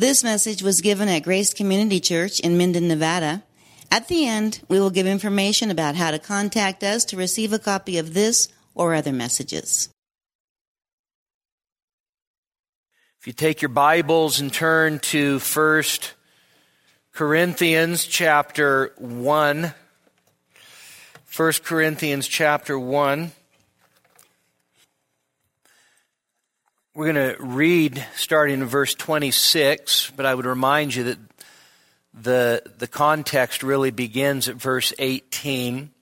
This 0.00 0.24
message 0.24 0.62
was 0.62 0.80
given 0.80 1.10
at 1.10 1.24
Grace 1.24 1.52
Community 1.52 2.00
Church 2.00 2.40
in 2.40 2.56
Minden, 2.56 2.88
Nevada. 2.88 3.42
At 3.90 4.08
the 4.08 4.26
end, 4.26 4.62
we 4.66 4.80
will 4.80 4.88
give 4.88 5.06
information 5.06 5.70
about 5.70 5.94
how 5.94 6.10
to 6.10 6.18
contact 6.18 6.82
us 6.82 7.04
to 7.04 7.18
receive 7.18 7.52
a 7.52 7.58
copy 7.58 7.98
of 7.98 8.14
this 8.14 8.48
or 8.74 8.94
other 8.94 9.12
messages. 9.12 9.90
If 13.20 13.26
you 13.26 13.34
take 13.34 13.60
your 13.60 13.68
Bibles 13.68 14.40
and 14.40 14.50
turn 14.50 15.00
to 15.00 15.38
1 15.38 15.82
Corinthians 17.12 18.06
chapter 18.06 18.94
1, 18.96 19.74
1 21.36 21.52
Corinthians 21.62 22.26
chapter 22.26 22.78
1. 22.78 23.32
We're 26.92 27.12
going 27.12 27.36
to 27.36 27.40
read 27.40 28.04
starting 28.16 28.62
in 28.62 28.66
verse 28.66 28.96
26, 28.96 30.10
but 30.16 30.26
I 30.26 30.34
would 30.34 30.44
remind 30.44 30.92
you 30.92 31.04
that 31.04 31.18
the, 32.12 32.62
the 32.78 32.88
context 32.88 33.62
really 33.62 33.92
begins 33.92 34.48
at 34.48 34.56
verse 34.56 34.92
18. 34.98 35.92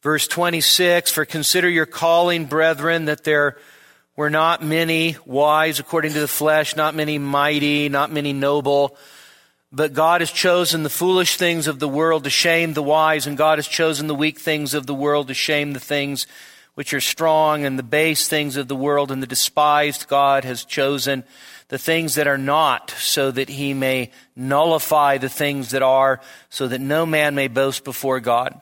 Verse 0.00 0.26
26 0.26 1.10
For 1.10 1.26
consider 1.26 1.68
your 1.68 1.84
calling, 1.84 2.46
brethren, 2.46 3.04
that 3.04 3.22
there 3.22 3.58
were 4.16 4.30
not 4.30 4.64
many 4.64 5.18
wise 5.26 5.80
according 5.80 6.14
to 6.14 6.20
the 6.20 6.26
flesh, 6.26 6.74
not 6.74 6.94
many 6.94 7.18
mighty, 7.18 7.90
not 7.90 8.10
many 8.10 8.32
noble. 8.32 8.96
But 9.70 9.92
God 9.92 10.22
has 10.22 10.30
chosen 10.30 10.82
the 10.82 10.88
foolish 10.88 11.36
things 11.36 11.68
of 11.68 11.78
the 11.78 11.88
world 11.88 12.24
to 12.24 12.30
shame 12.30 12.72
the 12.72 12.82
wise, 12.82 13.26
and 13.26 13.36
God 13.36 13.58
has 13.58 13.68
chosen 13.68 14.06
the 14.06 14.14
weak 14.14 14.38
things 14.38 14.72
of 14.72 14.86
the 14.86 14.94
world 14.94 15.28
to 15.28 15.34
shame 15.34 15.74
the 15.74 15.78
things 15.78 16.26
which 16.80 16.94
are 16.94 17.00
strong, 17.02 17.66
and 17.66 17.78
the 17.78 17.82
base 17.82 18.26
things 18.26 18.56
of 18.56 18.66
the 18.66 18.74
world, 18.74 19.12
and 19.12 19.22
the 19.22 19.26
despised 19.26 20.08
God 20.08 20.44
has 20.44 20.64
chosen 20.64 21.24
the 21.68 21.76
things 21.76 22.14
that 22.14 22.26
are 22.26 22.38
not, 22.38 22.90
so 22.92 23.30
that 23.30 23.50
he 23.50 23.74
may 23.74 24.10
nullify 24.34 25.18
the 25.18 25.28
things 25.28 25.72
that 25.72 25.82
are, 25.82 26.22
so 26.48 26.66
that 26.66 26.80
no 26.80 27.04
man 27.04 27.34
may 27.34 27.48
boast 27.48 27.84
before 27.84 28.18
God. 28.18 28.58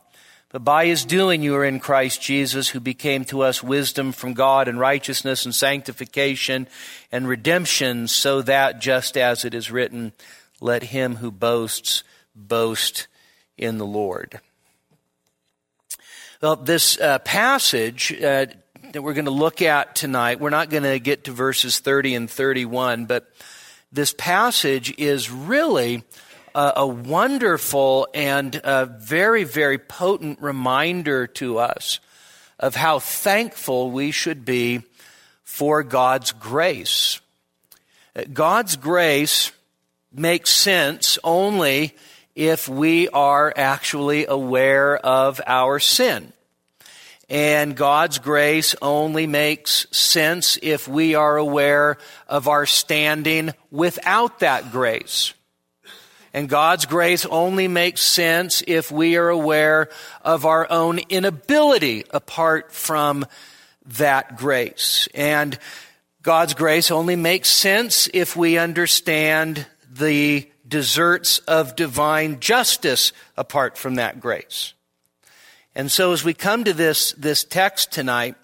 But 0.48 0.64
by 0.64 0.86
his 0.86 1.04
doing 1.04 1.42
you 1.42 1.54
are 1.54 1.64
in 1.64 1.78
Christ 1.78 2.20
Jesus, 2.20 2.68
who 2.68 2.80
became 2.80 3.24
to 3.26 3.42
us 3.42 3.62
wisdom 3.62 4.10
from 4.10 4.34
God 4.34 4.66
and 4.66 4.80
righteousness 4.80 5.44
and 5.44 5.54
sanctification 5.54 6.66
and 7.12 7.28
redemption, 7.28 8.08
so 8.08 8.42
that 8.42 8.80
just 8.80 9.16
as 9.16 9.44
it 9.44 9.54
is 9.54 9.70
written, 9.70 10.12
let 10.60 10.82
him 10.82 11.14
who 11.14 11.30
boasts 11.30 12.02
boast 12.34 13.06
in 13.56 13.78
the 13.78 13.86
Lord. 13.86 14.40
Well, 16.40 16.54
this 16.54 17.00
uh, 17.00 17.18
passage 17.18 18.12
uh, 18.12 18.46
that 18.92 19.02
we're 19.02 19.14
going 19.14 19.24
to 19.24 19.32
look 19.32 19.60
at 19.60 19.96
tonight, 19.96 20.38
we're 20.38 20.50
not 20.50 20.70
going 20.70 20.84
to 20.84 21.00
get 21.00 21.24
to 21.24 21.32
verses 21.32 21.80
30 21.80 22.14
and 22.14 22.30
31, 22.30 23.06
but 23.06 23.28
this 23.90 24.14
passage 24.16 24.94
is 24.98 25.32
really 25.32 26.04
a, 26.54 26.74
a 26.76 26.86
wonderful 26.86 28.06
and 28.14 28.54
a 28.62 28.86
very, 28.86 29.42
very 29.42 29.78
potent 29.78 30.40
reminder 30.40 31.26
to 31.26 31.58
us 31.58 31.98
of 32.60 32.76
how 32.76 33.00
thankful 33.00 33.90
we 33.90 34.12
should 34.12 34.44
be 34.44 34.82
for 35.42 35.82
God's 35.82 36.30
grace. 36.30 37.20
God's 38.32 38.76
grace 38.76 39.50
makes 40.12 40.50
sense 40.50 41.18
only 41.24 41.96
if 42.38 42.68
we 42.68 43.08
are 43.08 43.52
actually 43.56 44.24
aware 44.26 44.96
of 44.96 45.40
our 45.44 45.80
sin. 45.80 46.32
And 47.28 47.76
God's 47.76 48.18
grace 48.20 48.76
only 48.80 49.26
makes 49.26 49.88
sense 49.90 50.56
if 50.62 50.86
we 50.86 51.16
are 51.16 51.36
aware 51.36 51.98
of 52.28 52.46
our 52.46 52.64
standing 52.64 53.52
without 53.72 54.38
that 54.38 54.70
grace. 54.70 55.34
And 56.32 56.48
God's 56.48 56.86
grace 56.86 57.26
only 57.26 57.66
makes 57.66 58.02
sense 58.02 58.62
if 58.68 58.92
we 58.92 59.16
are 59.16 59.30
aware 59.30 59.88
of 60.22 60.46
our 60.46 60.70
own 60.70 61.00
inability 61.08 62.04
apart 62.10 62.70
from 62.70 63.26
that 63.98 64.36
grace. 64.36 65.08
And 65.12 65.58
God's 66.22 66.54
grace 66.54 66.92
only 66.92 67.16
makes 67.16 67.50
sense 67.50 68.08
if 68.14 68.36
we 68.36 68.58
understand 68.58 69.66
the 69.90 70.48
deserts 70.68 71.38
of 71.40 71.76
divine 71.76 72.40
justice 72.40 73.12
apart 73.36 73.78
from 73.78 73.96
that 73.96 74.20
grace. 74.20 74.74
And 75.74 75.90
so 75.90 76.12
as 76.12 76.24
we 76.24 76.34
come 76.34 76.64
to 76.64 76.72
this, 76.72 77.12
this 77.12 77.44
text 77.44 77.92
tonight, 77.92 78.34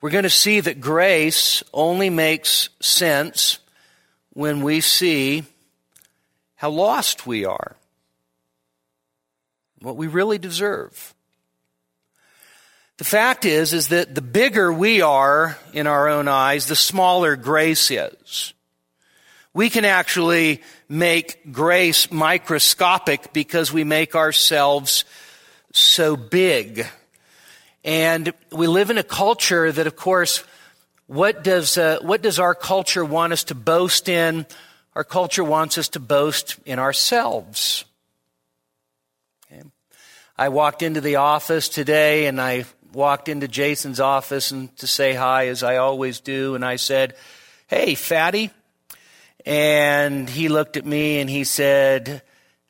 we're 0.00 0.10
going 0.10 0.24
to 0.24 0.30
see 0.30 0.60
that 0.60 0.80
grace 0.80 1.62
only 1.72 2.10
makes 2.10 2.70
sense 2.80 3.58
when 4.32 4.62
we 4.62 4.80
see 4.80 5.44
how 6.56 6.70
lost 6.70 7.26
we 7.26 7.44
are, 7.44 7.76
what 9.80 9.96
we 9.96 10.06
really 10.06 10.38
deserve. 10.38 11.14
The 12.96 13.04
fact 13.04 13.44
is, 13.44 13.72
is 13.72 13.88
that 13.88 14.14
the 14.14 14.22
bigger 14.22 14.72
we 14.72 15.00
are 15.00 15.56
in 15.72 15.86
our 15.86 16.08
own 16.08 16.28
eyes, 16.28 16.66
the 16.66 16.76
smaller 16.76 17.34
grace 17.36 17.90
is. 17.90 18.52
We 19.52 19.68
can 19.68 19.84
actually 19.84 20.62
make 20.88 21.52
grace 21.52 22.12
microscopic 22.12 23.32
because 23.32 23.72
we 23.72 23.82
make 23.82 24.14
ourselves 24.14 25.04
so 25.72 26.16
big. 26.16 26.86
And 27.84 28.32
we 28.52 28.68
live 28.68 28.90
in 28.90 28.98
a 28.98 29.02
culture 29.02 29.72
that, 29.72 29.86
of 29.86 29.96
course, 29.96 30.44
what 31.06 31.42
does, 31.42 31.76
uh, 31.76 31.98
what 32.02 32.22
does 32.22 32.38
our 32.38 32.54
culture 32.54 33.04
want 33.04 33.32
us 33.32 33.44
to 33.44 33.56
boast 33.56 34.08
in? 34.08 34.46
Our 34.94 35.02
culture 35.02 35.42
wants 35.42 35.78
us 35.78 35.88
to 35.90 36.00
boast 36.00 36.56
in 36.64 36.78
ourselves. 36.78 37.84
Okay. 39.50 39.62
I 40.38 40.50
walked 40.50 40.82
into 40.82 41.00
the 41.00 41.16
office 41.16 41.68
today 41.68 42.26
and 42.26 42.40
I 42.40 42.66
walked 42.92 43.28
into 43.28 43.48
Jason's 43.48 43.98
office 43.98 44.52
and 44.52 44.76
to 44.76 44.86
say 44.86 45.14
hi 45.14 45.48
as 45.48 45.64
I 45.64 45.78
always 45.78 46.20
do. 46.20 46.54
And 46.54 46.64
I 46.64 46.76
said, 46.76 47.16
Hey, 47.66 47.94
fatty, 47.94 48.50
and 49.46 50.28
he 50.28 50.48
looked 50.48 50.76
at 50.76 50.84
me 50.84 51.20
and 51.20 51.30
he 51.30 51.44
said, 51.44 52.22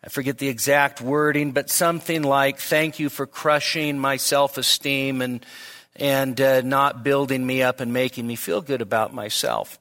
I 0.02 0.08
forget 0.08 0.38
the 0.38 0.48
exact 0.48 1.00
wording, 1.00 1.52
but 1.52 1.68
something 1.68 2.22
like, 2.22 2.58
thank 2.58 2.98
you 2.98 3.08
for 3.08 3.26
crushing 3.26 3.98
my 3.98 4.16
self-esteem 4.16 5.20
and, 5.20 5.44
and 5.96 6.40
uh, 6.40 6.62
not 6.62 7.04
building 7.04 7.46
me 7.46 7.62
up 7.62 7.80
and 7.80 7.92
making 7.92 8.26
me 8.26 8.36
feel 8.36 8.62
good 8.62 8.80
about 8.80 9.12
myself. 9.12 9.78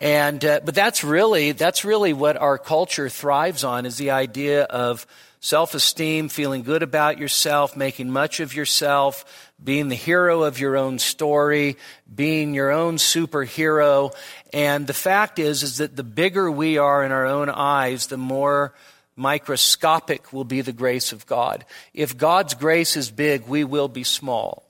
And, 0.00 0.42
uh, 0.44 0.60
but 0.64 0.74
that's 0.74 1.04
really, 1.04 1.52
that's 1.52 1.84
really 1.84 2.12
what 2.12 2.36
our 2.36 2.56
culture 2.56 3.08
thrives 3.08 3.64
on 3.64 3.84
is 3.84 3.98
the 3.98 4.12
idea 4.12 4.62
of 4.64 5.06
self-esteem, 5.40 6.28
feeling 6.28 6.62
good 6.62 6.82
about 6.82 7.18
yourself, 7.18 7.76
making 7.76 8.10
much 8.10 8.40
of 8.40 8.54
yourself, 8.54 9.47
being 9.62 9.88
the 9.88 9.96
hero 9.96 10.42
of 10.44 10.60
your 10.60 10.76
own 10.76 10.98
story, 10.98 11.76
being 12.12 12.54
your 12.54 12.70
own 12.70 12.96
superhero. 12.96 14.14
And 14.52 14.86
the 14.86 14.94
fact 14.94 15.38
is, 15.38 15.62
is 15.62 15.78
that 15.78 15.96
the 15.96 16.04
bigger 16.04 16.50
we 16.50 16.78
are 16.78 17.04
in 17.04 17.12
our 17.12 17.26
own 17.26 17.48
eyes, 17.48 18.06
the 18.06 18.16
more 18.16 18.72
microscopic 19.16 20.32
will 20.32 20.44
be 20.44 20.60
the 20.60 20.72
grace 20.72 21.12
of 21.12 21.26
God. 21.26 21.64
If 21.92 22.16
God's 22.16 22.54
grace 22.54 22.96
is 22.96 23.10
big, 23.10 23.48
we 23.48 23.64
will 23.64 23.88
be 23.88 24.04
small. 24.04 24.64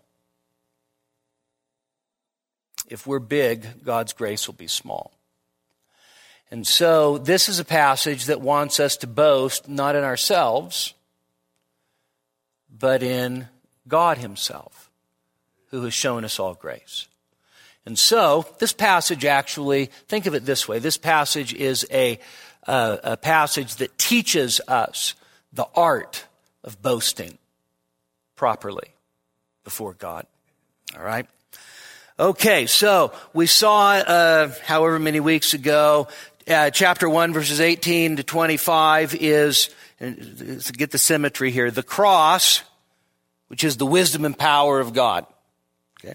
If 2.89 3.07
we're 3.07 3.19
big, 3.19 3.85
God's 3.85 4.15
grace 4.15 4.47
will 4.47 4.55
be 4.55 4.69
small. 4.69 5.13
And 6.51 6.67
so 6.67 7.19
this 7.19 7.51
is 7.51 7.59
a 7.59 7.65
passage 7.65 8.25
that 8.25 8.41
wants 8.41 8.81
us 8.81 8.97
to 8.99 9.07
boast 9.07 9.69
not 9.69 9.95
in 9.95 10.03
ourselves, 10.03 10.95
but 12.71 13.03
in 13.03 13.49
God 13.89 14.19
Himself, 14.19 14.91
who 15.71 15.83
has 15.85 15.95
shown 15.95 16.25
us 16.25 16.39
all 16.39 16.55
grace. 16.55 17.09
And 17.87 17.99
so, 17.99 18.47
this 18.59 18.73
passage 18.73 19.25
actually, 19.25 19.87
think 20.09 20.27
of 20.27 20.35
it 20.35 20.45
this 20.45 20.69
way 20.69 20.79
this 20.79 20.99
passage 20.99 21.55
is 21.55 21.87
a, 21.91 22.19
uh, 22.67 22.99
a 23.03 23.17
passage 23.17 23.77
that 23.77 23.97
teaches 23.99 24.61
us 24.69 25.15
the 25.53 25.67
art 25.75 26.27
of 26.65 26.83
boasting 26.83 27.39
properly 28.37 28.95
before 29.65 29.95
God. 29.95 30.27
All 30.97 31.03
right? 31.03 31.27
Okay, 32.21 32.67
so 32.67 33.13
we 33.33 33.47
saw, 33.47 33.93
uh, 33.93 34.53
however 34.65 34.99
many 34.99 35.21
weeks 35.21 35.55
ago, 35.55 36.09
uh, 36.49 36.71
chapter 36.71 37.09
1, 37.09 37.33
verses 37.33 37.61
18 37.61 38.17
to 38.17 38.23
25 38.23 39.15
is, 39.15 39.71
to 40.01 40.73
get 40.73 40.91
the 40.91 40.99
symmetry 40.99 41.51
here, 41.51 41.71
the 41.71 41.83
cross 41.83 42.63
which 43.49 43.65
is 43.65 43.77
the 43.77 43.87
wisdom 43.87 44.25
and 44.25 44.39
power 44.39 44.81
of 44.81 44.93
God. 44.93 45.27
Okay. 46.01 46.15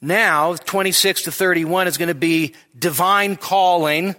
Now, 0.00 0.54
26 0.54 1.22
to 1.22 1.32
31 1.32 1.86
is 1.86 1.96
going 1.96 2.08
to 2.08 2.14
be 2.14 2.54
divine 2.78 3.36
calling, 3.36 4.16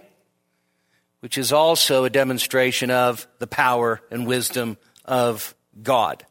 which 1.20 1.36
is 1.36 1.52
also 1.52 2.04
a 2.04 2.10
demonstration 2.10 2.90
of 2.90 3.26
the 3.38 3.46
power 3.46 4.00
and 4.10 4.26
wisdom 4.26 4.78
of 5.04 5.54
God. 5.82 6.24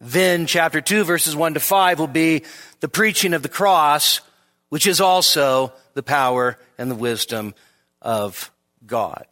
Then 0.00 0.46
chapter 0.46 0.80
2 0.80 1.04
verses 1.04 1.36
1 1.36 1.54
to 1.54 1.60
5 1.60 1.98
will 1.98 2.06
be 2.06 2.42
the 2.80 2.88
preaching 2.88 3.32
of 3.32 3.42
the 3.42 3.48
cross, 3.48 4.20
which 4.68 4.86
is 4.86 5.00
also 5.00 5.72
the 5.94 6.02
power 6.02 6.58
and 6.76 6.90
the 6.90 6.96
wisdom 6.96 7.54
of 8.02 8.50
God. 8.84 9.26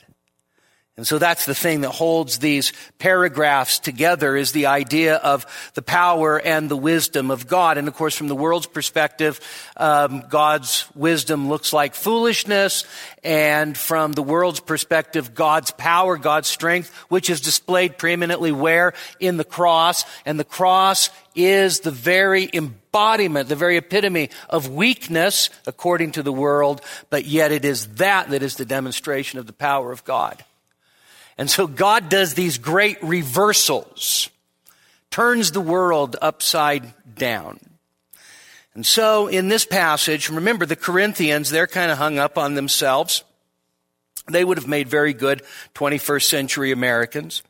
And 1.03 1.07
so 1.09 1.19
that's 1.19 1.47
the 1.47 1.55
thing 1.55 1.81
that 1.81 1.91
holds 1.91 2.39
these 2.39 2.73
paragraphs 3.01 3.81
together 3.81 4.37
is 4.37 4.53
the 4.53 4.67
idea 4.67 5.17
of 5.17 5.45
the 5.75 5.83
power 5.83 6.39
and 6.39 6.69
the 6.69 6.77
wisdom 6.77 7.33
of 7.33 7.49
God. 7.49 7.77
And 7.77 7.89
of 7.89 7.95
course, 7.95 8.15
from 8.15 8.29
the 8.29 8.37
world's 8.37 8.69
perspective, 8.69 9.41
um, 9.77 10.23
God's 10.31 10.87
wisdom 10.95 11.49
looks 11.49 11.73
like 11.73 11.97
foolishness. 11.97 12.85
And 13.25 13.77
from 13.77 14.13
the 14.13 14.23
world's 14.23 14.61
perspective, 14.61 15.35
God's 15.35 15.73
power, 15.73 16.17
God's 16.17 16.47
strength, 16.47 16.95
which 17.09 17.31
is 17.31 17.41
displayed 17.41 17.99
preeminently 17.99 18.53
where? 18.53 18.95
In 19.19 19.39
the 19.39 19.45
cross. 19.45 20.05
And 20.25 20.39
the 20.39 20.45
cross 20.45 21.11
is 21.35 21.81
the 21.81 21.91
very 21.91 22.49
embodiment, 22.53 23.49
the 23.49 23.57
very 23.57 23.77
epitome 23.77 24.31
of 24.49 24.71
weakness 24.71 25.51
according 25.67 26.13
to 26.13 26.23
the 26.23 26.33
world. 26.33 26.81
But 27.11 27.25
yet 27.25 27.51
it 27.51 27.65
is 27.65 27.89
that 27.95 28.31
that 28.31 28.43
is 28.45 28.55
the 28.55 28.65
demonstration 28.65 29.41
of 29.41 29.49
the 29.49 29.53
power 29.53 29.91
of 29.91 30.05
God. 30.05 30.45
And 31.43 31.51
so 31.51 31.67
God 31.67 32.09
does 32.09 32.35
these 32.35 32.57
great 32.57 33.03
reversals, 33.03 34.31
turns 35.11 35.51
the 35.51 35.61
world 35.61 36.15
upside 36.23 36.95
down. 37.17 37.59
And 38.75 38.87
so 38.87 39.27
in 39.27 39.49
this 39.49 39.65
passage, 39.65 40.31
remember 40.31 40.67
the 40.67 40.77
Corinthians, 40.77 41.51
they're 41.51 41.67
kind 41.67 41.91
of 41.91 41.99
hung 41.99 42.21
up 42.21 42.39
on 42.39 42.55
themselves. 42.55 43.25
They 44.31 44.45
would 44.45 44.57
have 44.57 44.69
made 44.69 44.87
very 44.87 45.15
good 45.15 45.43
21st 45.75 46.23
century 46.23 46.71
Americans. 46.71 47.43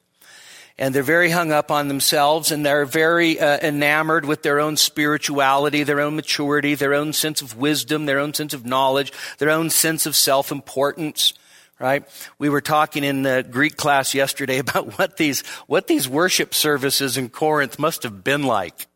And 0.78 0.94
they're 0.94 1.02
very 1.02 1.28
hung 1.28 1.52
up 1.52 1.70
on 1.70 1.88
themselves 1.88 2.50
and 2.50 2.64
they're 2.64 2.86
very 2.86 3.38
uh, 3.38 3.58
enamored 3.58 4.24
with 4.24 4.42
their 4.42 4.58
own 4.58 4.78
spirituality, 4.78 5.82
their 5.82 6.00
own 6.00 6.16
maturity, 6.16 6.74
their 6.76 6.94
own 6.94 7.12
sense 7.12 7.42
of 7.42 7.58
wisdom, 7.58 8.06
their 8.06 8.20
own 8.20 8.32
sense 8.32 8.54
of 8.54 8.64
knowledge, 8.64 9.12
their 9.36 9.50
own 9.50 9.68
sense 9.68 10.06
of 10.06 10.16
self-importance 10.16 11.34
right? 11.82 12.04
We 12.38 12.48
were 12.48 12.60
talking 12.60 13.02
in 13.02 13.22
the 13.22 13.44
Greek 13.48 13.76
class 13.76 14.14
yesterday 14.14 14.58
about 14.60 14.96
what 14.98 15.16
these, 15.16 15.40
what 15.66 15.88
these 15.88 16.08
worship 16.08 16.54
services 16.54 17.18
in 17.18 17.28
Corinth 17.28 17.78
must 17.78 18.04
have 18.04 18.24
been 18.24 18.44
like. 18.44 18.86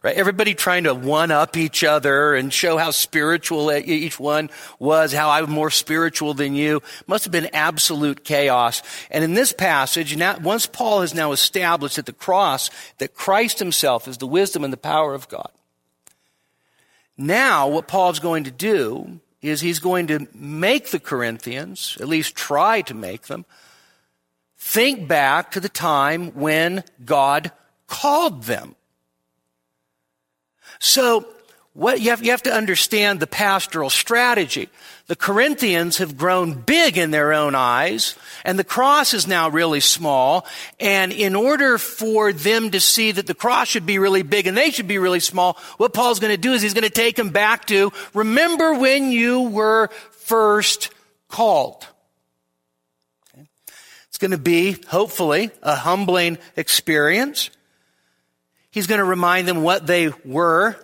Right? 0.00 0.14
Everybody 0.14 0.54
trying 0.54 0.84
to 0.84 0.94
one 0.94 1.32
up 1.32 1.56
each 1.56 1.82
other 1.82 2.36
and 2.36 2.52
show 2.52 2.76
how 2.76 2.92
spiritual 2.92 3.72
each 3.72 4.20
one 4.20 4.48
was, 4.78 5.12
how 5.12 5.30
I'm 5.30 5.50
more 5.50 5.70
spiritual 5.70 6.34
than 6.34 6.54
you. 6.54 6.82
Must 7.08 7.24
have 7.24 7.32
been 7.32 7.50
absolute 7.52 8.22
chaos. 8.22 8.80
And 9.10 9.24
in 9.24 9.34
this 9.34 9.52
passage, 9.52 10.16
now, 10.16 10.38
once 10.38 10.66
Paul 10.66 11.00
has 11.00 11.14
now 11.14 11.32
established 11.32 11.98
at 11.98 12.06
the 12.06 12.12
cross 12.12 12.70
that 12.98 13.14
Christ 13.14 13.58
himself 13.58 14.06
is 14.06 14.18
the 14.18 14.26
wisdom 14.28 14.62
and 14.62 14.72
the 14.72 14.76
power 14.76 15.14
of 15.14 15.28
God. 15.28 15.50
Now, 17.16 17.66
what 17.66 17.88
Paul's 17.88 18.20
going 18.20 18.44
to 18.44 18.52
do 18.52 19.18
is 19.40 19.60
he's 19.60 19.78
going 19.78 20.06
to 20.08 20.26
make 20.34 20.90
the 20.90 21.00
Corinthians, 21.00 21.96
at 22.00 22.08
least 22.08 22.34
try 22.34 22.80
to 22.82 22.94
make 22.94 23.26
them, 23.26 23.44
think 24.58 25.06
back 25.06 25.52
to 25.52 25.60
the 25.60 25.68
time 25.68 26.28
when 26.34 26.82
God 27.04 27.52
called 27.86 28.44
them. 28.44 28.74
So, 30.78 31.26
what 31.78 32.00
you 32.00 32.10
have, 32.10 32.24
you 32.24 32.32
have 32.32 32.42
to 32.42 32.52
understand 32.52 33.20
the 33.20 33.28
pastoral 33.28 33.88
strategy. 33.88 34.68
The 35.06 35.14
Corinthians 35.14 35.98
have 35.98 36.18
grown 36.18 36.54
big 36.54 36.98
in 36.98 37.12
their 37.12 37.32
own 37.32 37.54
eyes, 37.54 38.16
and 38.44 38.58
the 38.58 38.64
cross 38.64 39.14
is 39.14 39.28
now 39.28 39.48
really 39.48 39.78
small. 39.78 40.44
And 40.80 41.12
in 41.12 41.36
order 41.36 41.78
for 41.78 42.32
them 42.32 42.72
to 42.72 42.80
see 42.80 43.12
that 43.12 43.28
the 43.28 43.34
cross 43.34 43.68
should 43.68 43.86
be 43.86 44.00
really 44.00 44.24
big 44.24 44.48
and 44.48 44.56
they 44.56 44.70
should 44.70 44.88
be 44.88 44.98
really 44.98 45.20
small, 45.20 45.56
what 45.76 45.94
Paul's 45.94 46.18
going 46.18 46.34
to 46.34 46.36
do 46.36 46.52
is 46.52 46.62
he's 46.62 46.74
going 46.74 46.82
to 46.82 46.90
take 46.90 47.14
them 47.14 47.30
back 47.30 47.66
to, 47.66 47.92
remember 48.12 48.74
when 48.74 49.12
you 49.12 49.42
were 49.42 49.88
first 50.10 50.90
called. 51.28 51.86
It's 54.08 54.18
going 54.18 54.32
to 54.32 54.36
be, 54.36 54.72
hopefully, 54.88 55.52
a 55.62 55.76
humbling 55.76 56.38
experience. 56.56 57.50
He's 58.72 58.88
going 58.88 58.98
to 58.98 59.04
remind 59.04 59.46
them 59.46 59.62
what 59.62 59.86
they 59.86 60.08
were, 60.24 60.76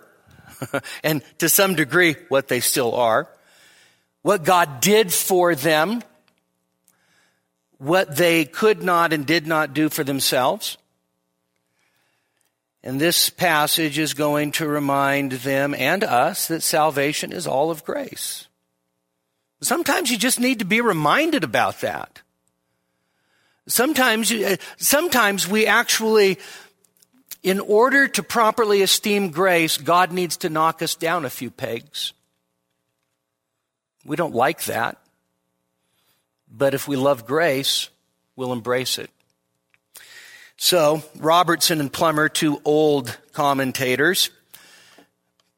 and 1.03 1.21
to 1.39 1.49
some 1.49 1.75
degree, 1.75 2.15
what 2.29 2.47
they 2.47 2.59
still 2.59 2.93
are 2.95 3.29
what 4.25 4.43
God 4.43 4.81
did 4.81 5.13
for 5.13 5.53
them, 5.53 6.01
what 7.77 8.17
they 8.17 8.43
could 8.43 8.81
not 8.81 9.13
and 9.13 9.23
did 9.23 9.45
not 9.45 9.75
do 9.75 9.87
for 9.87 10.03
themselves. 10.03 10.79
And 12.83 12.99
this 12.99 13.29
passage 13.29 13.99
is 13.99 14.15
going 14.15 14.51
to 14.53 14.67
remind 14.67 15.33
them 15.33 15.75
and 15.75 16.03
us 16.03 16.47
that 16.47 16.63
salvation 16.63 17.31
is 17.31 17.45
all 17.45 17.69
of 17.69 17.85
grace. 17.85 18.47
Sometimes 19.61 20.09
you 20.09 20.17
just 20.17 20.39
need 20.39 20.57
to 20.57 20.65
be 20.65 20.81
reminded 20.81 21.43
about 21.43 21.81
that. 21.81 22.23
Sometimes, 23.67 24.33
sometimes 24.77 25.47
we 25.47 25.67
actually, 25.67 26.39
in 27.45 27.59
order 27.59 28.07
to 28.07 28.23
properly 28.23 28.81
esteem 28.81 29.29
grace, 29.29 29.77
God 29.77 30.11
needs 30.11 30.37
to 30.37 30.49
knock 30.49 30.81
us 30.81 30.95
down 30.95 31.25
a 31.25 31.29
few 31.29 31.51
pegs. 31.51 32.11
We 34.03 34.15
don't 34.15 34.33
like 34.33 34.63
that. 34.63 34.97
But 36.51 36.73
if 36.73 36.87
we 36.87 36.95
love 36.95 37.27
grace, 37.27 37.89
we'll 38.35 38.51
embrace 38.51 38.97
it. 38.97 39.11
So, 40.57 41.03
Robertson 41.17 41.79
and 41.79 41.93
Plummer, 41.93 42.29
two 42.29 42.59
old 42.65 43.15
commentators, 43.31 44.31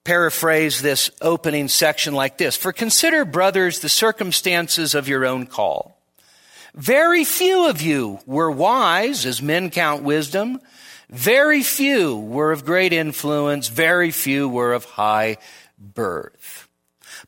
paraphrase 0.04 0.82
this 0.82 1.10
opening 1.22 1.70
section 1.70 2.14
like 2.14 2.38
this 2.38 2.58
For 2.58 2.74
consider, 2.74 3.24
brothers, 3.24 3.80
the 3.80 3.88
circumstances 3.88 4.94
of 4.94 5.08
your 5.08 5.26
own 5.26 5.46
call. 5.46 5.98
Very 6.76 7.24
few 7.24 7.70
of 7.70 7.82
you 7.82 8.20
were 8.26 8.52
wise, 8.52 9.26
as 9.26 9.42
men 9.42 9.70
count 9.70 10.04
wisdom. 10.04 10.60
Very 11.10 11.64
few 11.64 12.18
were 12.18 12.52
of 12.52 12.66
great 12.66 12.92
influence. 12.92 13.70
Very 13.70 14.12
few 14.12 14.50
were 14.50 14.74
of 14.74 14.86
high 14.86 15.38
birth. 15.78 16.68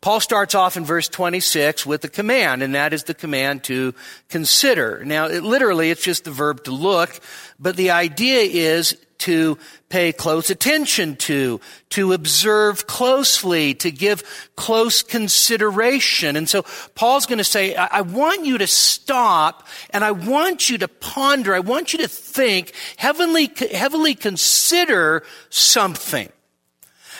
Paul 0.01 0.19
starts 0.19 0.53
off 0.53 0.77
in 0.77 0.85
verse 0.85 1.07
26 1.07 1.85
with 1.85 2.03
a 2.03 2.09
command, 2.09 2.61
and 2.61 2.75
that 2.75 2.93
is 2.93 3.03
the 3.03 3.13
command 3.13 3.63
to 3.65 3.93
consider. 4.27 5.03
Now, 5.03 5.25
it, 5.27 5.43
literally, 5.43 5.91
it's 5.91 6.03
just 6.03 6.25
the 6.25 6.31
verb 6.31 6.65
to 6.65 6.71
look, 6.71 7.19
but 7.59 7.75
the 7.75 7.91
idea 7.91 8.41
is 8.41 8.97
to 9.19 9.57
pay 9.89 10.11
close 10.11 10.49
attention 10.49 11.15
to, 11.17 11.59
to 11.89 12.13
observe 12.13 12.87
closely, 12.87 13.73
to 13.75 13.91
give 13.91 14.23
close 14.55 15.03
consideration. 15.03 16.35
And 16.35 16.49
so 16.49 16.63
Paul's 16.95 17.25
going 17.25 17.37
to 17.37 17.43
say, 17.43 17.75
I, 17.75 17.99
I 17.99 18.01
want 18.01 18.45
you 18.45 18.57
to 18.57 18.67
stop 18.67 19.67
and 19.91 20.03
I 20.03 20.11
want 20.11 20.69
you 20.69 20.77
to 20.79 20.87
ponder. 20.87 21.53
I 21.53 21.59
want 21.59 21.93
you 21.93 21.99
to 21.99 22.07
think, 22.07 22.73
heavenly, 22.97 23.51
heavily 23.71 24.15
consider 24.15 25.23
something. 25.49 26.29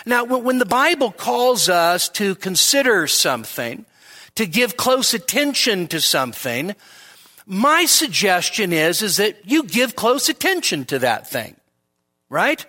Now, 0.05 0.23
when 0.23 0.59
the 0.59 0.65
Bible 0.65 1.11
calls 1.11 1.69
us 1.69 2.09
to 2.09 2.35
consider 2.35 3.05
something, 3.07 3.85
to 4.35 4.45
give 4.45 4.77
close 4.77 5.13
attention 5.13 5.87
to 5.87 5.99
something, 5.99 6.73
my 7.45 7.85
suggestion 7.85 8.71
is, 8.71 9.01
is 9.01 9.17
that 9.17 9.37
you 9.43 9.63
give 9.63 9.95
close 9.95 10.29
attention 10.29 10.85
to 10.85 10.99
that 10.99 11.27
thing. 11.29 11.55
Right? 12.29 12.65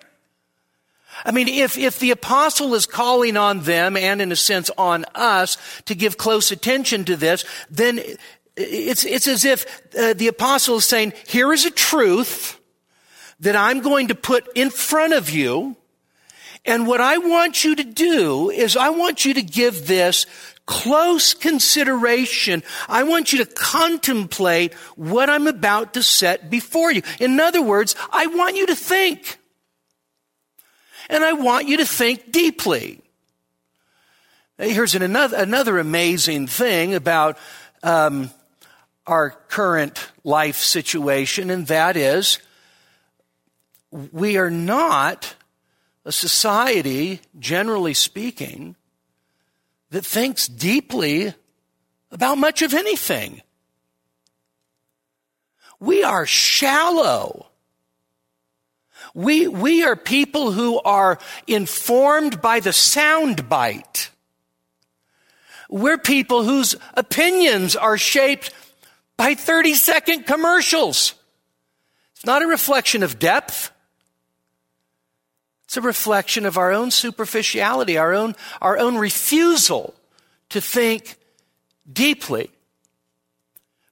I 1.25 1.31
mean, 1.31 1.47
if, 1.47 1.77
if 1.77 1.99
the 1.99 2.11
apostle 2.11 2.73
is 2.73 2.85
calling 2.85 3.37
on 3.37 3.61
them 3.61 3.97
and 3.97 4.21
in 4.21 4.31
a 4.31 4.35
sense 4.35 4.69
on 4.77 5.05
us 5.13 5.57
to 5.85 5.93
give 5.93 6.17
close 6.17 6.51
attention 6.51 7.05
to 7.05 7.15
this, 7.15 7.43
then 7.69 7.99
it's, 8.55 9.03
it's 9.05 9.27
as 9.27 9.45
if 9.45 9.65
uh, 9.97 10.13
the 10.13 10.27
apostle 10.27 10.77
is 10.77 10.85
saying, 10.85 11.13
here 11.27 11.51
is 11.51 11.65
a 11.65 11.71
truth 11.71 12.59
that 13.41 13.55
I'm 13.55 13.81
going 13.81 14.07
to 14.07 14.15
put 14.15 14.47
in 14.55 14.69
front 14.69 15.13
of 15.13 15.29
you 15.29 15.75
and 16.65 16.85
what 16.85 17.01
I 17.01 17.17
want 17.17 17.63
you 17.63 17.75
to 17.75 17.83
do 17.83 18.51
is 18.51 18.77
I 18.77 18.89
want 18.89 19.25
you 19.25 19.33
to 19.33 19.41
give 19.41 19.87
this 19.87 20.25
close 20.67 21.33
consideration. 21.33 22.61
I 22.87 23.03
want 23.03 23.33
you 23.33 23.43
to 23.43 23.51
contemplate 23.51 24.73
what 24.95 25.29
I'm 25.29 25.47
about 25.47 25.95
to 25.95 26.03
set 26.03 26.49
before 26.49 26.91
you. 26.91 27.01
In 27.19 27.39
other 27.39 27.63
words, 27.63 27.95
I 28.11 28.27
want 28.27 28.55
you 28.55 28.67
to 28.67 28.75
think. 28.75 29.39
And 31.11 31.25
I 31.25 31.33
want 31.33 31.67
you 31.67 31.77
to 31.77 31.85
think 31.85 32.31
deeply. 32.31 33.01
Here's 34.57 34.95
an, 34.95 35.01
another, 35.01 35.35
another 35.35 35.77
amazing 35.77 36.47
thing 36.47 36.95
about 36.95 37.37
um, 37.83 38.29
our 39.05 39.31
current 39.49 40.09
life 40.23 40.55
situation, 40.55 41.49
and 41.49 41.67
that 41.67 41.97
is 41.97 42.39
we 43.91 44.37
are 44.37 44.49
not 44.49 45.35
a 46.05 46.13
society, 46.13 47.19
generally 47.37 47.93
speaking, 47.93 48.77
that 49.89 50.05
thinks 50.05 50.47
deeply 50.47 51.33
about 52.09 52.37
much 52.37 52.61
of 52.61 52.73
anything. 52.73 53.41
We 55.81 56.03
are 56.03 56.25
shallow. 56.25 57.50
We, 59.13 59.47
we 59.47 59.83
are 59.83 59.95
people 59.95 60.51
who 60.51 60.79
are 60.81 61.19
informed 61.47 62.41
by 62.41 62.59
the 62.59 62.73
sound 62.73 63.49
bite. 63.49 64.09
We're 65.69 65.97
people 65.97 66.43
whose 66.43 66.75
opinions 66.95 67.75
are 67.75 67.97
shaped 67.97 68.53
by 69.17 69.35
30 69.35 69.73
second 69.73 70.25
commercials. 70.25 71.13
It's 72.15 72.25
not 72.25 72.41
a 72.41 72.47
reflection 72.47 73.03
of 73.03 73.19
depth. 73.19 73.71
It's 75.65 75.77
a 75.77 75.81
reflection 75.81 76.45
of 76.45 76.57
our 76.57 76.73
own 76.73 76.91
superficiality, 76.91 77.97
our 77.97 78.13
own, 78.13 78.35
our 78.61 78.77
own 78.77 78.97
refusal 78.97 79.93
to 80.49 80.59
think 80.59 81.15
deeply. 81.91 82.51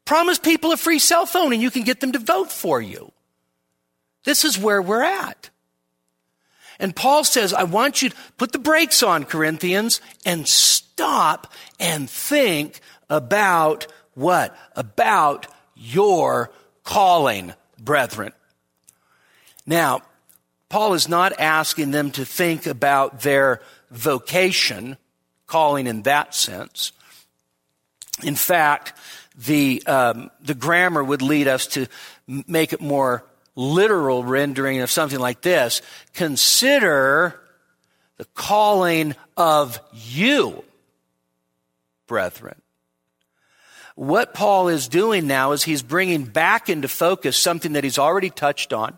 Promise 0.03 0.39
people 0.39 0.71
a 0.73 0.77
free 0.77 0.99
cell 0.99 1.25
phone 1.25 1.53
and 1.53 1.61
you 1.61 1.71
can 1.71 1.83
get 1.83 2.01
them 2.01 2.11
to 2.11 2.19
vote 2.19 2.51
for 2.51 2.81
you. 2.81 3.11
This 4.23 4.45
is 4.45 4.57
where 4.57 4.81
we're 4.81 5.03
at. 5.03 5.49
And 6.79 6.95
Paul 6.95 7.23
says, 7.23 7.53
I 7.53 7.63
want 7.63 8.01
you 8.01 8.09
to 8.09 8.15
put 8.37 8.51
the 8.51 8.59
brakes 8.59 9.03
on, 9.03 9.25
Corinthians, 9.25 9.99
and 10.25 10.47
stop 10.47 11.53
and 11.79 12.09
think 12.09 12.79
about 13.09 13.87
what? 14.13 14.55
About 14.75 15.47
your 15.75 16.51
calling, 16.83 17.53
brethren. 17.77 18.31
Now, 19.65 20.01
Paul 20.69 20.93
is 20.93 21.09
not 21.09 21.39
asking 21.39 21.91
them 21.91 22.11
to 22.11 22.25
think 22.25 22.65
about 22.65 23.21
their 23.21 23.61
vocation, 23.91 24.97
calling 25.47 25.87
in 25.87 26.03
that 26.03 26.33
sense. 26.33 26.91
In 28.23 28.35
fact, 28.35 28.93
the, 29.35 29.83
um, 29.87 30.31
the 30.41 30.53
grammar 30.53 31.03
would 31.03 31.21
lead 31.21 31.47
us 31.47 31.67
to 31.67 31.87
make 32.27 32.73
it 32.73 32.81
more 32.81 33.23
literal 33.59 34.23
rendering 34.23 34.79
of 34.79 34.89
something 34.89 35.19
like 35.19 35.41
this. 35.41 35.81
Consider 36.13 37.39
the 38.15 38.23
calling 38.33 39.15
of 39.35 39.79
you, 39.91 40.63
brethren. 42.07 42.55
What 43.95 44.33
Paul 44.33 44.69
is 44.69 44.87
doing 44.87 45.27
now 45.27 45.51
is 45.51 45.63
he's 45.63 45.83
bringing 45.83 46.23
back 46.23 46.69
into 46.69 46.87
focus 46.87 47.35
something 47.37 47.73
that 47.73 47.83
he's 47.83 47.99
already 47.99 48.29
touched 48.29 48.71
on. 48.71 48.97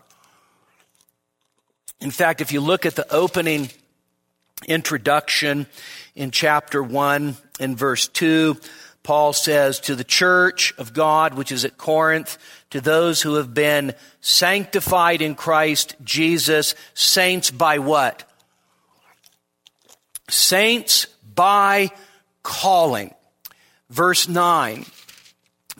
In 2.00 2.12
fact, 2.12 2.40
if 2.40 2.52
you 2.52 2.60
look 2.60 2.86
at 2.86 2.94
the 2.94 3.12
opening 3.12 3.68
introduction 4.68 5.66
in 6.14 6.30
chapter 6.30 6.80
1 6.80 7.36
in 7.58 7.74
verse 7.74 8.06
2, 8.06 8.56
Paul 9.02 9.32
says, 9.32 9.80
To 9.80 9.96
the 9.96 10.04
church 10.04 10.74
of 10.78 10.92
God, 10.92 11.34
which 11.34 11.52
is 11.52 11.64
at 11.64 11.78
Corinth, 11.78 12.38
to 12.70 12.80
those 12.80 13.22
who 13.22 13.34
have 13.34 13.52
been 13.52 13.94
sanctified 14.20 15.22
in 15.22 15.34
Christ 15.34 15.96
Jesus, 16.02 16.74
saints 16.94 17.50
by 17.50 17.78
what? 17.78 18.28
Saints 20.28 21.06
by 21.34 21.90
calling. 22.42 23.14
Verse 23.90 24.28
9, 24.28 24.86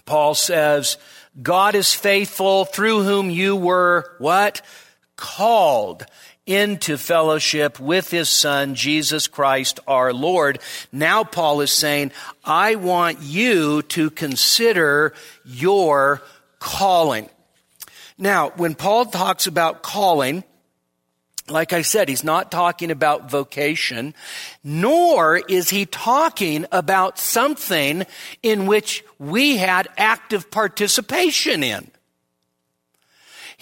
Paul 0.05 0.35
says, 0.35 0.99
God 1.41 1.75
is 1.75 1.95
faithful 1.95 2.67
through 2.67 3.05
whom 3.05 3.31
you 3.31 3.57
were 3.57 4.17
what? 4.19 4.61
Called 5.17 6.05
into 6.47 6.99
fellowship 6.99 7.79
with 7.79 8.11
his 8.11 8.29
son, 8.29 8.75
Jesus 8.75 9.29
Christ 9.29 9.81
our 9.87 10.13
Lord. 10.13 10.59
Now 10.91 11.25
Paul 11.25 11.61
is 11.61 11.73
saying, 11.73 12.13
I 12.45 12.75
want 12.75 13.21
you 13.21 13.83
to 13.83 14.11
consider 14.11 15.15
your 15.45 16.23
calling. 16.59 17.29
Now, 18.19 18.51
when 18.57 18.75
Paul 18.75 19.07
talks 19.07 19.47
about 19.47 19.83
calling, 19.83 20.45
like 21.49 21.73
I 21.73 21.83
said, 21.83 22.09
he's 22.09 22.25
not 22.25 22.51
talking 22.51 22.91
about 22.91 23.31
vocation, 23.31 24.15
nor 24.63 25.37
is 25.37 25.71
he 25.71 25.87
talking 25.87 26.67
about 26.71 27.19
something 27.19 28.05
in 28.43 28.67
which 28.67 29.05
we 29.19 29.57
had 29.57 29.89
active 29.97 30.51
participation 30.51 31.63
in. 31.63 31.91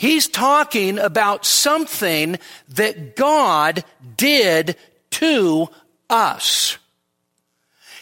He's 0.00 0.28
talking 0.28 0.98
about 0.98 1.44
something 1.44 2.38
that 2.70 3.16
God 3.16 3.84
did 4.16 4.76
to 5.10 5.68
us. 6.08 6.78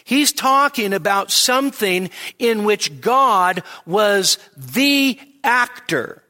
He's 0.05 0.31
talking 0.31 0.93
about 0.93 1.29
something 1.29 2.09
in 2.39 2.63
which 2.63 3.01
God 3.01 3.63
was 3.85 4.37
the 4.55 5.19
actor. 5.43 6.23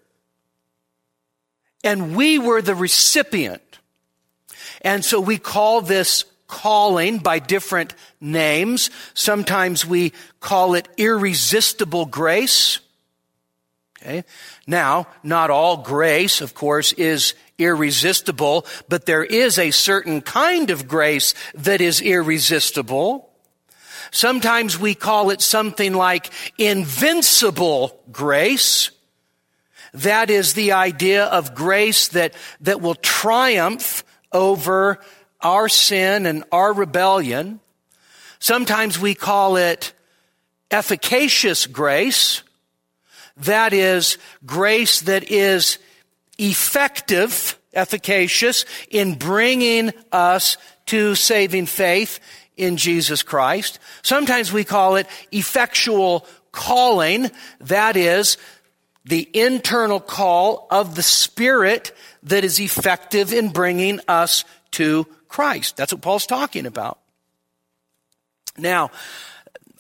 And 1.84 2.16
we 2.16 2.40
were 2.40 2.64
the 2.64 2.74
recipient. 2.74 3.78
And 4.82 5.06
so 5.06 5.22
we 5.22 5.38
call 5.38 5.82
this 5.82 6.26
calling 6.48 7.20
by 7.20 7.38
different 7.38 7.94
names. 8.20 8.90
Sometimes 9.14 9.86
we 9.86 10.14
call 10.40 10.74
it 10.74 10.88
irresistible 10.98 12.08
grace. 12.08 12.80
Okay. 14.02 14.24
Now, 14.66 15.08
not 15.24 15.50
all 15.50 15.78
grace, 15.78 16.40
of 16.42 16.54
course, 16.54 16.94
is 16.94 17.34
irresistible, 17.58 18.66
but 18.88 19.06
there 19.06 19.24
is 19.24 19.60
a 19.60 19.72
certain 19.72 20.22
kind 20.22 20.70
of 20.70 20.88
grace 20.88 21.34
that 21.54 21.82
is 21.82 22.00
irresistible. 22.00 23.30
Sometimes 24.12 24.80
we 24.80 24.96
call 24.96 25.30
it 25.30 25.42
something 25.42 25.94
like 25.94 26.32
invincible 26.58 28.00
grace. 28.12 28.92
That 29.94 30.30
is 30.30 30.54
the 30.54 30.72
idea 30.72 31.26
of 31.26 31.54
grace 31.54 32.08
that, 32.10 32.34
that 32.62 32.82
will 32.82 32.96
triumph 32.96 34.04
over 34.32 35.00
our 35.42 35.68
sin 35.68 36.26
and 36.26 36.44
our 36.52 36.74
rebellion. 36.74 37.60
Sometimes 38.40 38.98
we 38.98 39.14
call 39.14 39.58
it 39.58 39.94
efficacious 40.72 41.68
grace. 41.68 42.44
That 43.40 43.74
is 43.74 44.18
grace 44.46 45.02
that 45.02 45.32
is 45.32 45.80
effective, 46.38 47.58
efficacious 47.74 48.66
in 48.90 49.16
bringing 49.16 49.92
us 50.12 50.58
to 50.88 51.16
saving 51.16 51.66
faith 51.66 52.20
in 52.58 52.78
Jesus 52.78 53.24
Christ. 53.24 53.80
Sometimes 54.02 54.52
we 54.52 54.64
call 54.64 54.96
it 54.98 55.08
effectual 55.32 56.26
calling. 56.52 57.32
That 57.62 57.96
is 57.96 58.38
the 59.06 59.30
internal 59.34 60.00
call 60.00 60.68
of 60.70 60.96
the 60.96 61.04
Spirit 61.04 61.94
that 62.24 62.44
is 62.44 62.60
effective 62.60 63.34
in 63.34 63.50
bringing 63.50 64.00
us 64.08 64.44
to 64.72 65.08
Christ. 65.28 65.78
That's 65.78 65.94
what 65.94 66.02
Paul's 66.02 66.26
talking 66.26 66.66
about. 66.66 67.00
Now, 68.58 68.92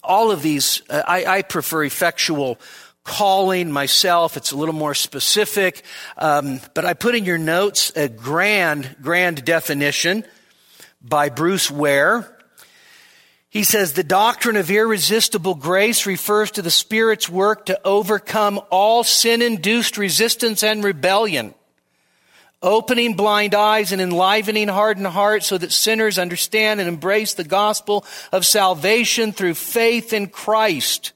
all 0.04 0.32
of 0.32 0.42
these, 0.42 0.82
uh, 0.90 1.04
I, 1.06 1.26
I 1.26 1.42
prefer 1.42 1.84
effectual 1.84 2.60
calling 3.04 3.72
myself. 3.72 4.38
It's 4.38 4.52
a 4.52 4.58
little 4.58 4.76
more 4.76 4.94
specific. 4.94 5.84
Um, 6.18 6.62
but 6.74 6.86
I 6.86 6.94
put 6.94 7.16
in 7.16 7.26
your 7.26 7.38
notes 7.38 7.92
a 7.96 8.08
grand, 8.08 8.96
grand 9.02 9.44
definition 9.46 10.26
by 11.02 11.30
Bruce 11.30 11.72
Ware. 11.72 12.36
He 13.50 13.64
says 13.64 13.94
the 13.94 14.04
doctrine 14.04 14.58
of 14.58 14.70
irresistible 14.70 15.56
grace 15.56 16.06
refers 16.06 16.52
to 16.52 16.62
the 16.62 16.70
Spirit's 16.70 17.28
work 17.28 17.66
to 17.66 17.80
overcome 17.84 18.62
all 18.70 19.04
sin 19.04 19.42
induced 19.42 19.98
resistance 19.98 20.64
and 20.64 20.84
rebellion, 20.84 21.56
opening 22.62 23.16
blind 23.16 23.56
eyes 23.56 23.92
and 23.92 24.04
enlivening 24.04 24.68
hardened 24.68 25.08
hearts 25.08 25.48
so 25.48 25.58
that 25.58 25.72
sinners 25.72 26.20
understand 26.20 26.80
and 26.80 26.88
embrace 26.88 27.34
the 27.34 27.44
gospel 27.44 28.06
of 28.32 28.46
salvation 28.46 29.32
through 29.32 29.56
faith 29.56 30.14
in 30.14 30.28
Christ. 30.28 31.14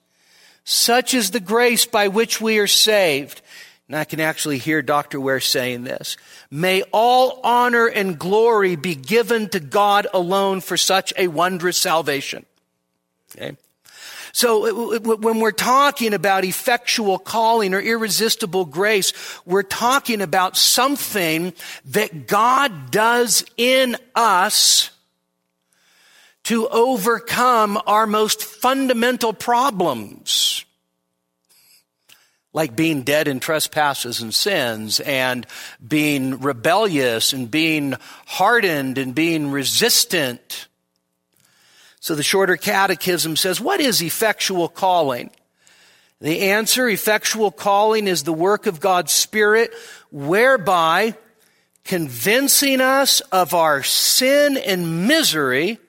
Such 0.63 1.13
is 1.13 1.31
the 1.31 1.39
grace 1.39 1.85
by 1.85 2.07
which 2.07 2.39
we 2.39 2.59
are 2.59 2.67
saved. 2.67 3.41
And 3.87 3.97
I 3.97 4.05
can 4.05 4.19
actually 4.19 4.59
hear 4.59 4.81
Dr. 4.81 5.19
Ware 5.19 5.41
saying 5.41 5.83
this. 5.83 6.15
May 6.49 6.83
all 6.93 7.41
honor 7.43 7.87
and 7.87 8.17
glory 8.17 8.75
be 8.75 8.95
given 8.95 9.49
to 9.49 9.59
God 9.59 10.07
alone 10.13 10.61
for 10.61 10.77
such 10.77 11.13
a 11.17 11.27
wondrous 11.27 11.77
salvation. 11.77 12.45
Okay. 13.35 13.57
So 14.31 14.99
when 14.99 15.39
we're 15.39 15.51
talking 15.51 16.15
about 16.15 16.43
effectual 16.43 17.19
calling 17.19 17.75
or 17.75 17.79
irresistible 17.79 18.65
grace, 18.65 19.13
we're 19.45 19.61
talking 19.61 20.21
about 20.21 20.57
something 20.57 21.53
that 21.85 22.25
God 22.25 22.89
does 22.89 23.45
in 23.57 23.95
us 24.15 24.89
to 26.43 26.67
overcome 26.67 27.81
our 27.87 28.05
most 28.05 28.43
fundamental 28.43 29.33
problems. 29.33 30.65
Like 32.51 32.75
being 32.75 33.01
dead 33.01 33.27
in 33.27 33.39
trespasses 33.39 34.21
and 34.21 34.33
sins 34.33 34.99
and 34.99 35.47
being 35.85 36.39
rebellious 36.41 37.33
and 37.33 37.49
being 37.49 37.95
hardened 38.27 38.99
and 38.99 39.15
being 39.15 39.49
resistant. 39.49 40.67
So 41.99 42.13
the 42.13 42.21
shorter 42.21 42.57
catechism 42.57 43.37
says, 43.37 43.59
what 43.59 43.79
is 43.79 44.03
effectual 44.03 44.67
calling? 44.67 45.31
The 46.21 46.41
answer, 46.51 46.87
effectual 46.87 47.49
calling 47.49 48.07
is 48.07 48.23
the 48.23 48.33
work 48.33 48.67
of 48.67 48.79
God's 48.79 49.11
Spirit 49.11 49.73
whereby 50.11 51.15
convincing 51.83 52.81
us 52.81 53.19
of 53.31 53.53
our 53.53 53.83
sin 53.83 54.57
and 54.57 55.07
misery 55.07 55.79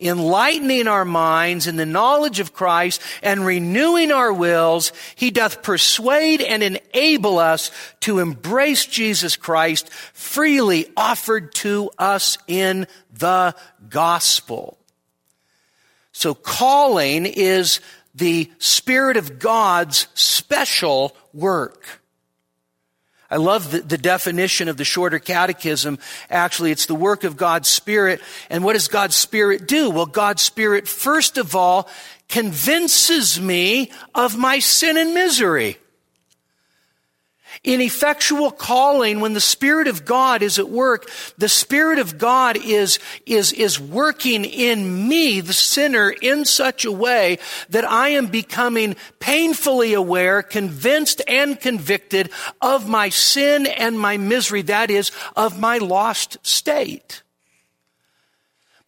enlightening 0.00 0.88
our 0.88 1.04
minds 1.04 1.66
in 1.66 1.76
the 1.76 1.86
knowledge 1.86 2.40
of 2.40 2.54
Christ 2.54 3.02
and 3.22 3.44
renewing 3.44 4.10
our 4.10 4.32
wills, 4.32 4.92
he 5.14 5.30
doth 5.30 5.62
persuade 5.62 6.40
and 6.40 6.62
enable 6.62 7.38
us 7.38 7.70
to 8.00 8.18
embrace 8.18 8.86
Jesus 8.86 9.36
Christ 9.36 9.92
freely 10.14 10.86
offered 10.96 11.54
to 11.56 11.90
us 11.98 12.38
in 12.46 12.86
the 13.12 13.54
gospel. 13.88 14.78
So 16.12 16.34
calling 16.34 17.26
is 17.26 17.80
the 18.14 18.50
Spirit 18.58 19.16
of 19.16 19.38
God's 19.38 20.08
special 20.14 21.16
work. 21.32 21.99
I 23.30 23.36
love 23.36 23.70
the, 23.70 23.80
the, 23.80 23.98
definition 23.98 24.68
of 24.68 24.76
the 24.76 24.84
shorter 24.84 25.18
catechism. 25.18 25.98
Actually, 26.28 26.72
it's 26.72 26.86
the 26.86 26.94
work 26.96 27.22
of 27.22 27.36
God's 27.36 27.68
Spirit. 27.68 28.20
And 28.48 28.64
what 28.64 28.72
does 28.72 28.88
God's 28.88 29.14
Spirit 29.14 29.68
do? 29.68 29.88
Well, 29.90 30.06
God's 30.06 30.42
Spirit, 30.42 30.88
first 30.88 31.38
of 31.38 31.54
all, 31.54 31.88
convinces 32.28 33.40
me 33.40 33.92
of 34.14 34.36
my 34.36 34.58
sin 34.58 34.96
and 34.96 35.14
misery. 35.14 35.78
In 37.62 37.82
effectual 37.82 38.50
calling, 38.50 39.20
when 39.20 39.34
the 39.34 39.40
Spirit 39.40 39.86
of 39.86 40.06
God 40.06 40.42
is 40.42 40.58
at 40.58 40.70
work, 40.70 41.10
the 41.36 41.48
Spirit 41.48 41.98
of 41.98 42.16
God 42.16 42.56
is, 42.56 42.98
is, 43.26 43.52
is 43.52 43.78
working 43.78 44.46
in 44.46 45.08
me, 45.08 45.42
the 45.42 45.52
sinner, 45.52 46.08
in 46.08 46.46
such 46.46 46.86
a 46.86 46.92
way 46.92 47.38
that 47.68 47.84
I 47.84 48.10
am 48.10 48.28
becoming 48.28 48.96
painfully 49.18 49.92
aware, 49.92 50.42
convinced 50.42 51.20
and 51.28 51.60
convicted 51.60 52.30
of 52.62 52.88
my 52.88 53.10
sin 53.10 53.66
and 53.66 54.00
my 54.00 54.16
misery, 54.16 54.62
that 54.62 54.90
is, 54.90 55.10
of 55.36 55.60
my 55.60 55.76
lost 55.76 56.38
state. 56.42 57.22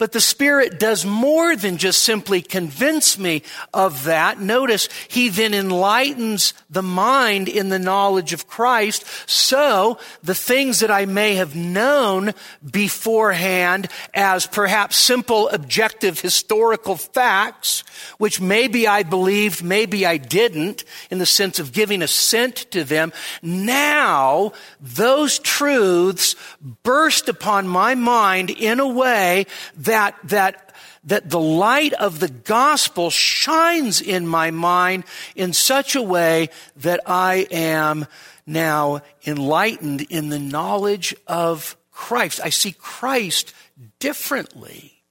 But 0.02 0.10
the 0.10 0.20
Spirit 0.20 0.80
does 0.80 1.06
more 1.06 1.54
than 1.54 1.76
just 1.76 2.02
simply 2.02 2.42
convince 2.42 3.16
me 3.20 3.44
of 3.72 4.02
that. 4.02 4.40
Notice, 4.40 4.88
He 5.06 5.28
then 5.28 5.54
enlightens 5.54 6.54
the 6.68 6.82
mind 6.82 7.48
in 7.48 7.68
the 7.68 7.78
knowledge 7.78 8.32
of 8.32 8.48
Christ. 8.48 9.04
So, 9.30 10.00
the 10.20 10.34
things 10.34 10.80
that 10.80 10.90
I 10.90 11.06
may 11.06 11.36
have 11.36 11.54
known 11.54 12.32
beforehand 12.68 13.86
as 14.12 14.44
perhaps 14.44 14.96
simple 14.96 15.48
objective 15.50 16.20
historical 16.20 16.96
facts, 16.96 17.84
which 18.18 18.40
maybe 18.40 18.88
I 18.88 19.04
believed, 19.04 19.62
maybe 19.62 20.04
I 20.04 20.16
didn't, 20.16 20.82
in 21.12 21.18
the 21.20 21.26
sense 21.26 21.60
of 21.60 21.70
giving 21.70 22.02
assent 22.02 22.56
to 22.72 22.82
them, 22.82 23.12
now 23.40 24.52
those 24.80 25.38
truths 25.38 26.34
burst 26.82 27.28
upon 27.28 27.68
my 27.68 27.94
mind 27.94 28.50
in 28.50 28.80
a 28.80 28.88
way 28.88 29.46
that 29.76 29.91
that, 29.92 30.16
that, 30.24 30.74
that 31.04 31.28
the 31.28 31.38
light 31.38 31.92
of 31.92 32.18
the 32.18 32.28
gospel 32.28 33.10
shines 33.10 34.00
in 34.00 34.26
my 34.26 34.50
mind 34.50 35.04
in 35.36 35.52
such 35.52 35.94
a 35.94 36.02
way 36.02 36.48
that 36.76 37.00
I 37.04 37.46
am 37.50 38.06
now 38.46 39.02
enlightened 39.26 40.00
in 40.08 40.30
the 40.30 40.38
knowledge 40.38 41.14
of 41.26 41.76
Christ. 41.90 42.40
I 42.42 42.48
see 42.48 42.72
Christ 42.72 43.52
differently. 43.98 45.02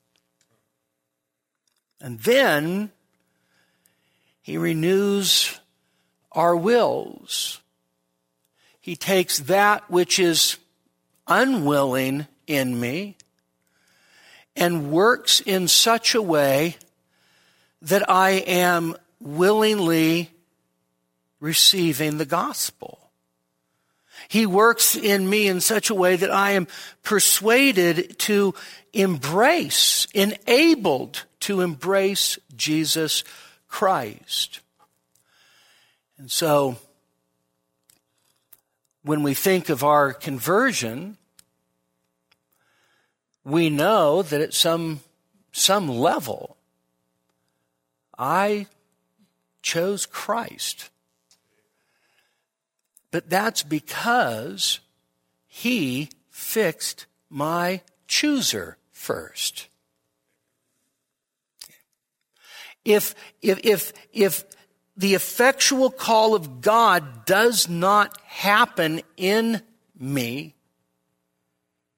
And 2.02 2.20
then 2.22 2.92
he 4.42 4.58
renews 4.58 5.60
our 6.32 6.56
wills. 6.56 7.62
He 8.80 8.96
takes 8.96 9.38
that 9.42 9.92
which 9.92 10.18
is 10.18 10.58
unwilling 11.28 12.26
in 12.48 12.80
me 12.80 13.18
and 14.55 14.91
works 14.91 15.41
in 15.41 15.67
such 15.67 16.15
a 16.15 16.22
way 16.22 16.75
that 17.81 18.10
I 18.10 18.31
am 18.31 18.96
willingly 19.20 20.31
receiving 21.39 22.17
the 22.17 22.25
gospel. 22.25 23.00
He 24.27 24.46
works 24.46 24.96
in 24.96 25.29
me 25.29 25.48
in 25.48 25.59
such 25.59 25.90
a 25.90 25.96
way 25.96 26.16
that 26.16 26.31
I 26.31 26.51
am 26.51 26.68
persuaded 27.03 28.18
to 28.20 28.53
embrace, 28.94 30.07
enabled 30.14 31.25
to 31.42 31.61
embrace 31.61 32.37
Jesus 32.55 33.24
Christ. 33.68 34.61
And 36.18 36.31
so, 36.31 36.77
when 39.03 39.24
we 39.24 39.33
think 39.33 39.70
of 39.70 39.83
our 39.83 40.14
conversion, 40.14 41.18
we 43.44 43.70
know 43.70 44.22
that 44.22 44.42
at 44.42 44.54
some, 44.54 45.01
some 45.51 45.90
level, 45.90 46.58
I 48.18 48.68
chose 49.62 50.06
Christ. 50.06 50.90
But 53.10 53.30
that's 53.30 53.64
because 53.64 54.80
he 55.48 56.10
fixed 56.30 57.06
my 57.30 57.82
chooser 58.08 58.77
first. 58.92 59.68
If, 62.86 63.14
if, 63.42 63.60
if, 63.64 63.94
if 64.14 64.44
the 64.96 65.14
effectual 65.14 65.92
call 65.92 66.36
of 66.36 66.62
God 66.62 67.25
does 67.25 67.70
not 67.70 68.20
happen 68.22 69.01
in 69.18 69.62
me, 70.00 70.56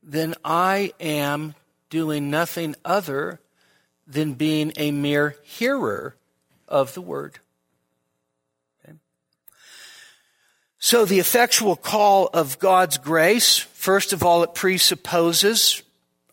then 0.04 0.36
I 0.44 0.94
am 1.00 1.56
doing 1.90 2.30
nothing 2.30 2.76
other 2.84 3.40
than 4.08 4.34
being 4.34 4.74
a 4.78 4.92
mere 4.92 5.36
hearer 5.44 6.16
of 6.68 6.94
the 6.94 7.02
word. 7.02 7.40
Okay. 8.84 8.98
So 10.80 11.06
the 11.06 11.20
effectual 11.20 11.76
call 11.76 12.28
of 12.34 12.60
God's 12.60 12.98
grace, 12.98 13.58
first 13.58 14.12
of 14.12 14.24
all, 14.24 14.44
it 14.44 14.54
presupposes 14.54 15.84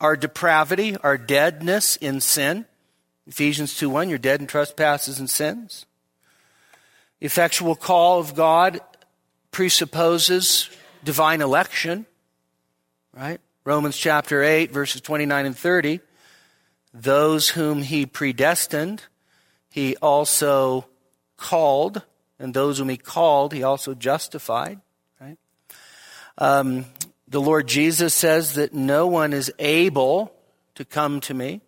our 0.00 0.16
depravity, 0.16 0.96
our 0.96 1.18
deadness 1.18 1.96
in 1.96 2.20
sin. 2.20 2.64
Ephesians 3.26 3.76
2 3.76 3.88
1, 3.88 4.09
you're 4.09 4.18
dead 4.18 4.40
in 4.40 4.46
trespasses 4.46 5.20
and 5.20 5.30
sins. 5.30 5.87
The 7.20 7.26
effectual 7.26 7.76
call 7.76 8.18
of 8.18 8.35
God 8.35 8.80
presupposes 9.52 10.70
divine 11.04 11.42
election, 11.42 12.06
right? 13.12 13.40
Romans 13.64 13.96
chapter 13.96 14.42
8, 14.42 14.73
verses 14.73 15.03
29 15.03 15.46
and 15.46 15.57
30. 15.57 16.01
Those 16.94 17.51
whom 17.51 17.83
he 17.83 18.07
predestined, 18.07 19.03
he 19.68 19.96
also 19.96 20.87
called, 21.37 22.03
and 22.38 22.55
those 22.55 22.79
whom 22.79 22.88
he 22.88 22.96
called, 22.96 23.53
he 23.53 23.62
also 23.62 23.92
justified. 23.92 24.81
Right? 25.20 25.37
Um, 26.38 26.87
the 27.29 27.40
Lord 27.40 27.68
Jesus 27.68 28.14
says 28.14 28.55
that 28.55 28.73
no 28.73 29.07
one 29.07 29.35
is 29.35 29.53
able 29.59 30.33
to 30.77 30.87
come 30.87 31.20
to 31.20 31.35
me 31.35 31.61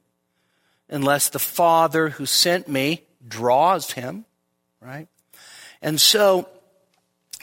unless 0.88 1.28
the 1.28 1.38
Father 1.38 2.08
who 2.08 2.24
sent 2.24 2.68
me 2.68 3.04
draws 3.28 3.92
him. 3.92 4.24
Right? 4.80 5.08
And 5.82 6.00
so 6.00 6.48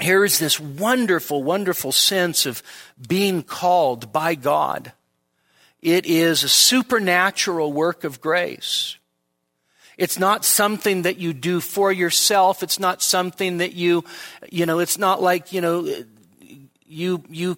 here 0.02 0.24
is 0.24 0.40
this 0.40 0.60
wonderful, 0.60 1.44
wonderful 1.44 1.92
sense 1.92 2.46
of 2.46 2.64
being 3.08 3.44
called 3.44 4.12
by 4.12 4.36
God. 4.36 4.94
It 5.82 6.06
is 6.06 6.44
a 6.44 6.50
supernatural 6.50 7.72
work 7.72 8.04
of 8.04 8.22
grace. 8.22 8.98
It's 9.98 10.18
not 10.18 10.46
something 10.46 11.02
that 11.02 11.18
you 11.18 11.34
do 11.34 11.60
for 11.60 11.92
yourself. 11.92 12.64
It's 12.64 12.80
not 12.80 13.02
something 13.02 13.58
that 13.58 13.74
you, 13.74 14.06
you 14.50 14.66
know, 14.66 14.80
it's 14.80 14.98
not 14.98 15.22
like, 15.22 15.52
you 15.52 15.60
know, 15.60 15.94
you, 16.88 17.24
you, 17.30 17.58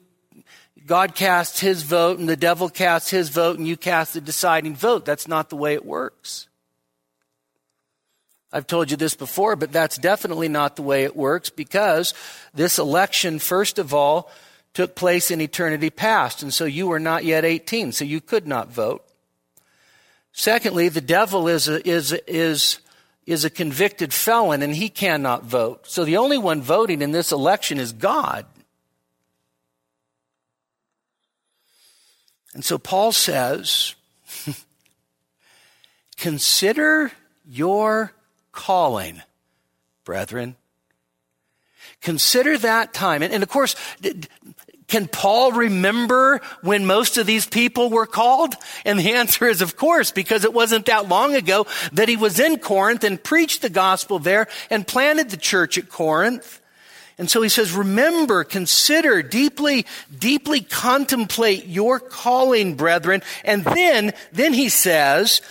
God 0.88 1.14
casts 1.14 1.60
his 1.60 1.84
vote 1.84 2.18
and 2.18 2.28
the 2.28 2.36
devil 2.36 2.70
casts 2.70 3.12
his 3.12 3.30
vote 3.30 3.60
and 3.60 3.68
you 3.68 3.78
cast 3.78 4.16
the 4.16 4.22
deciding 4.22 4.76
vote. 4.76 5.06
That's 5.06 5.28
not 5.28 5.50
the 5.50 5.56
way 5.56 5.76
it 5.76 5.86
works. 5.86 6.48
I've 8.54 8.68
told 8.68 8.92
you 8.92 8.98
this 8.98 9.16
before, 9.16 9.56
but 9.56 9.72
that's 9.72 9.98
definitely 9.98 10.50
not 10.50 10.76
the 10.76 10.82
way 10.82 11.04
it 11.04 11.16
works 11.16 11.50
because 11.50 12.14
this 12.54 12.80
election, 12.80 13.40
first 13.40 13.80
of 13.80 13.94
all, 13.94 14.30
took 14.74 14.96
place 14.96 15.32
in 15.32 15.42
eternity 15.42 15.90
past. 15.90 16.44
And 16.44 16.54
so 16.54 16.66
you 16.66 16.88
were 16.88 17.00
not 17.00 17.24
yet 17.24 17.46
18, 17.46 17.92
so 17.92 18.04
you 18.04 18.20
could 18.20 18.48
not 18.48 18.70
vote. 18.70 19.06
Secondly, 20.34 20.90
the 20.90 21.02
devil 21.02 21.48
is 21.48 21.68
a, 21.68 21.86
is, 21.88 22.14
is, 22.28 22.80
is 23.26 23.46
a 23.46 23.50
convicted 23.50 24.14
felon 24.14 24.62
and 24.62 24.76
he 24.76 24.90
cannot 24.90 25.44
vote. 25.44 25.88
So 25.88 26.06
the 26.06 26.18
only 26.18 26.38
one 26.38 26.62
voting 26.62 27.02
in 27.02 27.12
this 27.12 27.32
election 27.32 27.80
is 27.80 27.94
God. 27.94 28.46
And 32.54 32.66
so 32.66 32.78
Paul 32.78 33.12
says, 33.14 33.96
consider 36.18 37.12
your 37.46 38.14
calling, 38.52 39.22
brethren. 40.04 40.56
Consider 42.02 42.58
that 42.60 42.94
time. 42.94 43.22
And, 43.22 43.34
and 43.34 43.44
of 43.44 43.50
course, 43.50 43.76
can 44.92 45.08
Paul 45.08 45.54
remember 45.54 46.42
when 46.64 46.86
most 46.86 47.18
of 47.18 47.26
these 47.26 47.46
people 47.48 47.90
were 47.90 48.06
called? 48.06 48.56
And 48.84 49.00
the 49.00 49.14
answer 49.16 49.48
is 49.48 49.62
of 49.62 49.78
course, 49.78 50.12
because 50.12 50.44
it 50.44 50.54
wasn't 50.54 50.88
that 50.88 51.08
long 51.08 51.34
ago 51.34 51.66
that 51.94 52.10
he 52.10 52.18
was 52.18 52.40
in 52.40 52.60
Corinth 52.60 53.04
and 53.04 53.24
preached 53.24 53.62
the 53.62 53.70
gospel 53.70 54.20
there 54.20 54.48
and 54.70 54.86
planted 54.86 55.30
the 55.30 55.38
church 55.38 55.78
at 55.78 55.90
Corinth. 55.90 56.60
And 57.18 57.30
so 57.30 57.42
he 57.42 57.50
says, 57.50 57.72
remember, 57.72 58.44
consider, 58.44 59.22
deeply, 59.22 59.86
deeply 60.18 60.60
contemplate 60.60 61.68
your 61.68 62.00
calling, 62.00 62.76
brethren. 62.76 63.22
And 63.46 63.64
then, 63.64 64.14
then 64.34 64.54
he 64.54 64.70
says, 64.70 65.42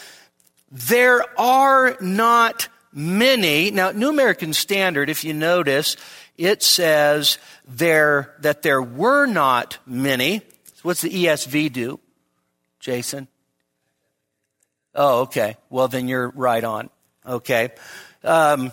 there 0.70 1.24
are 1.38 1.96
not 2.00 2.68
many. 2.92 3.70
Now, 3.70 3.90
New 3.90 4.08
American 4.08 4.52
Standard, 4.52 5.08
if 5.08 5.24
you 5.24 5.32
notice, 5.34 5.96
it 6.36 6.62
says 6.62 7.38
there, 7.66 8.34
that 8.40 8.62
there 8.62 8.82
were 8.82 9.26
not 9.26 9.78
many. 9.86 10.42
What's 10.82 11.02
the 11.02 11.10
ESV 11.10 11.72
do, 11.72 12.00
Jason? 12.78 13.28
Oh, 14.94 15.20
okay. 15.22 15.56
Well, 15.68 15.88
then 15.88 16.08
you're 16.08 16.30
right 16.30 16.64
on. 16.64 16.90
Okay. 17.24 17.70
Um, 18.24 18.72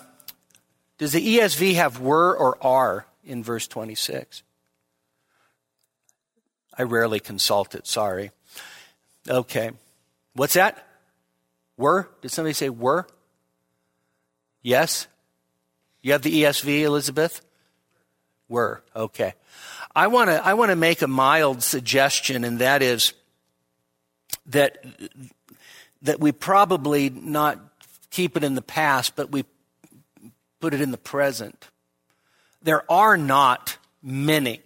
does 0.97 1.11
the 1.11 1.37
ESV 1.37 1.75
have 1.75 1.99
were 1.99 2.35
or 2.35 2.57
are 2.65 3.05
in 3.23 3.43
verse 3.43 3.67
26? 3.67 4.43
I 6.77 6.83
rarely 6.83 7.19
consult 7.19 7.75
it, 7.75 7.87
sorry. 7.87 8.31
Okay. 9.27 9.71
What's 10.33 10.53
that? 10.53 10.87
Were? 11.75 12.09
Did 12.21 12.31
somebody 12.31 12.53
say 12.53 12.69
were? 12.69 13.07
Yes? 14.67 15.07
You 16.01 16.11
have 16.11 16.23
the 16.23 16.43
ESV, 16.43 16.81
Elizabeth? 16.81 17.39
Were. 18.49 18.83
Okay. 18.93 19.33
I 19.95 20.07
want 20.07 20.29
to 20.29 20.45
I 20.45 20.55
want 20.55 20.71
to 20.71 20.75
make 20.75 21.01
a 21.01 21.07
mild 21.07 21.63
suggestion 21.63 22.43
and 22.43 22.59
that 22.59 22.81
is 22.81 23.13
that 24.47 24.85
that 26.01 26.19
we 26.19 26.33
probably 26.33 27.09
not 27.09 27.61
keep 28.09 28.35
it 28.35 28.43
in 28.43 28.55
the 28.55 28.61
past 28.61 29.15
but 29.15 29.31
we 29.31 29.45
put 30.59 30.73
it 30.73 30.81
in 30.81 30.91
the 30.91 30.97
present. 30.97 31.69
There 32.61 32.83
are 32.91 33.15
not 33.15 33.77
many. 34.03 34.61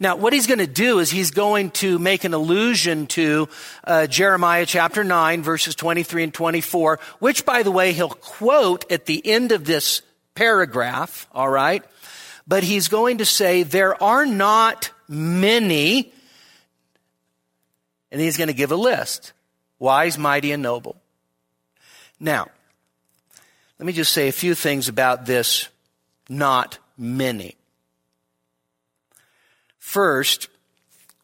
Now, 0.00 0.16
what 0.16 0.32
he's 0.32 0.46
going 0.46 0.58
to 0.58 0.66
do 0.66 0.98
is 0.98 1.10
he's 1.10 1.30
going 1.30 1.70
to 1.72 1.98
make 1.98 2.24
an 2.24 2.34
allusion 2.34 3.06
to 3.08 3.48
uh, 3.84 4.06
Jeremiah 4.06 4.66
chapter 4.66 5.04
9, 5.04 5.42
verses 5.42 5.74
23 5.74 6.24
and 6.24 6.34
24, 6.34 6.98
which, 7.20 7.44
by 7.44 7.62
the 7.62 7.70
way, 7.70 7.92
he'll 7.92 8.08
quote 8.08 8.90
at 8.90 9.06
the 9.06 9.24
end 9.24 9.52
of 9.52 9.64
this 9.64 10.02
paragraph, 10.34 11.28
all 11.32 11.48
right? 11.48 11.84
But 12.46 12.64
he's 12.64 12.88
going 12.88 13.18
to 13.18 13.24
say, 13.24 13.62
There 13.62 14.00
are 14.02 14.26
not 14.26 14.90
many, 15.08 16.12
and 18.10 18.20
he's 18.20 18.36
going 18.36 18.48
to 18.48 18.54
give 18.54 18.72
a 18.72 18.76
list 18.76 19.32
wise, 19.78 20.18
mighty, 20.18 20.50
and 20.52 20.62
noble. 20.62 20.96
Now, 22.18 22.48
let 23.78 23.86
me 23.86 23.92
just 23.92 24.12
say 24.12 24.28
a 24.28 24.32
few 24.32 24.54
things 24.54 24.88
about 24.88 25.26
this 25.26 25.68
not 26.28 26.78
many. 26.96 27.56
First, 29.84 30.48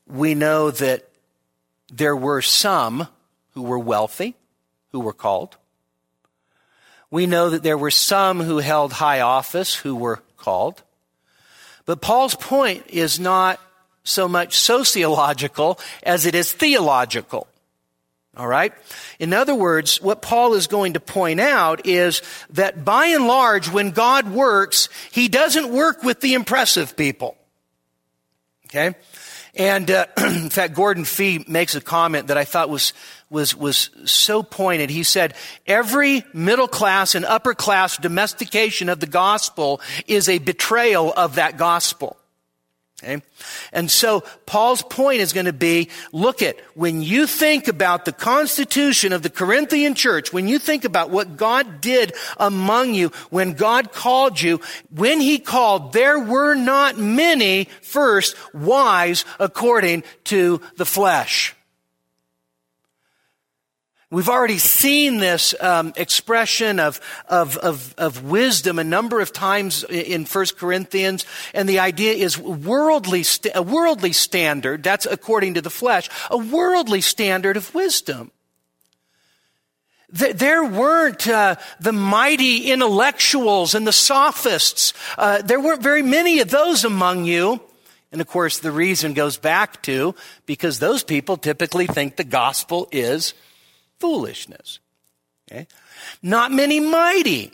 we 0.06 0.34
know 0.34 0.70
that 0.70 1.08
there 1.90 2.14
were 2.14 2.42
some 2.42 3.08
who 3.54 3.62
were 3.62 3.78
wealthy, 3.78 4.36
who 4.92 5.00
were 5.00 5.14
called. 5.14 5.56
We 7.10 7.26
know 7.26 7.50
that 7.50 7.64
there 7.64 7.78
were 7.78 7.90
some 7.90 8.38
who 8.40 8.58
held 8.58 8.92
high 8.92 9.22
office, 9.22 9.74
who 9.74 9.96
were 9.96 10.22
called. 10.36 10.82
But 11.86 12.02
Paul's 12.02 12.36
point 12.36 12.84
is 12.88 13.18
not 13.18 13.58
so 14.04 14.28
much 14.28 14.58
sociological 14.58 15.80
as 16.02 16.26
it 16.26 16.34
is 16.36 16.52
theological. 16.52 17.48
All 18.36 18.46
right? 18.46 18.74
In 19.18 19.32
other 19.32 19.54
words, 19.54 20.00
what 20.02 20.22
Paul 20.22 20.52
is 20.52 20.68
going 20.68 20.92
to 20.92 21.00
point 21.00 21.40
out 21.40 21.86
is 21.86 22.22
that 22.50 22.84
by 22.84 23.06
and 23.06 23.26
large, 23.26 23.68
when 23.70 23.90
God 23.90 24.30
works, 24.30 24.90
he 25.10 25.28
doesn't 25.28 25.72
work 25.72 26.04
with 26.04 26.20
the 26.20 26.34
impressive 26.34 26.94
people. 26.94 27.36
Okay? 28.70 28.94
And 29.54 29.90
uh, 29.90 30.06
in 30.18 30.50
fact, 30.50 30.74
Gordon 30.74 31.04
Fee 31.04 31.44
makes 31.48 31.74
a 31.74 31.80
comment 31.80 32.28
that 32.28 32.38
I 32.38 32.44
thought 32.44 32.68
was 32.68 32.92
was 33.28 33.54
was 33.56 33.90
so 34.04 34.42
pointed. 34.42 34.90
He 34.90 35.02
said, 35.02 35.34
"Every 35.66 36.24
middle 36.32 36.68
class 36.68 37.14
and 37.14 37.24
upper 37.24 37.54
class 37.54 37.96
domestication 37.96 38.88
of 38.88 39.00
the 39.00 39.06
gospel 39.06 39.80
is 40.06 40.28
a 40.28 40.38
betrayal 40.38 41.12
of 41.12 41.34
that 41.34 41.56
gospel." 41.56 42.16
Okay? 43.02 43.22
And 43.72 43.90
so 43.90 44.20
Paul's 44.44 44.82
point 44.82 45.20
is 45.20 45.32
going 45.32 45.46
to 45.46 45.52
be, 45.52 45.88
look 46.12 46.42
at, 46.42 46.56
when 46.74 47.00
you 47.02 47.26
think 47.26 47.66
about 47.66 48.04
the 48.04 48.12
constitution 48.12 49.12
of 49.12 49.22
the 49.22 49.30
Corinthian 49.30 49.94
church, 49.94 50.32
when 50.32 50.48
you 50.48 50.58
think 50.58 50.84
about 50.84 51.08
what 51.08 51.36
God 51.36 51.80
did 51.80 52.12
among 52.36 52.94
you, 52.94 53.08
when 53.30 53.54
God 53.54 53.92
called 53.92 54.40
you, 54.40 54.60
when 54.94 55.20
he 55.20 55.38
called, 55.38 55.94
there 55.94 56.18
were 56.18 56.54
not 56.54 56.98
many 56.98 57.68
first 57.80 58.36
wise 58.52 59.24
according 59.38 60.04
to 60.24 60.60
the 60.76 60.86
flesh. 60.86 61.54
We've 64.12 64.28
already 64.28 64.58
seen 64.58 65.18
this 65.18 65.54
um, 65.60 65.92
expression 65.94 66.80
of, 66.80 67.00
of, 67.28 67.56
of, 67.58 67.94
of, 67.96 68.24
wisdom 68.24 68.80
a 68.80 68.84
number 68.84 69.20
of 69.20 69.32
times 69.32 69.84
in 69.84 70.24
1 70.24 70.46
Corinthians, 70.58 71.24
and 71.54 71.68
the 71.68 71.78
idea 71.78 72.14
is 72.14 72.36
worldly, 72.36 73.22
st- 73.22 73.54
a 73.54 73.62
worldly 73.62 74.12
standard, 74.12 74.82
that's 74.82 75.06
according 75.06 75.54
to 75.54 75.62
the 75.62 75.70
flesh, 75.70 76.10
a 76.28 76.36
worldly 76.36 77.00
standard 77.00 77.56
of 77.56 77.72
wisdom. 77.72 78.32
There 80.08 80.64
weren't 80.64 81.28
uh, 81.28 81.54
the 81.78 81.92
mighty 81.92 82.72
intellectuals 82.72 83.76
and 83.76 83.86
the 83.86 83.92
sophists. 83.92 84.92
Uh, 85.16 85.40
there 85.42 85.60
weren't 85.60 85.84
very 85.84 86.02
many 86.02 86.40
of 86.40 86.50
those 86.50 86.84
among 86.84 87.26
you. 87.26 87.60
And 88.10 88.20
of 88.20 88.26
course, 88.26 88.58
the 88.58 88.72
reason 88.72 89.14
goes 89.14 89.36
back 89.36 89.80
to 89.82 90.16
because 90.46 90.80
those 90.80 91.04
people 91.04 91.36
typically 91.36 91.86
think 91.86 92.16
the 92.16 92.24
gospel 92.24 92.88
is 92.90 93.34
foolishness. 94.00 94.80
Okay? 95.50 95.66
Not 96.22 96.50
many 96.50 96.80
mighty. 96.80 97.52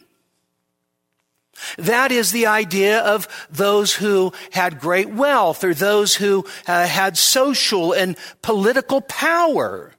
That 1.78 2.12
is 2.12 2.32
the 2.32 2.46
idea 2.46 3.00
of 3.00 3.28
those 3.50 3.94
who 3.94 4.32
had 4.52 4.80
great 4.80 5.09
wealth 5.09 5.64
or 5.64 5.74
those 5.74 6.14
who 6.14 6.44
uh, 6.66 6.87
had 6.87 7.16
social 7.16 7.92
and 7.92 8.16
political 8.42 9.00
power. 9.00 9.92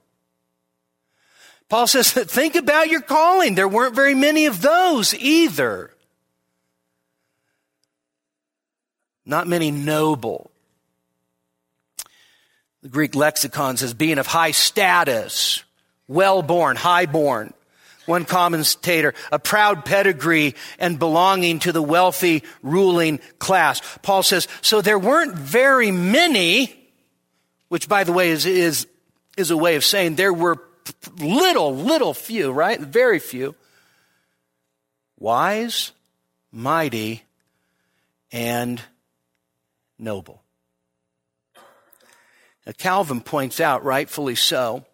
Paul 1.68 1.86
says, 1.86 2.12
think 2.12 2.54
about 2.54 2.88
your 2.88 3.00
calling. 3.02 3.54
There 3.54 3.68
weren't 3.68 3.94
very 3.94 4.14
many 4.14 4.46
of 4.46 4.62
those 4.62 5.14
either. 5.14 5.94
Not 9.26 9.46
many 9.46 9.70
noble. 9.70 10.50
The 12.82 12.88
Greek 12.88 13.14
lexicon 13.14 13.76
says 13.76 13.92
being 13.92 14.18
of 14.18 14.28
high 14.28 14.52
status 14.52 15.64
well 16.08 16.42
born, 16.42 16.76
high 16.76 17.06
born. 17.06 17.52
One 18.06 18.24
commentator, 18.24 19.12
a 19.30 19.38
proud 19.38 19.84
pedigree 19.84 20.54
and 20.78 20.98
belonging 20.98 21.58
to 21.60 21.72
the 21.72 21.82
wealthy 21.82 22.42
ruling 22.62 23.20
class. 23.38 23.82
Paul 24.00 24.22
says, 24.22 24.48
so 24.62 24.80
there 24.80 24.98
weren't 24.98 25.34
very 25.34 25.90
many, 25.90 26.74
which 27.68 27.86
by 27.86 28.04
the 28.04 28.14
way 28.14 28.30
is, 28.30 28.46
is, 28.46 28.86
is 29.36 29.50
a 29.50 29.58
way 29.58 29.76
of 29.76 29.84
saying 29.84 30.14
there 30.14 30.32
were 30.32 30.56
little, 31.18 31.76
little 31.76 32.14
few, 32.14 32.50
right? 32.50 32.80
Very 32.80 33.18
few. 33.18 33.54
Wise, 35.18 35.92
mighty, 36.50 37.24
and 38.32 38.80
noble. 39.98 40.42
Now, 42.64 42.72
Calvin 42.76 43.20
points 43.20 43.60
out, 43.60 43.84
rightfully 43.84 44.34
so, 44.34 44.86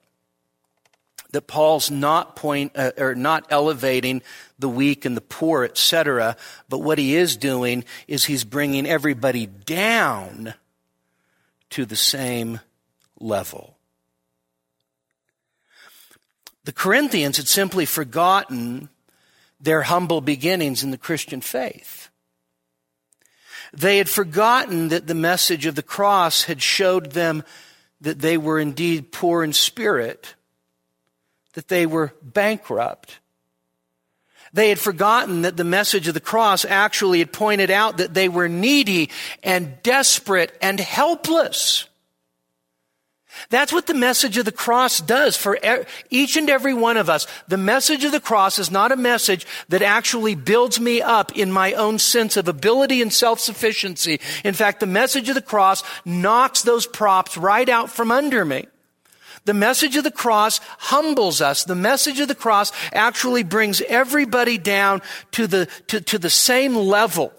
that 1.34 1.48
Paul's 1.48 1.90
not 1.90 2.36
point 2.36 2.70
uh, 2.76 2.92
or 2.96 3.16
not 3.16 3.44
elevating 3.50 4.22
the 4.56 4.68
weak 4.68 5.04
and 5.04 5.16
the 5.16 5.20
poor, 5.20 5.64
etc. 5.64 6.36
But 6.68 6.78
what 6.78 6.96
he 6.96 7.16
is 7.16 7.36
doing 7.36 7.84
is 8.06 8.24
he's 8.24 8.44
bringing 8.44 8.86
everybody 8.86 9.46
down 9.46 10.54
to 11.70 11.84
the 11.84 11.96
same 11.96 12.60
level. 13.18 13.76
The 16.62 16.72
Corinthians 16.72 17.36
had 17.36 17.48
simply 17.48 17.84
forgotten 17.84 18.88
their 19.60 19.82
humble 19.82 20.20
beginnings 20.20 20.84
in 20.84 20.92
the 20.92 20.96
Christian 20.96 21.40
faith. 21.40 22.10
They 23.72 23.98
had 23.98 24.08
forgotten 24.08 24.86
that 24.90 25.08
the 25.08 25.14
message 25.14 25.66
of 25.66 25.74
the 25.74 25.82
cross 25.82 26.44
had 26.44 26.62
showed 26.62 27.10
them 27.10 27.42
that 28.00 28.20
they 28.20 28.38
were 28.38 28.60
indeed 28.60 29.10
poor 29.10 29.42
in 29.42 29.52
spirit 29.52 30.36
that 31.54 31.68
they 31.68 31.86
were 31.86 32.12
bankrupt. 32.22 33.18
They 34.52 34.68
had 34.68 34.78
forgotten 34.78 35.42
that 35.42 35.56
the 35.56 35.64
message 35.64 36.06
of 36.06 36.14
the 36.14 36.20
cross 36.20 36.64
actually 36.64 37.18
had 37.18 37.32
pointed 37.32 37.72
out 37.72 37.96
that 37.96 38.14
they 38.14 38.28
were 38.28 38.48
needy 38.48 39.10
and 39.42 39.82
desperate 39.82 40.56
and 40.62 40.78
helpless. 40.78 41.88
That's 43.50 43.72
what 43.72 43.88
the 43.88 43.94
message 43.94 44.38
of 44.38 44.44
the 44.44 44.52
cross 44.52 45.00
does 45.00 45.36
for 45.36 45.58
each 46.08 46.36
and 46.36 46.48
every 46.48 46.72
one 46.72 46.96
of 46.96 47.10
us. 47.10 47.26
The 47.48 47.56
message 47.56 48.04
of 48.04 48.12
the 48.12 48.20
cross 48.20 48.60
is 48.60 48.70
not 48.70 48.92
a 48.92 48.96
message 48.96 49.44
that 49.70 49.82
actually 49.82 50.36
builds 50.36 50.78
me 50.78 51.02
up 51.02 51.36
in 51.36 51.50
my 51.50 51.72
own 51.72 51.98
sense 51.98 52.36
of 52.36 52.46
ability 52.46 53.02
and 53.02 53.12
self-sufficiency. 53.12 54.20
In 54.44 54.54
fact, 54.54 54.78
the 54.78 54.86
message 54.86 55.28
of 55.28 55.34
the 55.34 55.42
cross 55.42 55.82
knocks 56.04 56.62
those 56.62 56.86
props 56.86 57.36
right 57.36 57.68
out 57.68 57.90
from 57.90 58.12
under 58.12 58.44
me. 58.44 58.66
The 59.44 59.54
message 59.54 59.96
of 59.96 60.04
the 60.04 60.10
cross 60.10 60.58
humbles 60.78 61.42
us. 61.42 61.64
The 61.64 61.74
message 61.74 62.18
of 62.18 62.28
the 62.28 62.34
cross 62.34 62.72
actually 62.92 63.42
brings 63.42 63.82
everybody 63.82 64.56
down 64.56 65.02
to 65.32 65.46
the, 65.46 65.68
to, 65.88 66.00
to 66.00 66.18
the 66.18 66.30
same 66.30 66.74
level. 66.74 67.32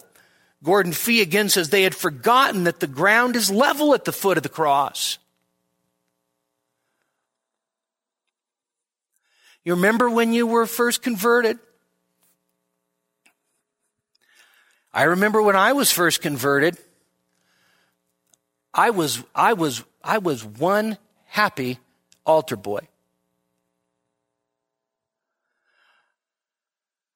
Gordon 0.63 0.93
Fee 0.93 1.21
again 1.21 1.49
says 1.49 1.69
they 1.69 1.83
had 1.83 1.95
forgotten 1.95 2.65
that 2.65 2.79
the 2.79 2.87
ground 2.87 3.35
is 3.35 3.49
level 3.49 3.93
at 3.93 4.05
the 4.05 4.11
foot 4.11 4.37
of 4.37 4.43
the 4.43 4.49
cross. 4.49 5.17
You 9.63 9.73
remember 9.73 10.07
when 10.09 10.31
you 10.31 10.45
were 10.45 10.67
first 10.67 11.01
converted? 11.01 11.57
I 14.93 15.03
remember 15.03 15.41
when 15.41 15.55
I 15.55 15.73
was 15.73 15.91
first 15.91 16.21
converted. 16.21 16.77
I 18.75 18.91
was, 18.91 19.23
I 19.33 19.53
was, 19.53 19.83
I 20.03 20.19
was 20.19 20.45
one 20.45 20.99
happy 21.25 21.79
altar 22.25 22.55
boy. 22.55 22.79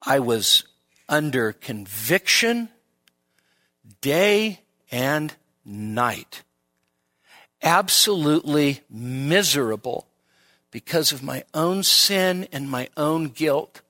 I 0.01 0.19
was 0.19 0.63
under 1.07 1.51
conviction 1.51 2.69
day 4.01 4.61
and 4.91 5.33
night. 5.65 6.43
Absolutely 7.61 8.81
miserable 8.89 10.07
because 10.71 11.11
of 11.11 11.23
my 11.23 11.43
own 11.53 11.83
sin 11.83 12.47
and 12.51 12.69
my 12.69 12.89
own 12.95 13.25
guilt. 13.25 13.81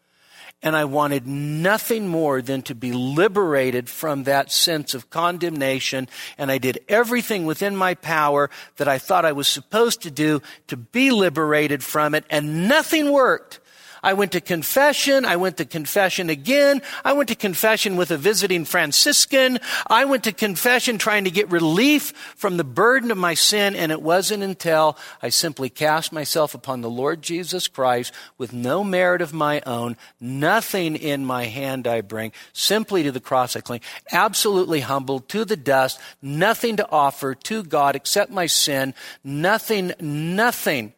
And 0.62 0.76
I 0.76 0.86
wanted 0.86 1.26
nothing 1.26 2.10
more 2.10 2.41
than 2.41 2.62
to 2.63 2.76
be 2.76 2.91
liberated 2.91 3.89
from 3.89 4.24
that 4.24 4.52
sense 4.52 4.93
of 4.93 5.10
condemnation. 5.10 6.10
And 6.38 6.52
I 6.52 6.58
did 6.58 6.80
everything 6.89 7.45
within 7.45 7.78
my 7.78 7.93
power 7.93 8.50
that 8.76 8.88
I 8.88 8.98
thought 8.98 9.24
I 9.24 9.32
was 9.32 9.48
supposed 9.48 10.02
to 10.02 10.12
do 10.12 10.41
to 10.67 10.76
be 10.76 11.12
liberated 11.12 11.82
from 11.82 12.13
it. 12.13 12.26
And 12.30 12.67
nothing 12.67 13.12
worked. 13.12 13.59
I 14.02 14.14
went 14.14 14.32
to 14.34 14.42
confession. 14.42 15.26
I 15.26 15.36
went 15.36 15.58
to 15.58 15.66
confession 15.66 16.30
again. 16.30 16.82
I 17.04 17.14
went 17.14 17.30
to 17.30 17.36
confession 17.36 17.96
with 17.96 18.12
a 18.12 18.18
visiting 18.18 18.66
Franciscan. 18.66 19.60
I 19.88 20.06
went 20.06 20.24
to 20.26 20.32
confession 20.32 20.98
trying 20.98 21.26
to 21.26 21.32
get 21.32 21.50
relief 21.50 22.12
from 22.36 22.58
the 22.58 22.64
burden 22.64 23.12
of 23.12 23.18
my 23.18 23.34
sin. 23.34 23.76
And 23.76 23.92
it 23.92 24.02
wasn't 24.02 24.44
until 24.44 24.98
I 25.22 25.30
simply 25.30 25.70
cast 25.70 26.12
myself 26.12 26.54
upon 26.54 26.82
the 26.82 26.90
Lord 26.90 27.22
Jesus 27.22 27.68
Christ 27.68 28.14
with 28.38 28.54
no 28.54 28.84
merit 28.84 29.22
of 29.22 29.34
my 29.34 29.62
own, 29.66 29.98
nothing 30.20 30.96
in 30.96 31.26
my 31.26 31.46
hand 31.46 31.88
I 31.88 32.02
bring, 32.02 32.32
simply 32.54 33.04
to 33.04 33.12
the 33.12 33.20
cross 33.20 33.56
I 33.56 33.62
cling, 33.62 33.82
absolutely 34.12 34.82
humbled 34.82 35.30
to 35.30 35.46
the 35.46 35.58
dust, 35.58 36.00
nothing 36.22 36.78
to 36.78 36.90
offer 36.90 37.36
to 37.36 37.64
God 37.64 37.96
except 37.96 38.32
my 38.32 38.46
sin, 38.46 38.94
nothing, 39.24 39.94
nothing 40.00 40.94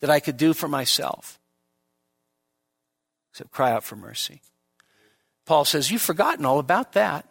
that 0.00 0.10
I 0.10 0.20
could 0.20 0.36
do 0.36 0.54
for 0.54 0.68
myself. 0.68 1.38
So 3.36 3.44
cry 3.50 3.70
out 3.70 3.84
for 3.84 3.96
mercy. 3.96 4.40
Paul 5.44 5.66
says, 5.66 5.90
You've 5.90 6.00
forgotten 6.00 6.46
all 6.46 6.58
about 6.58 6.94
that. 6.94 7.28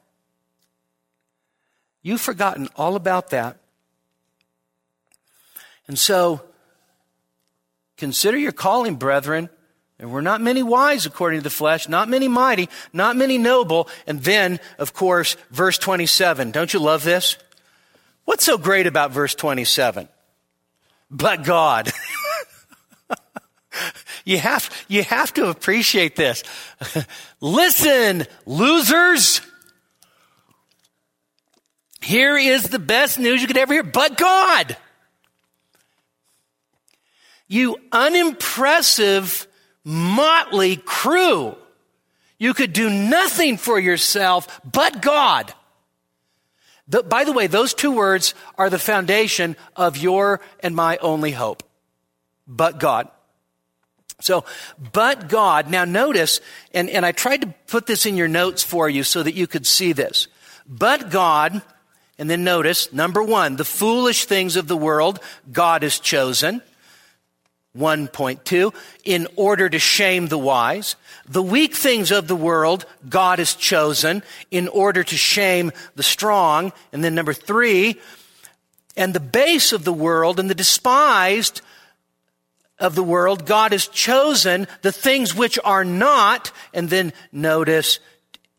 You've 2.04 2.22
forgotten 2.22 2.70
all 2.76 2.96
about 2.96 3.32
that. 3.32 3.58
And 5.88 5.98
so, 5.98 6.44
consider 7.98 8.38
your 8.38 8.52
calling, 8.52 8.98
brethren. 8.98 9.50
There 9.98 10.08
were 10.08 10.22
not 10.22 10.42
many 10.42 10.62
wise 10.62 11.08
according 11.08 11.40
to 11.40 11.44
the 11.44 11.50
flesh, 11.50 11.90
not 11.90 12.08
many 12.08 12.28
mighty, 12.28 12.70
not 12.94 13.16
many 13.16 13.40
noble. 13.40 13.90
And 14.06 14.22
then, 14.22 14.60
of 14.78 14.94
course, 14.94 15.38
verse 15.50 15.80
27. 15.80 16.52
Don't 16.52 16.72
you 16.72 16.80
love 16.80 17.04
this? 17.04 17.36
What's 18.26 18.46
so 18.46 18.60
great 18.60 18.86
about 18.86 19.10
verse 19.10 19.34
27? 19.34 20.08
But 21.10 21.44
God. 21.44 21.92
You 24.28 24.40
have, 24.40 24.72
you 24.88 25.04
have 25.04 25.32
to 25.36 25.50
appreciate 25.50 26.16
this. 26.16 26.44
Listen, 27.42 28.26
losers. 28.48 29.40
Here 32.02 32.36
is 32.36 32.64
the 32.64 32.80
best 32.80 33.20
news 33.20 33.42
you 33.42 33.48
could 33.48 33.58
ever 33.58 33.74
hear, 33.74 33.84
but 33.84 34.18
God. 34.18 34.78
You 37.48 37.78
unimpressive, 37.92 39.46
motley 39.84 40.78
crew. 40.78 41.56
You 42.40 42.54
could 42.54 42.74
do 42.74 42.90
nothing 42.90 43.58
for 43.58 43.80
yourself 43.80 44.60
but 44.64 45.02
God. 45.02 45.54
The, 46.88 47.02
by 47.02 47.24
the 47.24 47.32
way, 47.32 47.48
those 47.48 47.74
two 47.74 47.92
words 47.92 48.34
are 48.58 48.70
the 48.70 48.80
foundation 48.80 49.56
of 49.76 49.98
your 49.98 50.42
and 50.60 50.76
my 50.76 50.98
only 50.98 51.32
hope. 51.32 51.64
But 52.48 52.80
God. 52.80 53.10
So, 54.22 54.46
but 54.94 55.28
God, 55.28 55.70
now 55.70 55.86
notice, 55.86 56.40
and, 56.74 56.90
and 56.90 57.06
I 57.06 57.12
tried 57.12 57.42
to 57.42 57.54
put 57.68 57.86
this 57.86 58.06
in 58.06 58.16
your 58.16 58.28
notes 58.28 58.64
for 58.64 58.90
you 58.90 59.04
so 59.04 59.22
that 59.22 59.36
you 59.36 59.46
could 59.46 59.68
see 59.68 59.92
this. 59.92 60.28
But 60.68 61.10
God, 61.10 61.62
and 62.18 62.30
then 62.30 62.44
notice, 62.44 62.94
number 62.94 63.22
one, 63.22 63.58
the 63.58 63.66
foolish 63.66 64.26
things 64.26 64.56
of 64.56 64.68
the 64.68 64.78
world 64.78 65.20
God 65.52 65.84
has 65.84 66.00
chosen. 66.00 66.62
1.2, 67.78 68.74
in 69.04 69.28
order 69.36 69.68
to 69.68 69.80
shame 69.80 70.28
the 70.28 70.38
wise. 70.38 70.96
The 71.28 71.44
weak 71.44 71.76
things 71.76 72.10
of 72.10 72.28
the 72.28 72.36
world 72.36 72.86
God 73.10 73.40
has 73.40 73.54
chosen 73.54 74.24
in 74.50 74.70
order 74.70 75.04
to 75.04 75.18
shame 75.18 75.74
the 75.96 76.04
strong. 76.04 76.72
And 76.94 77.04
then 77.04 77.16
number 77.16 77.34
three, 77.34 78.00
and 78.96 79.14
the 79.14 79.20
base 79.20 79.74
of 79.74 79.84
the 79.84 79.94
world 79.94 80.40
and 80.40 80.50
the 80.50 80.56
despised 80.56 81.62
of 82.80 82.96
the 82.96 83.04
world, 83.04 83.46
God 83.46 83.72
has 83.72 83.88
chosen 83.88 84.68
the 84.82 84.92
things 84.92 85.36
which 85.36 85.58
are 85.64 85.86
not, 85.86 86.52
and 86.74 86.90
then 86.90 87.14
notice, 87.32 88.00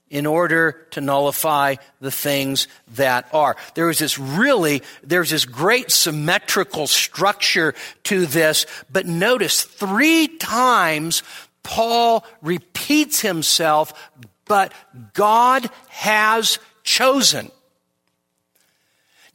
in 0.08 0.24
order 0.24 0.86
to 0.92 1.00
nullify 1.00 1.74
the 2.00 2.10
things 2.10 2.68
that 2.94 3.28
are. 3.34 3.56
There 3.74 3.90
is 3.90 3.98
this 3.98 4.18
really, 4.18 4.82
there's 5.02 5.30
this 5.30 5.44
great 5.44 5.90
symmetrical 5.90 6.86
structure 6.86 7.74
to 8.04 8.26
this, 8.26 8.66
but 8.90 9.06
notice 9.06 9.62
three 9.62 10.28
times 10.28 11.22
Paul 11.62 12.24
repeats 12.40 13.20
himself, 13.20 14.10
but 14.44 14.72
God 15.12 15.68
has 15.88 16.60
chosen. 16.84 17.50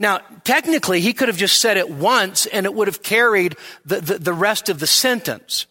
Now, 0.01 0.21
technically, 0.43 0.99
he 0.99 1.13
could 1.13 1.27
have 1.27 1.37
just 1.37 1.59
said 1.59 1.77
it 1.77 1.87
once 1.87 2.47
and 2.47 2.65
it 2.65 2.73
would 2.73 2.87
have 2.87 3.03
carried 3.03 3.55
the, 3.85 4.01
the, 4.01 4.17
the, 4.17 4.33
rest 4.33 4.67
of 4.67 4.79
the 4.79 4.87
sentence. 4.87 5.67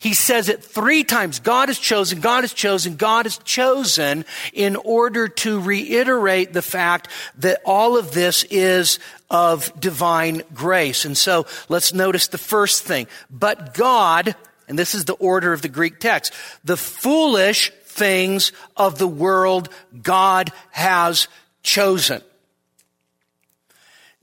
He 0.00 0.12
says 0.12 0.48
it 0.48 0.64
three 0.64 1.04
times. 1.04 1.38
God 1.38 1.68
has 1.68 1.78
chosen, 1.78 2.18
God 2.18 2.42
has 2.42 2.52
chosen, 2.52 2.96
God 2.96 3.26
has 3.26 3.38
chosen 3.38 4.24
in 4.52 4.74
order 4.74 5.28
to 5.28 5.60
reiterate 5.60 6.52
the 6.52 6.62
fact 6.62 7.06
that 7.38 7.60
all 7.64 7.96
of 7.96 8.10
this 8.10 8.42
is 8.50 8.98
of 9.30 9.78
divine 9.78 10.42
grace. 10.52 11.04
And 11.04 11.16
so 11.16 11.46
let's 11.68 11.94
notice 11.94 12.26
the 12.26 12.38
first 12.38 12.82
thing. 12.82 13.06
But 13.30 13.74
God, 13.74 14.34
and 14.66 14.76
this 14.76 14.96
is 14.96 15.04
the 15.04 15.12
order 15.12 15.52
of 15.52 15.62
the 15.62 15.68
Greek 15.68 16.00
text, 16.00 16.32
the 16.64 16.76
foolish 16.76 17.70
things 17.84 18.50
of 18.76 18.98
the 18.98 19.06
world 19.06 19.68
God 20.02 20.50
has 20.72 21.28
chosen. 21.62 22.20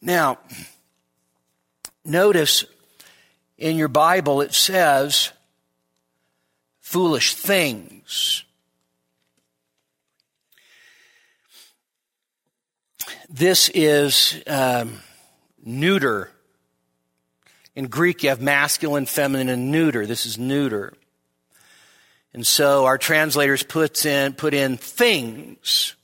Now, 0.01 0.37
notice 2.05 2.65
in 3.57 3.77
your 3.77 3.87
Bible 3.87 4.41
it 4.41 4.53
says 4.53 5.31
foolish 6.79 7.35
things. 7.35 8.43
This 13.29 13.69
is 13.73 14.41
um, 14.47 14.99
neuter. 15.63 16.31
In 17.75 17.87
Greek, 17.87 18.23
you 18.23 18.29
have 18.29 18.41
masculine, 18.41 19.05
feminine, 19.05 19.49
and 19.49 19.69
neuter. 19.69 20.05
This 20.05 20.25
is 20.25 20.37
neuter. 20.37 20.93
And 22.33 22.47
so 22.47 22.85
our 22.85 22.97
translators 22.97 23.63
puts 23.63 24.05
in, 24.05 24.33
put 24.33 24.53
in 24.53 24.77
things 24.77 25.96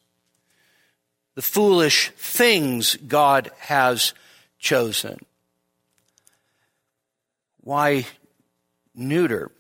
the 1.35 1.41
foolish 1.41 2.09
things 2.11 2.95
God 2.95 3.51
has 3.59 4.13
chosen. 4.59 5.19
Why 7.61 8.05
neuter? 8.93 9.51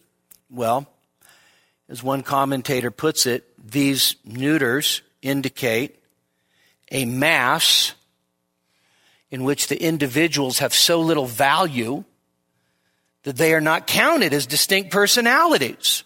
Well, 0.49 0.87
As 1.89 2.01
one 2.01 2.23
commentator 2.23 2.91
puts 2.91 3.25
it, 3.25 3.47
these 3.63 4.15
neuters 4.25 5.01
indicate 5.21 5.99
a 6.91 7.05
mass 7.05 7.93
in 9.29 9.43
which 9.43 9.67
the 9.67 9.81
individuals 9.81 10.59
have 10.59 10.73
so 10.73 11.01
little 11.01 11.25
value 11.25 12.03
that 13.23 13.35
they 13.35 13.53
are 13.53 13.61
not 13.61 13.87
counted 13.87 14.33
as 14.33 14.45
distinct 14.45 14.91
personalities. 14.91 16.03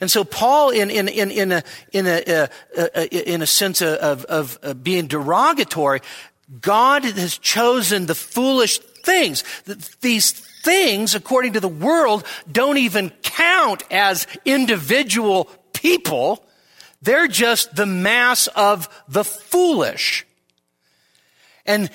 And 0.00 0.10
so 0.10 0.24
Paul, 0.24 0.70
in, 0.70 0.90
in, 0.90 1.08
in, 1.08 1.30
in 1.30 1.52
a, 1.52 1.62
in 1.92 2.06
a, 2.06 2.22
uh, 2.22 2.46
uh, 2.76 3.00
in 3.10 3.42
a 3.42 3.46
sense 3.46 3.82
of, 3.82 4.24
of, 4.24 4.58
of 4.62 4.82
being 4.82 5.06
derogatory, 5.06 6.00
God 6.60 7.04
has 7.04 7.38
chosen 7.38 8.06
the 8.06 8.14
foolish 8.14 8.78
things. 8.78 9.44
These 10.00 10.32
things, 10.32 11.14
according 11.14 11.52
to 11.52 11.60
the 11.60 11.68
world, 11.68 12.24
don't 12.50 12.78
even 12.78 13.10
count 13.22 13.82
as 13.90 14.26
individual 14.44 15.50
people. 15.72 16.44
They're 17.02 17.28
just 17.28 17.76
the 17.76 17.86
mass 17.86 18.46
of 18.48 18.88
the 19.06 19.24
foolish. 19.24 20.26
And 21.66 21.90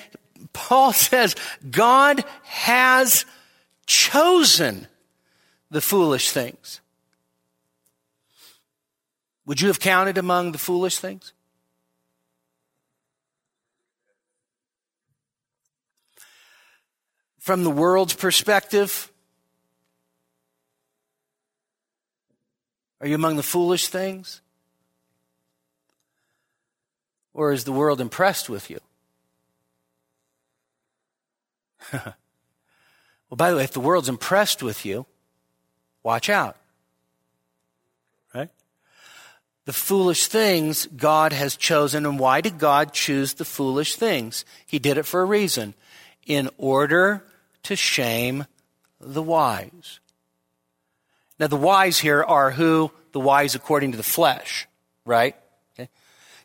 Paul 0.52 0.92
says 0.92 1.34
God 1.68 2.24
has 2.44 3.26
chosen 3.86 4.86
the 5.70 5.80
foolish 5.80 6.30
things. 6.30 6.80
Would 9.46 9.60
you 9.60 9.68
have 9.68 9.78
counted 9.78 10.18
among 10.18 10.50
the 10.52 10.58
foolish 10.58 10.98
things? 10.98 11.32
From 17.38 17.62
the 17.62 17.70
world's 17.70 18.14
perspective, 18.14 19.12
are 23.00 23.06
you 23.06 23.14
among 23.14 23.36
the 23.36 23.44
foolish 23.44 23.86
things? 23.86 24.40
Or 27.32 27.52
is 27.52 27.62
the 27.62 27.72
world 27.72 28.00
impressed 28.00 28.48
with 28.48 28.68
you? 28.68 28.80
well, 31.92 32.14
by 33.30 33.50
the 33.50 33.58
way, 33.58 33.64
if 33.64 33.72
the 33.72 33.78
world's 33.78 34.08
impressed 34.08 34.60
with 34.60 34.84
you, 34.84 35.06
watch 36.02 36.28
out 36.28 36.56
the 39.66 39.72
foolish 39.72 40.28
things 40.28 40.86
God 40.96 41.32
has 41.32 41.56
chosen. 41.56 42.06
And 42.06 42.18
why 42.18 42.40
did 42.40 42.58
God 42.58 42.92
choose 42.92 43.34
the 43.34 43.44
foolish 43.44 43.96
things? 43.96 44.44
He 44.66 44.78
did 44.78 44.96
it 44.96 45.04
for 45.04 45.20
a 45.20 45.26
reason. 45.26 45.74
In 46.24 46.48
order 46.56 47.24
to 47.64 47.76
shame 47.76 48.46
the 49.00 49.22
wise. 49.22 50.00
Now, 51.38 51.48
the 51.48 51.56
wise 51.56 51.98
here 51.98 52.24
are 52.24 52.50
who? 52.50 52.90
The 53.12 53.20
wise 53.20 53.54
according 53.54 53.92
to 53.92 53.96
the 53.96 54.02
flesh, 54.02 54.66
right? 55.04 55.36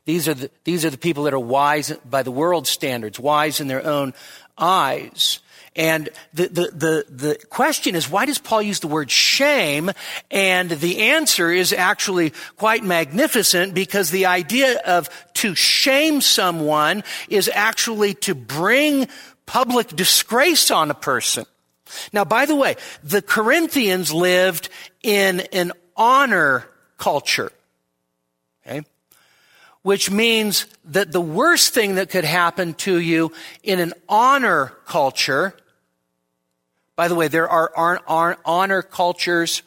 These 0.05 0.27
are 0.27 0.33
the, 0.33 0.49
these 0.63 0.83
are 0.83 0.89
the 0.89 0.97
people 0.97 1.25
that 1.25 1.33
are 1.33 1.39
wise 1.39 1.91
by 2.03 2.23
the 2.23 2.31
world's 2.31 2.69
standards, 2.69 3.19
wise 3.19 3.59
in 3.59 3.67
their 3.67 3.85
own 3.85 4.13
eyes. 4.57 5.39
And 5.75 6.09
the, 6.33 6.47
the, 6.47 6.71
the, 6.71 7.05
the, 7.09 7.45
question 7.49 7.95
is, 7.95 8.09
why 8.09 8.25
does 8.25 8.37
Paul 8.37 8.61
use 8.61 8.81
the 8.81 8.87
word 8.87 9.09
shame? 9.09 9.89
And 10.29 10.69
the 10.69 11.11
answer 11.11 11.49
is 11.49 11.71
actually 11.71 12.33
quite 12.57 12.83
magnificent 12.83 13.73
because 13.73 14.11
the 14.11 14.25
idea 14.25 14.81
of 14.85 15.09
to 15.35 15.55
shame 15.55 16.19
someone 16.19 17.03
is 17.29 17.49
actually 17.53 18.15
to 18.15 18.35
bring 18.35 19.07
public 19.45 19.87
disgrace 19.87 20.71
on 20.71 20.91
a 20.91 20.95
person. 20.95 21.45
Now, 22.11 22.25
by 22.25 22.45
the 22.45 22.55
way, 22.55 22.75
the 23.01 23.21
Corinthians 23.21 24.13
lived 24.13 24.67
in 25.03 25.41
an 25.53 25.71
honor 25.95 26.67
culture. 26.97 27.51
Which 29.83 30.11
means 30.11 30.67
that 30.85 31.11
the 31.11 31.21
worst 31.21 31.73
thing 31.73 31.95
that 31.95 32.09
could 32.09 32.25
happen 32.25 32.75
to 32.75 32.99
you 32.99 33.31
in 33.63 33.79
an 33.79 33.93
honor 34.07 34.73
culture 34.85 35.55
by 37.01 37.07
the 37.07 37.15
way, 37.15 37.29
there 37.29 37.49
are 37.49 37.99
honor 38.45 38.83
cultures 38.83 39.63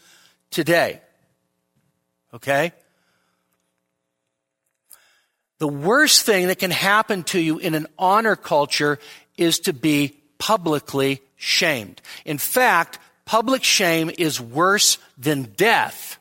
today. 0.51 1.01
Okay? 2.33 2.73
The 5.59 5.67
worst 5.67 6.23
thing 6.27 6.47
that 6.47 6.61
can 6.61 6.71
happen 6.71 7.25
to 7.25 7.41
you 7.41 7.59
in 7.59 7.75
an 7.75 7.89
honor 7.99 8.37
culture 8.37 9.01
is 9.37 9.59
to 9.61 9.73
be 9.73 10.17
publicly 10.39 11.23
shamed. 11.35 12.01
In 12.25 12.39
fact, 12.39 13.01
public 13.25 13.65
shame 13.65 14.13
is 14.17 14.41
worse 14.41 14.99
than 15.19 15.43
death. 15.57 16.19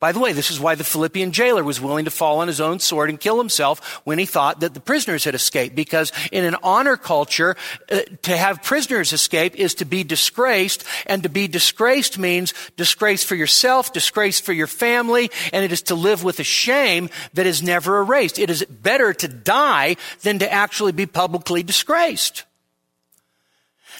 By 0.00 0.12
the 0.12 0.20
way, 0.20 0.32
this 0.32 0.52
is 0.52 0.60
why 0.60 0.76
the 0.76 0.84
Philippian 0.84 1.32
jailer 1.32 1.64
was 1.64 1.80
willing 1.80 2.04
to 2.04 2.10
fall 2.12 2.38
on 2.38 2.46
his 2.46 2.60
own 2.60 2.78
sword 2.78 3.10
and 3.10 3.18
kill 3.18 3.36
himself 3.36 4.00
when 4.04 4.20
he 4.20 4.26
thought 4.26 4.60
that 4.60 4.72
the 4.72 4.80
prisoners 4.80 5.24
had 5.24 5.34
escaped. 5.34 5.74
Because 5.74 6.12
in 6.30 6.44
an 6.44 6.54
honor 6.62 6.96
culture, 6.96 7.56
uh, 7.90 8.02
to 8.22 8.36
have 8.36 8.62
prisoners 8.62 9.12
escape 9.12 9.56
is 9.56 9.74
to 9.74 9.84
be 9.84 10.04
disgraced, 10.04 10.84
and 11.06 11.24
to 11.24 11.28
be 11.28 11.48
disgraced 11.48 12.16
means 12.16 12.54
disgrace 12.76 13.24
for 13.24 13.34
yourself, 13.34 13.92
disgrace 13.92 14.38
for 14.38 14.52
your 14.52 14.68
family, 14.68 15.32
and 15.52 15.64
it 15.64 15.72
is 15.72 15.82
to 15.82 15.96
live 15.96 16.22
with 16.22 16.38
a 16.38 16.44
shame 16.44 17.10
that 17.34 17.46
is 17.46 17.60
never 17.60 17.98
erased. 17.98 18.38
It 18.38 18.50
is 18.50 18.64
better 18.64 19.12
to 19.14 19.26
die 19.26 19.96
than 20.22 20.38
to 20.38 20.52
actually 20.52 20.92
be 20.92 21.06
publicly 21.06 21.64
disgraced. 21.64 22.44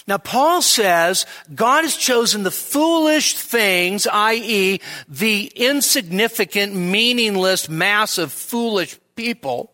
Now, 0.07 0.17
Paul 0.17 0.61
says 0.61 1.25
God 1.53 1.83
has 1.83 1.95
chosen 1.95 2.43
the 2.43 2.51
foolish 2.51 3.35
things, 3.35 4.07
i.e., 4.07 4.79
the 5.07 5.51
insignificant, 5.55 6.75
meaningless 6.75 7.69
mass 7.69 8.17
of 8.17 8.31
foolish 8.31 8.97
people, 9.15 9.71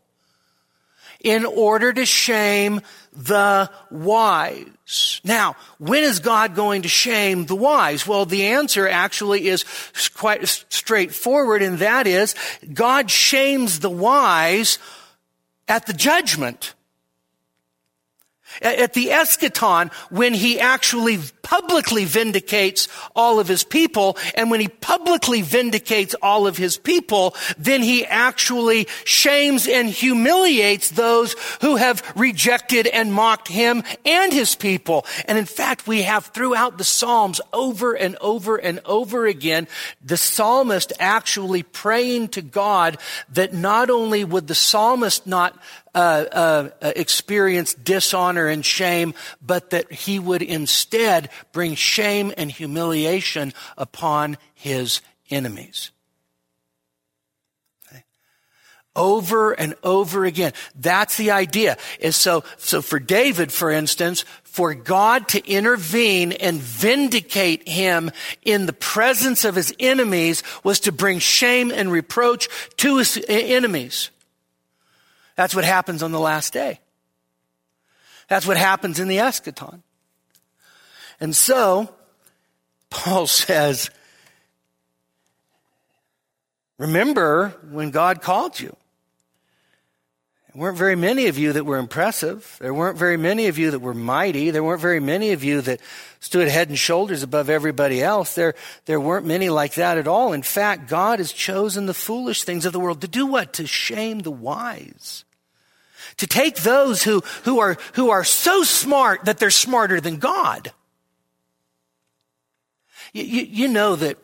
in 1.23 1.45
order 1.45 1.91
to 1.91 2.05
shame 2.05 2.81
the 3.11 3.71
wise. 3.89 5.21
Now, 5.23 5.55
when 5.79 6.03
is 6.03 6.19
God 6.19 6.53
going 6.53 6.83
to 6.83 6.88
shame 6.88 7.45
the 7.45 7.55
wise? 7.55 8.05
Well, 8.05 8.25
the 8.25 8.47
answer 8.47 8.88
actually 8.88 9.47
is 9.47 9.65
quite 10.15 10.47
straightforward, 10.47 11.63
and 11.63 11.79
that 11.79 12.05
is 12.05 12.35
God 12.71 13.09
shames 13.09 13.79
the 13.79 13.89
wise 13.89 14.77
at 15.67 15.88
the 15.88 15.93
judgment 15.93 16.74
at 18.61 18.93
the 18.93 19.07
eschaton 19.07 19.91
when 20.09 20.33
he 20.33 20.59
actually 20.59 21.19
publicly 21.45 22.05
vindicates 22.05 22.87
all 23.15 23.39
of 23.39 23.47
his 23.47 23.63
people. 23.63 24.17
And 24.33 24.49
when 24.49 24.59
he 24.59 24.67
publicly 24.67 25.41
vindicates 25.43 26.15
all 26.21 26.47
of 26.47 26.57
his 26.57 26.77
people, 26.77 27.35
then 27.57 27.83
he 27.83 28.03
actually 28.05 28.87
shames 29.03 29.67
and 29.67 29.87
humiliates 29.87 30.89
those 30.89 31.35
who 31.61 31.75
have 31.75 32.01
rejected 32.15 32.87
and 32.87 33.13
mocked 33.13 33.47
him 33.47 33.83
and 34.03 34.33
his 34.33 34.55
people. 34.55 35.05
And 35.27 35.37
in 35.37 35.45
fact, 35.45 35.87
we 35.87 36.01
have 36.01 36.25
throughout 36.27 36.79
the 36.79 36.83
Psalms 36.83 37.39
over 37.53 37.93
and 37.93 38.17
over 38.21 38.57
and 38.57 38.79
over 38.83 39.27
again, 39.27 39.67
the 40.03 40.17
psalmist 40.17 40.93
actually 40.99 41.61
praying 41.61 42.29
to 42.29 42.41
God 42.41 42.97
that 43.33 43.53
not 43.53 43.89
only 43.91 44.23
would 44.23 44.47
the 44.47 44.55
psalmist 44.55 45.27
not 45.27 45.57
uh, 45.95 46.25
uh, 46.31 46.69
experience 46.95 47.73
dishonor 47.73 48.47
and 48.47 48.65
shame, 48.65 49.13
but 49.41 49.69
that 49.69 49.91
he 49.91 50.19
would 50.19 50.41
instead 50.41 51.29
bring 51.53 51.73
shame 51.73 52.34
and 52.38 52.51
humiliation 52.51 53.53
upon 53.77 54.38
his 54.53 55.01
enemies. 55.31 55.91
Over 58.97 59.51
and 59.51 59.75
over 59.84 60.23
again. 60.23 60.53
That's 60.73 61.17
the 61.17 61.31
idea. 61.31 61.77
Is 61.99 62.15
so, 62.15 62.45
so 62.58 62.81
for 62.81 62.97
David, 62.97 63.51
for 63.51 63.69
instance, 63.69 64.23
for 64.43 64.73
God 64.73 65.27
to 65.29 65.45
intervene 65.45 66.31
and 66.31 66.62
vindicate 66.62 67.67
him 67.67 68.12
in 68.43 68.67
the 68.67 68.73
presence 68.73 69.43
of 69.43 69.55
his 69.55 69.73
enemies 69.81 70.43
was 70.63 70.79
to 70.81 70.93
bring 70.93 71.19
shame 71.19 71.71
and 71.71 71.91
reproach 71.91 72.47
to 72.77 72.97
his 72.97 73.21
enemies. 73.27 74.12
That's 75.36 75.56
what 75.56 75.65
happens 75.65 76.02
on 76.02 76.12
the 76.12 76.19
last 76.19 76.54
day. 76.54 76.80
That's 78.28 78.48
what 78.48 78.58
happens 78.58 79.00
in 79.00 79.08
the 79.08 79.17
eschaton. 79.17 79.81
And 81.19 81.36
so, 81.36 81.94
Paul 82.90 83.27
says, 83.27 83.90
remember 86.77 87.50
when 87.69 87.92
God 87.92 88.21
called 88.21 88.60
you. 88.60 88.75
There 90.56 90.62
weren't 90.62 90.77
very 90.77 90.95
many 90.95 91.27
of 91.27 91.37
you 91.37 91.51
that 91.51 91.65
were 91.65 91.75
impressive. 91.75 92.56
There 92.62 92.73
weren't 92.73 92.97
very 92.97 93.17
many 93.17 93.47
of 93.47 93.58
you 93.58 93.71
that 93.71 93.79
were 93.79 93.93
mighty. 93.93 94.51
There 94.51 94.63
weren't 94.63 94.79
very 94.79 95.01
many 95.01 95.33
of 95.33 95.43
you 95.43 95.60
that 95.60 95.81
stood 96.21 96.47
head 96.47 96.69
and 96.69 96.79
shoulders 96.79 97.23
above 97.23 97.49
everybody 97.49 98.01
else. 98.01 98.35
There, 98.35 98.53
there 98.85 99.01
weren't 99.01 99.25
many 99.25 99.49
like 99.49 99.73
that 99.73 99.97
at 99.97 100.08
all. 100.08 100.31
In 100.31 100.43
fact, 100.43 100.87
God 100.87 101.19
has 101.19 101.33
chosen 101.33 101.87
the 101.87 101.93
foolish 101.93 102.45
things 102.45 102.65
of 102.65 102.71
the 102.71 102.79
world 102.79 103.01
to 103.01 103.08
do 103.10 103.25
what? 103.25 103.51
To 103.53 103.67
shame 103.67 104.19
the 104.19 104.31
wise. 104.31 105.25
To 106.17 106.27
take 106.27 106.56
those 106.56 107.03
who, 107.03 107.19
who 107.43 107.60
are, 107.60 107.77
who 107.95 108.10
are 108.12 108.23
so 108.23 108.63
smart 108.63 109.25
that 109.25 109.39
they're 109.39 109.49
smarter 109.49 109.99
than 109.99 110.19
God 110.19 110.71
You, 113.12 113.23
you, 113.23 113.41
you 113.43 113.67
know 113.67 113.95
that 113.95 114.17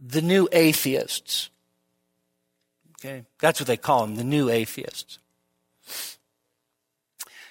the 0.00 0.22
new 0.22 0.48
atheists, 0.50 1.50
okay, 3.00 3.24
that's 3.38 3.60
what 3.60 3.66
they 3.66 3.76
call 3.76 4.06
them, 4.06 4.16
the 4.16 4.24
new 4.24 4.48
atheists. 4.48 5.18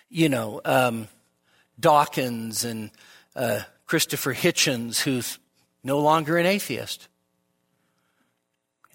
You 0.10 0.30
know, 0.30 0.62
um, 0.66 1.08
Dawkins 1.80 2.64
and 2.64 2.92
uh, 3.36 3.62
Christopher 3.86 4.34
Hitchens, 4.34 5.02
who's 5.02 5.40
no 5.84 6.00
longer 6.00 6.38
an 6.38 6.46
atheist. 6.46 7.08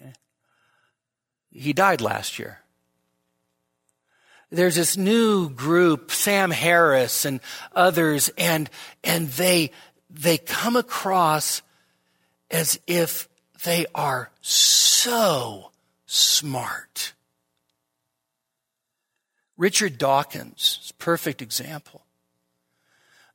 Okay. 0.01 0.13
He 1.51 1.73
died 1.73 2.01
last 2.01 2.39
year 2.39 2.59
there's 4.55 4.75
this 4.75 4.97
new 4.97 5.49
group, 5.49 6.11
Sam 6.11 6.51
Harris 6.51 7.25
and 7.25 7.39
others, 7.73 8.29
and, 8.37 8.69
and 9.03 9.27
they, 9.29 9.71
they 10.09 10.37
come 10.37 10.75
across 10.75 11.61
as 12.51 12.79
if 12.87 13.27
they 13.63 13.85
are 13.93 14.31
so 14.41 15.71
smart. 16.05 17.13
Richard 19.57 19.97
Dawkins, 19.97 20.79
is 20.83 20.91
perfect 20.93 21.41
example. 21.41 22.01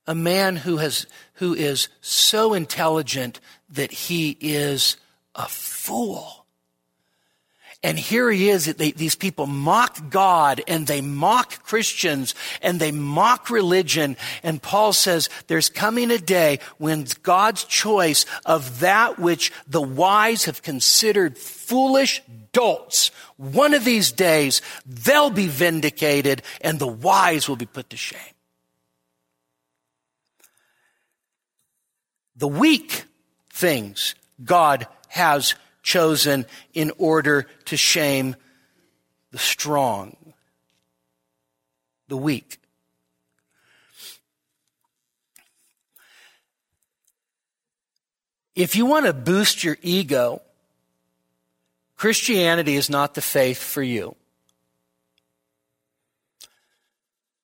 A 0.07 0.15
man 0.15 0.57
who 0.57 0.79
has, 0.79 1.07
who 1.35 1.55
is 1.55 1.89
so 2.01 2.53
intelligent 2.55 3.41
that 3.71 3.93
he 3.93 4.37
is 4.41 4.97
a 5.35 5.47
fool. 5.49 6.41
And 7.83 7.99
here 7.99 8.31
he 8.31 8.51
is, 8.51 8.67
they, 8.67 8.91
these 8.91 9.15
people 9.15 9.47
mock 9.47 10.11
God 10.11 10.61
and 10.69 10.87
they 10.87 11.01
mock 11.01 11.63
Christians 11.63 12.35
and 12.61 12.79
they 12.79 12.93
mock 12.93 13.49
religion. 13.49 14.19
And 14.43 14.61
Paul 14.61 14.93
says 14.93 15.31
there's 15.47 15.71
coming 15.71 16.11
a 16.11 16.19
day 16.19 16.59
when 16.77 17.07
God's 17.23 17.65
choice 17.65 18.27
of 18.45 18.81
that 18.81 19.19
which 19.19 19.51
the 19.67 19.81
wise 19.81 20.45
have 20.45 20.61
considered 20.61 21.39
foolish 21.39 22.21
dolts, 22.53 23.11
one 23.37 23.75
of 23.75 23.85
these 23.85 24.13
days 24.13 24.63
they'll 24.87 25.31
be 25.31 25.47
vindicated 25.47 26.43
and 26.61 26.79
the 26.79 26.87
wise 26.87 27.49
will 27.49 27.57
be 27.57 27.67
put 27.67 27.91
to 27.91 27.97
shame. 27.97 28.21
The 32.37 32.49
weak 32.49 33.05
things 33.51 34.15
God 34.43 34.87
has 35.09 35.55
chosen 35.83 36.47
in 36.73 36.93
order 36.99 37.47
to 37.67 37.77
shame 37.77 38.37
the 39.31 39.39
strong, 39.39 40.17
the 42.09 42.17
weak. 42.17 42.59
If 48.55 48.77
you 48.77 48.85
want 48.87 49.07
to 49.07 49.13
boost 49.13 49.65
your 49.65 49.77
ego, 49.81 50.43
Christianity 52.01 52.77
is 52.77 52.89
not 52.89 53.13
the 53.13 53.21
faith 53.21 53.63
for 53.63 53.83
you. 53.83 54.17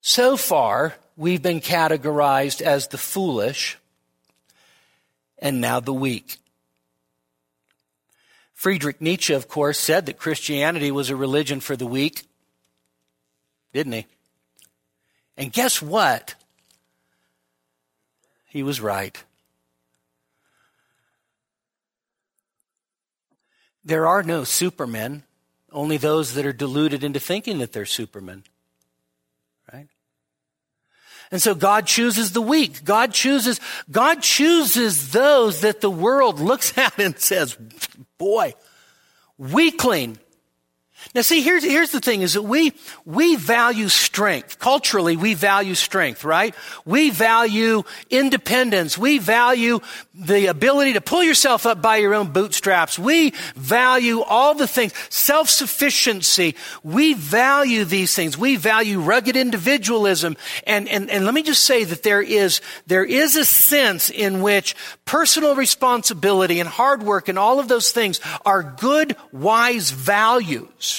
So 0.00 0.38
far, 0.38 0.94
we've 1.14 1.42
been 1.42 1.60
categorized 1.60 2.62
as 2.62 2.88
the 2.88 2.96
foolish 2.96 3.76
and 5.38 5.60
now 5.60 5.80
the 5.80 5.92
weak. 5.92 6.38
Friedrich 8.54 9.02
Nietzsche, 9.02 9.34
of 9.34 9.46
course, 9.46 9.78
said 9.78 10.06
that 10.06 10.18
Christianity 10.18 10.90
was 10.90 11.10
a 11.10 11.16
religion 11.16 11.60
for 11.60 11.76
the 11.76 11.86
weak, 11.86 12.22
didn't 13.74 13.92
he? 13.92 14.06
And 15.36 15.52
guess 15.52 15.82
what? 15.82 16.34
He 18.46 18.62
was 18.62 18.80
right. 18.80 19.22
There 23.86 24.08
are 24.08 24.24
no 24.24 24.42
supermen, 24.42 25.22
only 25.70 25.96
those 25.96 26.34
that 26.34 26.44
are 26.44 26.52
deluded 26.52 27.04
into 27.04 27.20
thinking 27.20 27.58
that 27.58 27.72
they're 27.72 27.86
supermen. 27.86 28.42
Right? 29.72 29.86
And 31.30 31.40
so 31.40 31.54
God 31.54 31.86
chooses 31.86 32.32
the 32.32 32.42
weak. 32.42 32.82
God 32.84 33.12
chooses, 33.12 33.60
God 33.88 34.22
chooses 34.22 35.12
those 35.12 35.60
that 35.60 35.80
the 35.80 35.90
world 35.90 36.40
looks 36.40 36.76
at 36.78 36.98
and 36.98 37.16
says, 37.16 37.56
boy, 38.18 38.54
weakling, 39.38 40.18
now 41.14 41.22
see, 41.22 41.40
here's, 41.40 41.64
here's 41.64 41.92
the 41.92 42.00
thing 42.00 42.22
is 42.22 42.34
that 42.34 42.42
we, 42.42 42.72
we 43.04 43.36
value 43.36 43.88
strength. 43.88 44.58
Culturally, 44.58 45.16
we 45.16 45.34
value 45.34 45.74
strength, 45.74 46.24
right? 46.24 46.54
We 46.84 47.10
value 47.10 47.84
independence. 48.10 48.98
We 48.98 49.18
value 49.18 49.80
the 50.14 50.46
ability 50.46 50.94
to 50.94 51.00
pull 51.00 51.22
yourself 51.22 51.66
up 51.66 51.80
by 51.80 51.96
your 51.96 52.14
own 52.14 52.32
bootstraps. 52.32 52.98
We 52.98 53.32
value 53.54 54.22
all 54.22 54.54
the 54.54 54.66
things. 54.66 54.92
Self-sufficiency. 55.10 56.54
We 56.82 57.14
value 57.14 57.84
these 57.84 58.14
things. 58.14 58.36
We 58.36 58.56
value 58.56 59.00
rugged 59.00 59.36
individualism. 59.36 60.36
And, 60.66 60.88
and, 60.88 61.10
and 61.10 61.24
let 61.24 61.34
me 61.34 61.42
just 61.42 61.64
say 61.64 61.84
that 61.84 62.02
there 62.02 62.22
is, 62.22 62.60
there 62.86 63.04
is 63.04 63.36
a 63.36 63.44
sense 63.44 64.10
in 64.10 64.42
which 64.42 64.74
personal 65.04 65.54
responsibility 65.54 66.60
and 66.60 66.68
hard 66.68 67.02
work 67.02 67.28
and 67.28 67.38
all 67.38 67.60
of 67.60 67.68
those 67.68 67.92
things 67.92 68.20
are 68.44 68.62
good, 68.62 69.16
wise 69.32 69.90
values. 69.90 70.95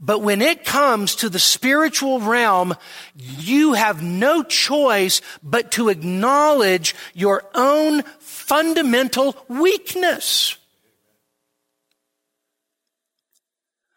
But 0.00 0.20
when 0.20 0.40
it 0.40 0.64
comes 0.64 1.14
to 1.16 1.28
the 1.28 1.38
spiritual 1.38 2.20
realm, 2.20 2.74
you 3.14 3.74
have 3.74 4.02
no 4.02 4.42
choice 4.42 5.20
but 5.42 5.72
to 5.72 5.90
acknowledge 5.90 6.94
your 7.12 7.44
own 7.54 8.02
fundamental 8.18 9.36
weakness. 9.46 10.56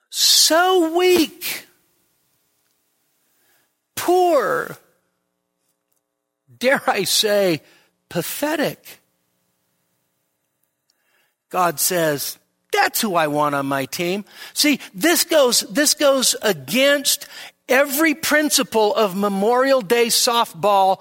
So 0.10 0.96
weak, 0.96 1.66
poor, 3.96 4.78
dare 6.56 6.82
I 6.86 7.06
say, 7.06 7.62
pathetic. 8.10 9.00
God 11.50 11.80
says, 11.80 12.38
that's 12.74 13.00
who 13.00 13.16
I 13.16 13.28
want 13.28 13.56
on 13.56 13.68
my 13.68 13.86
team. 13.86 14.26
See, 14.54 14.80
this 14.94 15.24
goes, 15.24 15.62
this 15.62 15.94
goes 15.94 16.36
against 16.42 17.28
every 17.70 18.16
principle 18.16 18.94
of 18.94 19.16
Memorial 19.16 19.82
Day 19.82 20.08
softball 20.08 21.00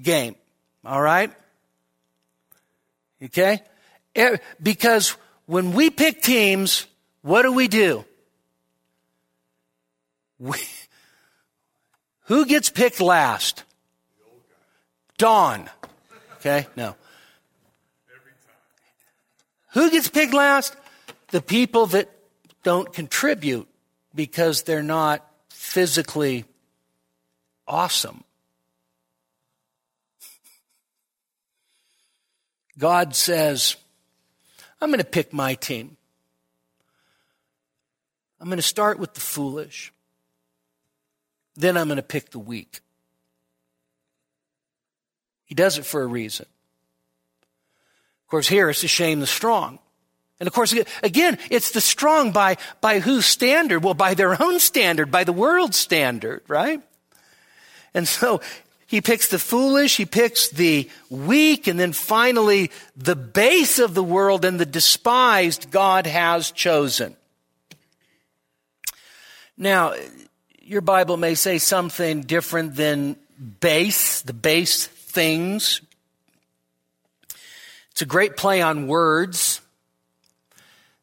game. 0.00 0.36
All 0.84 1.02
right? 1.02 1.32
Okay? 3.22 3.62
Eh, 4.14 4.36
because 4.62 5.16
when 5.46 5.72
we 5.72 5.90
pick 5.90 6.22
teams, 6.22 6.86
what 7.22 7.42
do 7.42 7.52
we 7.52 7.68
do? 7.68 8.04
We, 10.38 10.58
who 12.24 12.46
gets 12.46 12.70
picked 12.70 13.00
last? 13.00 13.64
Dawn. 15.18 15.68
Okay? 16.36 16.66
No. 16.76 16.94
Who 19.76 19.90
gets 19.90 20.08
picked 20.08 20.32
last? 20.32 20.74
The 21.28 21.42
people 21.42 21.84
that 21.88 22.08
don't 22.62 22.90
contribute 22.94 23.68
because 24.14 24.62
they're 24.62 24.82
not 24.82 25.22
physically 25.50 26.46
awesome. 27.68 28.24
God 32.78 33.14
says, 33.14 33.76
I'm 34.80 34.88
going 34.88 34.98
to 34.98 35.04
pick 35.04 35.34
my 35.34 35.52
team. 35.52 35.98
I'm 38.40 38.46
going 38.46 38.56
to 38.56 38.62
start 38.62 38.98
with 38.98 39.12
the 39.12 39.20
foolish. 39.20 39.92
Then 41.54 41.76
I'm 41.76 41.88
going 41.88 41.96
to 41.96 42.02
pick 42.02 42.30
the 42.30 42.38
weak. 42.38 42.80
He 45.44 45.54
does 45.54 45.76
it 45.76 45.84
for 45.84 46.00
a 46.02 46.06
reason. 46.06 46.46
Of 48.26 48.30
course, 48.30 48.48
here 48.48 48.68
it's 48.68 48.80
to 48.80 48.88
shame 48.88 49.20
the 49.20 49.26
strong. 49.26 49.78
And 50.40 50.48
of 50.48 50.52
course, 50.52 50.74
again, 51.02 51.38
it's 51.48 51.70
the 51.70 51.80
strong 51.80 52.32
by, 52.32 52.56
by 52.80 52.98
whose 52.98 53.24
standard? 53.24 53.84
Well, 53.84 53.94
by 53.94 54.14
their 54.14 54.42
own 54.42 54.58
standard, 54.58 55.12
by 55.12 55.22
the 55.22 55.32
world's 55.32 55.76
standard, 55.76 56.42
right? 56.48 56.82
And 57.94 58.06
so 58.06 58.40
he 58.86 59.00
picks 59.00 59.28
the 59.28 59.38
foolish, 59.38 59.96
he 59.96 60.06
picks 60.06 60.48
the 60.48 60.90
weak, 61.08 61.68
and 61.68 61.78
then 61.78 61.92
finally 61.92 62.72
the 62.96 63.16
base 63.16 63.78
of 63.78 63.94
the 63.94 64.02
world 64.02 64.44
and 64.44 64.58
the 64.58 64.66
despised 64.66 65.70
God 65.70 66.06
has 66.06 66.50
chosen. 66.50 67.16
Now, 69.56 69.94
your 70.60 70.80
Bible 70.80 71.16
may 71.16 71.36
say 71.36 71.58
something 71.58 72.22
different 72.22 72.74
than 72.74 73.16
base, 73.60 74.20
the 74.22 74.34
base 74.34 74.86
things. 74.86 75.80
It's 77.96 78.02
a 78.02 78.04
great 78.04 78.36
play 78.36 78.60
on 78.60 78.88
words. 78.88 79.62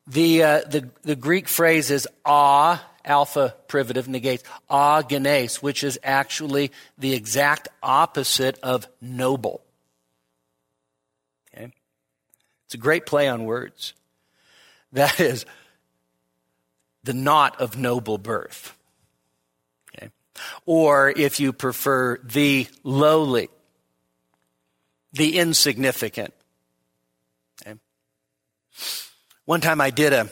The, 0.05 0.43
uh, 0.43 0.61
the, 0.69 0.91
the 1.01 1.15
Greek 1.15 1.47
phrase 1.47 1.89
is 1.89 2.07
ah, 2.23 2.87
alpha 3.03 3.55
privative 3.67 4.07
negates 4.07 4.43
agenes, 4.69 5.59
which 5.59 5.83
is 5.83 5.97
actually 6.03 6.71
the 6.99 7.15
exact 7.15 7.67
opposite 7.81 8.59
of 8.61 8.87
noble. 9.01 9.63
Okay? 11.51 11.73
It's 12.65 12.75
a 12.75 12.77
great 12.77 13.07
play 13.07 13.27
on 13.27 13.45
words. 13.45 13.95
That 14.91 15.19
is 15.19 15.47
the 17.03 17.15
not 17.15 17.59
of 17.59 17.75
noble 17.75 18.19
birth. 18.19 18.77
Okay? 19.97 20.11
Or 20.67 21.09
if 21.09 21.39
you 21.39 21.53
prefer, 21.53 22.19
the 22.19 22.67
lowly, 22.83 23.49
the 25.11 25.39
insignificant. 25.39 26.35
One 29.45 29.61
time 29.61 29.81
I 29.81 29.89
did 29.89 30.13
a 30.13 30.29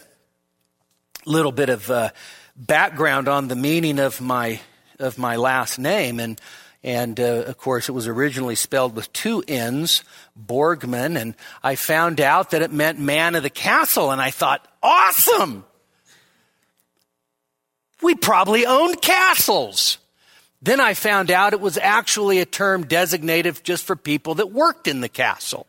little 1.25 1.51
bit 1.51 1.69
of 1.69 1.89
uh, 1.89 2.09
background 2.55 3.27
on 3.27 3.47
the 3.47 3.55
meaning 3.55 3.99
of 3.99 4.21
my 4.21 4.59
of 4.99 5.17
my 5.17 5.35
last 5.35 5.79
name, 5.79 6.19
and 6.19 6.39
and 6.83 7.19
uh, 7.19 7.43
of 7.47 7.57
course 7.57 7.89
it 7.89 7.91
was 7.91 8.07
originally 8.07 8.55
spelled 8.55 8.95
with 8.95 9.11
two 9.13 9.43
N's, 9.47 10.03
Borgman, 10.39 11.19
and 11.19 11.35
I 11.63 11.75
found 11.75 12.21
out 12.21 12.51
that 12.51 12.61
it 12.61 12.71
meant 12.71 12.99
man 12.99 13.35
of 13.35 13.43
the 13.43 13.49
castle, 13.49 14.11
and 14.11 14.21
I 14.21 14.31
thought, 14.31 14.65
awesome! 14.81 15.65
We 18.01 18.15
probably 18.15 18.65
owned 18.65 19.01
castles. 19.01 19.97
Then 20.63 20.79
I 20.79 20.93
found 20.93 21.31
out 21.31 21.53
it 21.53 21.59
was 21.59 21.77
actually 21.77 22.39
a 22.39 22.45
term 22.45 22.85
designated 22.85 23.63
just 23.63 23.83
for 23.83 23.95
people 23.95 24.35
that 24.35 24.51
worked 24.51 24.87
in 24.87 25.01
the 25.01 25.09
castle. 25.09 25.65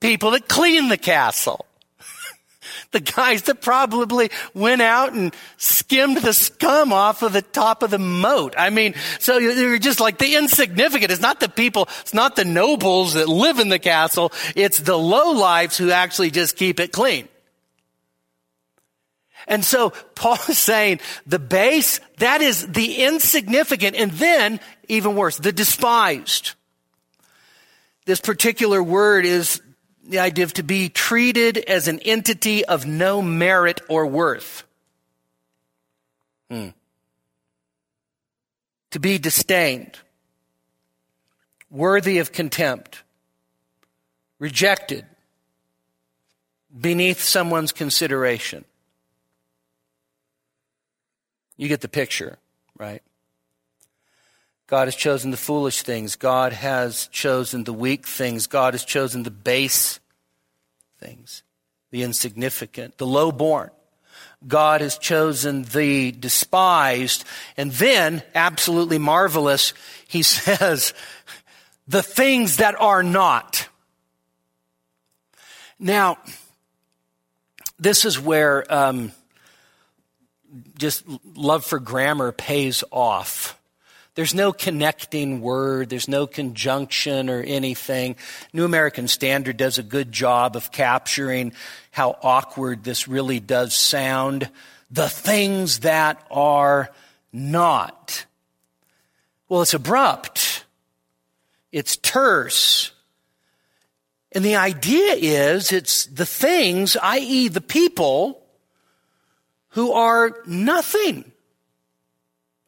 People 0.00 0.32
that 0.32 0.48
cleaned 0.48 0.90
the 0.90 0.98
castle. 0.98 1.64
the 2.92 3.00
guys 3.00 3.42
that 3.42 3.60
probably 3.62 4.30
went 4.54 4.82
out 4.82 5.12
and 5.12 5.34
skimmed 5.56 6.18
the 6.18 6.34
scum 6.34 6.92
off 6.92 7.22
of 7.22 7.32
the 7.32 7.42
top 7.42 7.82
of 7.82 7.90
the 7.90 7.98
moat. 7.98 8.54
I 8.58 8.70
mean, 8.70 8.94
so 9.18 9.38
you're 9.38 9.78
just 9.78 10.00
like 10.00 10.18
the 10.18 10.36
insignificant. 10.36 11.10
It's 11.10 11.22
not 11.22 11.40
the 11.40 11.48
people, 11.48 11.88
it's 12.00 12.14
not 12.14 12.36
the 12.36 12.44
nobles 12.44 13.14
that 13.14 13.28
live 13.28 13.58
in 13.58 13.68
the 13.68 13.78
castle. 13.78 14.32
It's 14.54 14.78
the 14.78 14.98
low 14.98 15.32
lives 15.32 15.78
who 15.78 15.90
actually 15.90 16.30
just 16.30 16.56
keep 16.56 16.78
it 16.80 16.92
clean. 16.92 17.28
And 19.48 19.64
so 19.64 19.90
Paul 20.14 20.38
is 20.48 20.58
saying 20.58 21.00
the 21.26 21.38
base, 21.38 22.00
that 22.18 22.42
is 22.42 22.66
the 22.66 23.04
insignificant, 23.04 23.96
and 23.96 24.10
then, 24.12 24.60
even 24.88 25.14
worse, 25.14 25.36
the 25.36 25.52
despised. 25.52 26.54
This 28.06 28.20
particular 28.20 28.82
word 28.82 29.24
is 29.24 29.60
the 30.08 30.20
idea 30.20 30.44
of 30.44 30.52
to 30.54 30.62
be 30.62 30.88
treated 30.88 31.58
as 31.58 31.88
an 31.88 31.98
entity 32.00 32.64
of 32.64 32.86
no 32.86 33.20
merit 33.20 33.80
or 33.88 34.06
worth. 34.06 34.64
Hmm. 36.50 36.68
To 38.92 39.00
be 39.00 39.18
disdained, 39.18 39.98
worthy 41.70 42.18
of 42.18 42.32
contempt, 42.32 43.02
rejected, 44.38 45.04
beneath 46.78 47.20
someone's 47.20 47.72
consideration. 47.72 48.64
You 51.56 51.68
get 51.68 51.80
the 51.80 51.88
picture, 51.88 52.38
right? 52.78 53.02
God 54.66 54.88
has 54.88 54.96
chosen 54.96 55.30
the 55.30 55.36
foolish 55.36 55.82
things. 55.82 56.16
God 56.16 56.52
has 56.52 57.08
chosen 57.08 57.64
the 57.64 57.72
weak 57.72 58.06
things. 58.06 58.46
God 58.46 58.74
has 58.74 58.84
chosen 58.84 59.22
the 59.22 59.30
base 59.30 60.00
things, 60.98 61.42
the 61.90 62.02
insignificant, 62.02 62.98
the 62.98 63.06
lowborn. 63.06 63.70
God 64.46 64.80
has 64.80 64.98
chosen 64.98 65.62
the 65.62 66.12
despised. 66.12 67.24
And 67.56 67.72
then, 67.72 68.22
absolutely 68.34 68.98
marvelous, 68.98 69.72
he 70.08 70.22
says, 70.24 70.94
the 71.86 72.02
things 72.02 72.56
that 72.56 72.78
are 72.80 73.02
not. 73.02 73.68
Now, 75.78 76.18
this 77.78 78.04
is 78.04 78.18
where 78.18 78.72
um, 78.72 79.12
just 80.78 81.04
love 81.34 81.64
for 81.64 81.78
grammar 81.78 82.32
pays 82.32 82.82
off. 82.90 83.58
There's 84.16 84.34
no 84.34 84.50
connecting 84.50 85.42
word, 85.42 85.90
there's 85.90 86.08
no 86.08 86.26
conjunction 86.26 87.28
or 87.28 87.42
anything. 87.42 88.16
New 88.54 88.64
American 88.64 89.08
Standard 89.08 89.58
does 89.58 89.76
a 89.76 89.82
good 89.82 90.10
job 90.10 90.56
of 90.56 90.72
capturing 90.72 91.52
how 91.90 92.18
awkward 92.22 92.82
this 92.82 93.06
really 93.06 93.40
does 93.40 93.74
sound. 93.74 94.50
The 94.90 95.10
things 95.10 95.80
that 95.80 96.26
are 96.30 96.90
not. 97.30 98.24
Well, 99.50 99.60
it's 99.60 99.74
abrupt. 99.74 100.64
It's 101.70 101.98
terse. 101.98 102.92
And 104.32 104.42
the 104.42 104.56
idea 104.56 105.12
is 105.12 105.72
it's 105.72 106.06
the 106.06 106.24
things, 106.24 106.96
i.e., 107.02 107.48
the 107.48 107.60
people, 107.60 108.42
who 109.70 109.92
are 109.92 110.40
nothing 110.46 111.32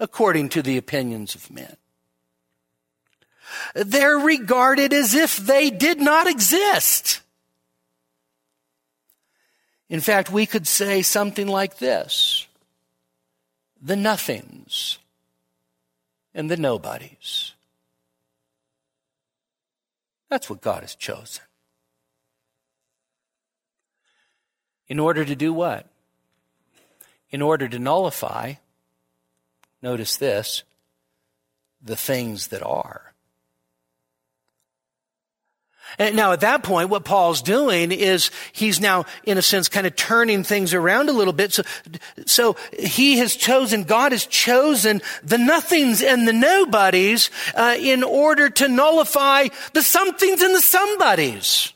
according 0.01 0.49
to 0.51 0.63
the 0.63 0.77
opinions 0.77 1.35
of 1.35 1.51
men. 1.51 1.77
They're 3.75 4.19
regarded 4.19 4.93
as 4.93 5.15
if 5.15 5.37
they 5.37 5.71
did 5.71 6.01
not 6.01 6.27
exist. 6.27 7.21
In 9.89 10.01
fact, 10.01 10.31
we 10.31 10.45
could 10.45 10.67
say 10.67 11.03
something 11.03 11.49
like 11.49 11.79
this 11.79 12.47
the 13.81 13.97
nothings 13.97 14.99
and 16.35 16.51
the 16.51 16.57
nobodies. 16.57 17.53
That's 20.29 20.51
what 20.51 20.61
God 20.61 20.83
has 20.83 20.95
chosen. 20.95 21.45
In 24.89 24.99
order 24.99 25.25
to 25.25 25.35
do 25.35 25.53
what? 25.53 25.87
in 27.31 27.43
order 27.43 27.69
to 27.69 27.79
nullify, 27.79 28.55
notice 29.83 30.17
this, 30.17 30.63
the 31.83 31.97
things 31.97 32.49
that 32.49 32.63
are. 32.63 33.09
And 35.99 36.17
now 36.17 36.33
at 36.33 36.41
that 36.41 36.63
point, 36.63 36.91
what 36.91 37.05
Paul's 37.05 37.41
doing 37.41 37.93
is 37.93 38.31
he's 38.53 38.81
now, 38.81 39.07
in 39.25 39.39
a 39.39 39.43
sense, 39.43 39.69
kind 39.69 39.87
of 39.87 39.97
turning 39.97 40.45
things 40.45 40.75
around 40.75 41.09
a 41.09 41.13
little 41.13 41.33
bit. 41.33 41.53
So, 41.55 41.63
so 42.27 42.57
he 42.79 43.19
has 43.19 43.35
chosen, 43.35 43.85
God 43.85 44.13
has 44.13 44.27
chosen 44.27 45.01
the 45.23 45.39
nothings 45.39 46.03
and 46.03 46.29
the 46.29 46.33
nobodies 46.33 47.31
uh, 47.55 47.77
in 47.81 48.05
order 48.05 48.51
to 48.51 48.69
nullify 48.69 49.49
the 49.73 49.83
somethings 49.83 50.43
and 50.43 50.55
the 50.55 50.61
somebodies. 50.61 51.73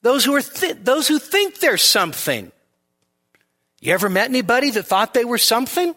Those 0.00 0.24
who 0.24 0.34
are 0.34 0.42
th- 0.42 0.78
those 0.82 1.08
who 1.08 1.18
think 1.18 1.58
they're 1.58 1.76
something. 1.76 2.52
You 3.80 3.94
ever 3.94 4.08
met 4.08 4.28
anybody 4.28 4.70
that 4.72 4.84
thought 4.86 5.14
they 5.14 5.24
were 5.24 5.38
something? 5.38 5.94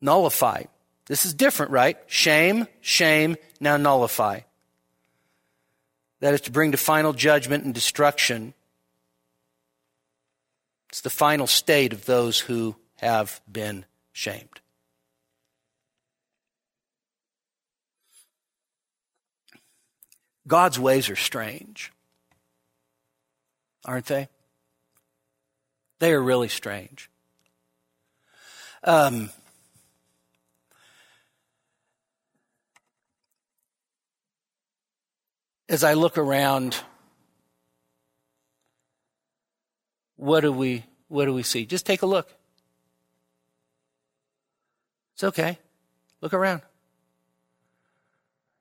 Nullify. 0.00 0.64
This 1.06 1.26
is 1.26 1.34
different, 1.34 1.72
right? 1.72 1.98
Shame, 2.06 2.66
shame, 2.80 3.36
now 3.60 3.76
nullify. 3.76 4.40
That 6.20 6.34
is 6.34 6.42
to 6.42 6.50
bring 6.50 6.72
to 6.72 6.78
final 6.78 7.12
judgment 7.12 7.64
and 7.64 7.74
destruction. 7.74 8.54
It's 10.88 11.00
the 11.02 11.10
final 11.10 11.46
state 11.46 11.92
of 11.92 12.06
those 12.06 12.40
who 12.40 12.76
have 12.96 13.40
been 13.50 13.84
shamed. 14.12 14.60
God's 20.46 20.78
ways 20.78 21.10
are 21.10 21.16
strange 21.16 21.92
aren't 23.88 24.04
they? 24.04 24.28
They 25.98 26.12
are 26.12 26.20
really 26.20 26.48
strange. 26.48 27.10
Um, 28.84 29.30
as 35.70 35.82
I 35.82 35.94
look 35.94 36.18
around, 36.18 36.76
what 40.16 40.40
do 40.40 40.52
we 40.52 40.84
what 41.08 41.24
do 41.24 41.32
we 41.32 41.42
see? 41.42 41.64
Just 41.64 41.86
take 41.86 42.02
a 42.02 42.06
look. 42.06 42.30
It's 45.14 45.24
okay. 45.24 45.58
Look 46.20 46.34
around. 46.34 46.60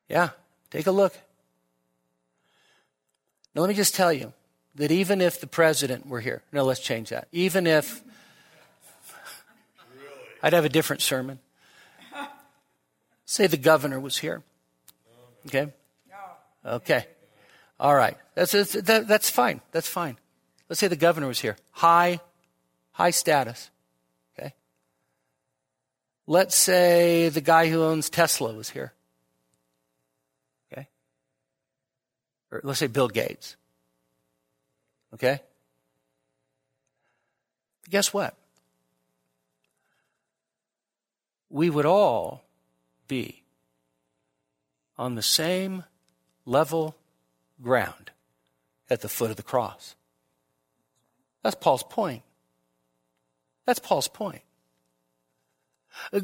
Yeah, 0.08 0.30
take 0.72 0.88
a 0.88 0.92
look. 0.92 1.14
Now 3.54 3.62
let 3.64 3.68
me 3.68 3.76
just 3.76 3.94
tell 3.94 4.14
you 4.14 4.32
that 4.78 4.92
even 4.92 5.22
if 5.22 5.42
the 5.42 5.48
president 5.48 6.08
were 6.08 6.22
here, 6.22 6.42
no, 6.52 6.64
let's 6.64 6.80
change 6.80 7.10
that. 7.10 7.28
Even 7.32 7.68
if 7.68 8.02
really? 9.94 10.10
I'd 10.42 10.54
have 10.54 10.66
a 10.66 10.70
different 10.70 11.02
sermon. 11.02 11.40
Say 13.26 13.48
the 13.48 13.58
governor 13.58 14.00
was 14.00 14.18
here. 14.18 14.42
Okay? 15.48 15.74
Okay. 16.66 17.06
All 17.80 17.96
right. 17.96 18.18
That's, 18.36 18.52
that's, 18.52 18.74
that, 18.74 19.08
that's 19.08 19.30
fine. 19.30 19.62
That's 19.72 19.88
fine. 19.88 20.18
Let's 20.70 20.80
say 20.80 20.88
the 20.88 20.96
governor 20.96 21.28
was 21.28 21.40
here. 21.40 21.58
High, 21.72 22.20
high 22.92 23.12
status. 23.12 23.70
Okay. 24.38 24.54
Let's 26.26 26.56
say 26.56 27.30
the 27.30 27.42
guy 27.42 27.70
who 27.70 27.84
owns 27.84 28.10
Tesla 28.10 28.54
was 28.54 28.70
here. 28.70 28.94
Okay. 30.72 30.88
Or 32.52 32.62
let's 32.64 32.80
say 32.80 32.88
Bill 32.88 33.08
Gates. 33.08 33.56
Okay. 35.14 35.42
Guess 37.90 38.14
what? 38.14 38.36
We 41.50 41.70
would 41.70 41.86
all 41.86 42.44
be 43.08 43.44
on 44.98 45.16
the 45.16 45.22
same 45.22 45.84
level 46.46 46.96
ground 47.62 48.12
at 48.90 49.02
the 49.02 49.10
foot 49.10 49.30
of 49.30 49.38
the 49.38 49.44
cross. 49.44 49.96
That's 51.44 51.56
Paul's 51.56 51.84
point. 51.84 52.24
That's 53.66 53.80
Paul's 53.80 54.08
point. 54.08 54.42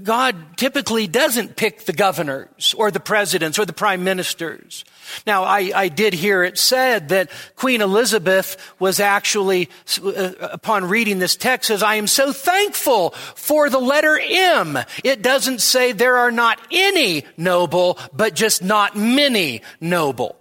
God 0.01 0.57
typically 0.57 1.07
doesn't 1.07 1.55
pick 1.55 1.86
the 1.86 1.93
governors 1.93 2.74
or 2.78 2.89
the 2.91 2.99
presidents 2.99 3.59
or 3.59 3.65
the 3.65 3.74
prime 3.74 4.03
ministers. 4.03 4.86
Now, 5.28 5.43
I, 5.43 5.71
I, 5.76 5.88
did 5.89 6.13
hear 6.13 6.43
it 6.43 6.57
said 6.57 7.09
that 7.09 7.30
Queen 7.55 7.82
Elizabeth 7.82 8.55
was 8.80 9.01
actually, 9.01 9.69
uh, 10.01 10.32
upon 10.39 10.86
reading 10.86 11.19
this 11.19 11.36
text, 11.36 11.67
says, 11.67 11.84
I 11.84 11.95
am 11.95 12.07
so 12.07 12.32
thankful 12.32 13.11
for 13.36 13.69
the 13.69 13.80
letter 13.80 14.19
M. 14.24 14.80
It 15.03 15.21
doesn't 15.21 15.59
say 15.59 15.91
there 15.91 16.17
are 16.17 16.32
not 16.32 16.59
any 16.71 17.26
noble, 17.36 17.99
but 18.13 18.34
just 18.34 18.63
not 18.63 18.95
many 18.95 19.61
noble. 19.82 20.38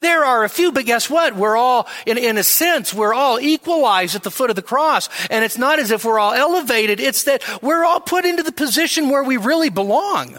There 0.00 0.24
are 0.24 0.44
a 0.44 0.48
few, 0.48 0.72
but 0.72 0.86
guess 0.86 1.10
what? 1.10 1.36
We're 1.36 1.56
all, 1.56 1.86
in, 2.06 2.16
in 2.16 2.38
a 2.38 2.42
sense, 2.42 2.94
we're 2.94 3.12
all 3.12 3.38
equalized 3.38 4.16
at 4.16 4.22
the 4.22 4.30
foot 4.30 4.48
of 4.48 4.56
the 4.56 4.62
cross. 4.62 5.10
And 5.30 5.44
it's 5.44 5.58
not 5.58 5.78
as 5.78 5.90
if 5.90 6.06
we're 6.06 6.18
all 6.18 6.32
elevated. 6.32 7.00
It's 7.00 7.24
that 7.24 7.42
we're 7.62 7.84
all 7.84 8.00
put 8.00 8.24
into 8.24 8.42
the 8.42 8.52
position 8.52 9.10
where 9.10 9.22
we 9.22 9.36
really 9.36 9.68
belong. 9.68 10.38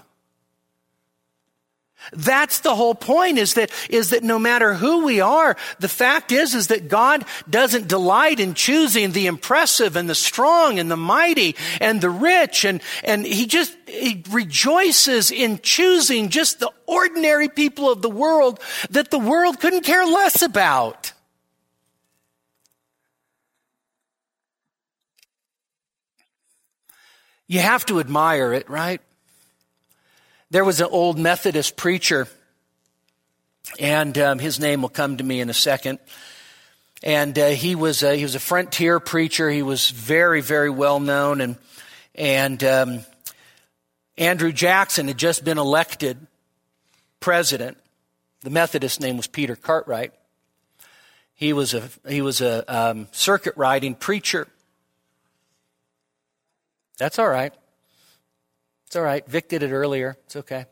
That's 2.14 2.60
the 2.60 2.76
whole 2.76 2.94
point 2.94 3.38
is 3.38 3.54
that, 3.54 3.72
is 3.90 4.10
that 4.10 4.22
no 4.22 4.38
matter 4.38 4.74
who 4.74 5.06
we 5.06 5.22
are, 5.22 5.56
the 5.80 5.88
fact 5.88 6.34
is, 6.34 6.54
is 6.54 6.68
that 6.68 6.90
God 6.90 7.24
doesn't 7.50 7.88
delight 7.88 8.42
in 8.42 8.54
choosing 8.54 9.14
the 9.14 9.28
impressive 9.28 9.96
and 9.96 10.10
the 10.10 10.16
strong 10.16 10.78
and 10.78 10.92
the 10.92 10.98
mighty 10.98 11.56
and 11.80 12.02
the 12.02 12.10
rich 12.10 12.66
and, 12.66 12.82
and 13.06 13.26
He 13.26 13.46
just, 13.46 13.76
He 13.88 14.24
rejoices 14.30 15.32
in 15.32 15.60
choosing 15.60 16.28
just 16.28 16.60
the 16.60 16.72
ordinary 16.86 17.48
people 17.48 17.90
of 17.90 18.02
the 18.02 18.10
world 18.10 18.60
that 18.90 19.10
the 19.10 19.20
world 19.20 19.62
couldn't 19.62 19.84
care 19.84 20.06
less 20.06 20.42
about. 20.42 21.14
You 27.48 27.60
have 27.60 27.86
to 27.88 28.00
admire 28.02 28.54
it, 28.54 28.70
right? 28.70 29.02
There 30.52 30.66
was 30.66 30.82
an 30.82 30.88
old 30.92 31.18
Methodist 31.18 31.78
preacher, 31.78 32.28
and 33.80 34.18
um, 34.18 34.38
his 34.38 34.60
name 34.60 34.82
will 34.82 34.90
come 34.90 35.16
to 35.16 35.24
me 35.24 35.40
in 35.40 35.50
a 35.50 35.54
second. 35.54 36.00
And 37.02 37.40
uh, 37.40 37.48
he 37.48 37.74
was 37.74 38.04
a, 38.04 38.18
he 38.18 38.24
was 38.24 38.36
a 38.36 38.40
frontier 38.40 39.00
preacher. 39.00 39.50
He 39.50 39.62
was 39.62 39.90
very 39.90 40.42
very 40.42 40.70
well 40.70 41.00
known, 41.00 41.40
and 41.40 41.56
and 42.16 42.62
um, 42.66 43.00
Andrew 44.18 44.52
Jackson 44.52 45.08
had 45.08 45.18
just 45.18 45.46
been 45.46 45.58
elected 45.58 46.28
president. 47.22 47.78
The 48.42 48.50
Methodist 48.50 49.00
name 49.00 49.16
was 49.16 49.28
Peter 49.28 49.56
Cartwright. 49.56 50.12
He 51.34 51.54
was 51.54 51.74
a 51.74 51.88
he 52.10 52.22
was 52.22 52.42
a 52.42 52.66
um, 52.68 53.08
circuit 53.14 53.54
riding 53.56 53.96
preacher. 53.96 54.50
That's 56.98 57.20
all 57.20 57.30
right. 57.30 57.54
It's 58.92 58.98
all 58.98 59.04
right. 59.04 59.26
Vic 59.26 59.48
did 59.48 59.64
it 59.64 59.72
earlier. 59.72 60.18
It's 60.26 60.36
okay. 60.36 60.66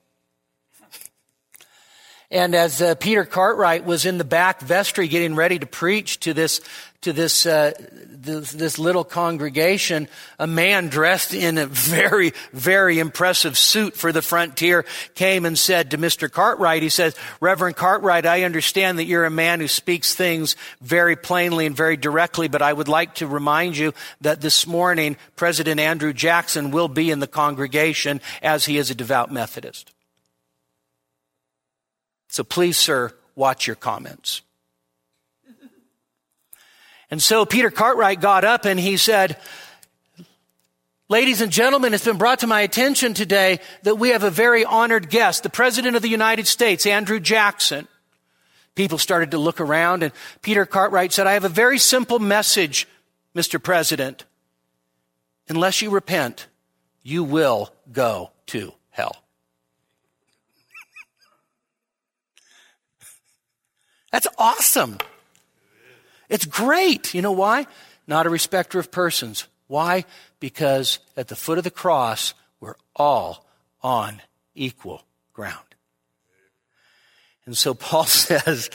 And 2.32 2.54
as 2.54 2.80
uh, 2.80 2.94
Peter 2.94 3.26
Cartwright 3.26 3.86
was 3.86 4.06
in 4.06 4.20
the 4.20 4.24
back 4.24 4.62
vestry 4.62 5.08
getting 5.08 5.34
ready 5.34 5.58
to 5.58 5.66
preach 5.66 6.20
to 6.22 6.34
this 6.34 6.62
to 7.02 7.14
this, 7.14 7.46
uh, 7.46 7.72
this, 8.08 8.52
this 8.52 8.78
little 8.78 9.06
congregation, 9.06 10.10
a 10.38 10.46
man 10.46 10.90
dressed 10.90 11.34
in 11.34 11.58
a 11.58 11.66
very 11.66 12.34
very 12.52 13.00
impressive 13.00 13.58
suit 13.58 13.96
for 13.96 14.12
the 14.12 14.22
frontier 14.22 14.86
came 15.16 15.46
and 15.46 15.58
said 15.58 15.92
to 15.92 15.98
Mr. 15.98 16.30
Cartwright, 16.30 16.84
he 16.84 16.90
says, 16.90 17.16
Reverend 17.40 17.78
Cartwright, 17.78 18.26
I 18.26 18.44
understand 18.44 19.00
that 19.00 19.06
you're 19.06 19.24
a 19.24 19.30
man 19.30 19.62
who 19.62 19.70
speaks 19.70 20.14
things 20.14 20.58
very 20.82 21.16
plainly 21.16 21.66
and 21.66 21.76
very 21.76 21.96
directly, 21.96 22.50
but 22.50 22.62
I 22.62 22.74
would 22.74 22.90
like 22.90 23.16
to 23.16 23.28
remind 23.28 23.78
you 23.78 23.94
that 24.20 24.42
this 24.42 24.68
morning 24.68 25.16
President 25.38 25.80
Andrew 25.80 26.12
Jackson 26.12 26.70
will 26.72 26.90
be 26.90 27.12
in 27.12 27.20
the 27.20 27.28
congregation 27.28 28.20
as 28.42 28.66
he 28.66 28.78
is 28.78 28.92
a 28.92 28.96
devout 28.96 29.32
Methodist. 29.32 29.94
So 32.30 32.44
please, 32.44 32.78
sir, 32.78 33.12
watch 33.36 33.68
your 33.68 33.76
comments. 33.76 34.42
And 37.12 37.22
so 37.22 37.44
Peter 37.44 37.72
Cartwright 37.72 38.22
got 38.22 38.46
up 38.46 38.66
and 38.66 38.80
he 38.80 38.98
said, 38.98 39.38
Ladies 41.12 41.42
and 41.42 41.52
gentlemen, 41.52 41.96
it's 41.96 42.06
been 42.06 42.20
brought 42.20 42.40
to 42.40 42.48
my 42.48 42.62
attention 42.62 43.16
today 43.16 43.60
that 43.82 43.96
we 43.96 44.10
have 44.10 44.22
a 44.22 44.30
very 44.30 44.64
honored 44.64 45.10
guest, 45.10 45.42
the 45.42 45.50
President 45.50 45.96
of 45.96 46.04
the 46.04 46.08
United 46.08 46.46
States, 46.46 46.86
Andrew 46.86 47.20
Jackson. 47.20 47.88
People 48.76 49.00
started 49.00 49.32
to 49.32 49.40
look 49.40 49.60
around 49.60 50.04
and 50.04 50.14
Peter 50.44 50.68
Cartwright 50.68 51.12
said, 51.12 51.26
I 51.26 51.34
have 51.34 51.46
a 51.46 51.50
very 51.50 51.80
simple 51.80 52.20
message, 52.20 52.88
Mr. 53.36 53.62
President. 53.62 54.26
Unless 55.48 55.82
you 55.82 55.90
repent, 55.90 56.46
you 57.02 57.24
will 57.24 57.74
go 57.92 58.30
to 58.48 58.72
hell. 58.92 59.24
That's 64.12 64.28
awesome. 64.38 64.97
It's 66.30 66.45
great. 66.45 67.14
You 67.14 67.22
know 67.22 67.32
why? 67.32 67.68
Not 68.07 68.26
a 68.26 68.30
respecter 68.30 68.80
of 68.80 68.91
persons. 68.91 69.47
Why? 69.68 70.05
Because 70.39 70.99
at 71.16 71.28
the 71.28 71.36
foot 71.36 71.57
of 71.57 71.64
the 71.64 71.72
cross, 71.72 72.34
we're 72.60 72.76
all 72.95 73.45
on 73.82 74.22
equal 74.55 75.03
ground. 75.34 75.57
And 77.45 77.57
so 77.57 77.74
Paul 77.74 78.03
says, 78.05 78.70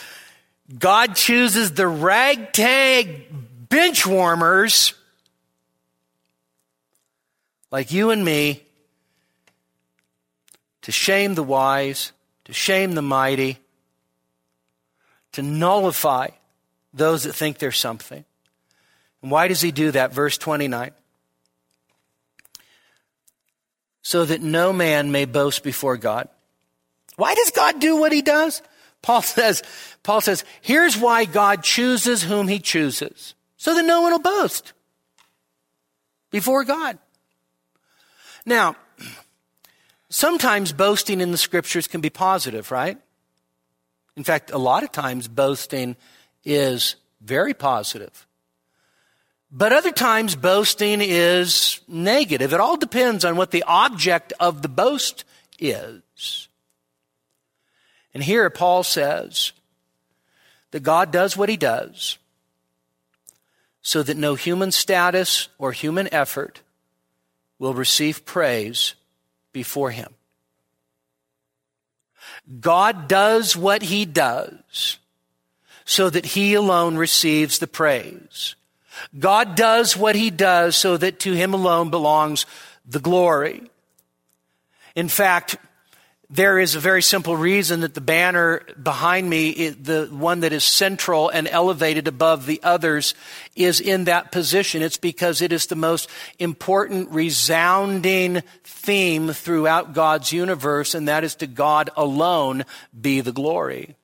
God 0.78 1.14
chooses 1.14 1.72
the 1.72 1.86
ragtag 1.86 3.26
bench 3.68 4.06
warmers 4.06 4.94
like 7.70 7.92
you 7.92 8.10
and 8.10 8.24
me 8.24 8.62
to 10.82 10.92
shame 10.92 11.34
the 11.34 11.42
wise, 11.42 12.12
to 12.44 12.52
shame 12.52 12.92
the 12.92 13.02
mighty, 13.02 13.58
to 15.34 15.42
nullify 15.42 16.28
those 16.92 17.24
that 17.24 17.34
think 17.34 17.58
they're 17.58 17.72
something. 17.72 18.24
And 19.22 19.30
why 19.30 19.48
does 19.48 19.60
he 19.60 19.72
do 19.72 19.90
that? 19.90 20.12
Verse 20.12 20.38
29. 20.38 20.92
So 24.02 24.24
that 24.24 24.42
no 24.42 24.72
man 24.72 25.10
may 25.10 25.24
boast 25.24 25.62
before 25.62 25.96
God. 25.96 26.28
Why 27.16 27.34
does 27.34 27.50
God 27.50 27.80
do 27.80 27.96
what 27.96 28.12
he 28.12 28.22
does? 28.22 28.62
Paul 29.02 29.22
says, 29.22 29.62
Paul 30.02 30.20
says, 30.20 30.44
here's 30.60 30.96
why 30.96 31.24
God 31.24 31.62
chooses 31.62 32.22
whom 32.22 32.48
he 32.48 32.58
chooses. 32.58 33.34
So 33.56 33.74
that 33.74 33.84
no 33.84 34.02
one 34.02 34.12
will 34.12 34.18
boast 34.18 34.72
before 36.30 36.64
God. 36.64 36.98
Now, 38.46 38.76
sometimes 40.10 40.72
boasting 40.72 41.20
in 41.20 41.32
the 41.32 41.38
scriptures 41.38 41.88
can 41.88 42.00
be 42.00 42.10
positive, 42.10 42.70
right? 42.70 42.98
In 44.16 44.24
fact, 44.24 44.50
a 44.50 44.58
lot 44.58 44.82
of 44.82 44.92
times 44.92 45.28
boasting 45.28 45.96
is 46.44 46.96
very 47.20 47.54
positive. 47.54 48.26
But 49.50 49.72
other 49.72 49.92
times 49.92 50.34
boasting 50.34 51.00
is 51.00 51.80
negative. 51.86 52.52
It 52.52 52.60
all 52.60 52.76
depends 52.76 53.24
on 53.24 53.36
what 53.36 53.50
the 53.50 53.64
object 53.64 54.32
of 54.40 54.62
the 54.62 54.68
boast 54.68 55.24
is. 55.58 56.48
And 58.12 58.22
here 58.22 58.48
Paul 58.50 58.82
says 58.82 59.52
that 60.70 60.82
God 60.82 61.10
does 61.10 61.36
what 61.36 61.48
he 61.48 61.56
does 61.56 62.18
so 63.80 64.02
that 64.02 64.16
no 64.16 64.34
human 64.34 64.72
status 64.72 65.48
or 65.58 65.72
human 65.72 66.12
effort 66.12 66.62
will 67.58 67.74
receive 67.74 68.24
praise 68.24 68.94
before 69.52 69.90
him. 69.90 70.14
God 72.60 73.08
does 73.08 73.56
what 73.56 73.82
he 73.82 74.04
does 74.04 74.98
so 75.84 76.10
that 76.10 76.24
he 76.24 76.54
alone 76.54 76.96
receives 76.96 77.58
the 77.58 77.66
praise. 77.66 78.54
God 79.18 79.54
does 79.54 79.96
what 79.96 80.14
he 80.14 80.30
does 80.30 80.76
so 80.76 80.96
that 80.96 81.20
to 81.20 81.32
him 81.32 81.54
alone 81.54 81.90
belongs 81.90 82.46
the 82.86 83.00
glory. 83.00 83.62
In 84.94 85.08
fact, 85.08 85.56
there 86.30 86.58
is 86.58 86.74
a 86.74 86.80
very 86.80 87.02
simple 87.02 87.36
reason 87.36 87.80
that 87.80 87.94
the 87.94 88.00
banner 88.00 88.62
behind 88.82 89.28
me, 89.28 89.68
the 89.70 90.08
one 90.10 90.40
that 90.40 90.52
is 90.52 90.64
central 90.64 91.28
and 91.28 91.46
elevated 91.46 92.08
above 92.08 92.46
the 92.46 92.60
others, 92.62 93.14
is 93.54 93.80
in 93.80 94.04
that 94.04 94.32
position. 94.32 94.82
It's 94.82 94.96
because 94.96 95.42
it 95.42 95.52
is 95.52 95.66
the 95.66 95.76
most 95.76 96.08
important, 96.38 97.10
resounding 97.10 98.42
theme 98.64 99.32
throughout 99.32 99.92
God's 99.92 100.32
universe, 100.32 100.94
and 100.94 101.08
that 101.08 101.24
is 101.24 101.34
to 101.36 101.46
God 101.46 101.90
alone 101.96 102.64
be 102.98 103.20
the 103.20 103.32
glory. 103.32 103.96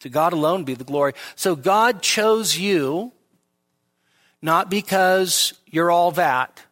To 0.00 0.08
God 0.10 0.34
alone 0.34 0.64
be 0.64 0.74
the 0.74 0.84
glory. 0.84 1.14
So 1.34 1.56
God 1.56 2.02
chose 2.02 2.58
you 2.58 3.12
not 4.42 4.68
because 4.68 5.54
you're 5.64 5.90
all 5.90 6.10
that 6.12 6.63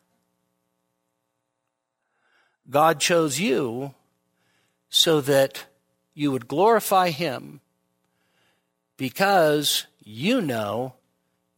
God 2.72 3.00
chose 3.00 3.38
you 3.38 3.94
so 4.88 5.20
that 5.20 5.66
you 6.14 6.32
would 6.32 6.48
glorify 6.48 7.10
Him 7.10 7.60
because 8.96 9.86
you 10.02 10.40
know 10.40 10.94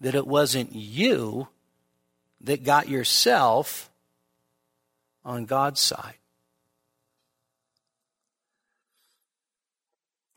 that 0.00 0.16
it 0.16 0.26
wasn't 0.26 0.74
you 0.74 1.46
that 2.40 2.64
got 2.64 2.88
yourself 2.88 3.90
on 5.24 5.44
God's 5.44 5.80
side. 5.80 6.18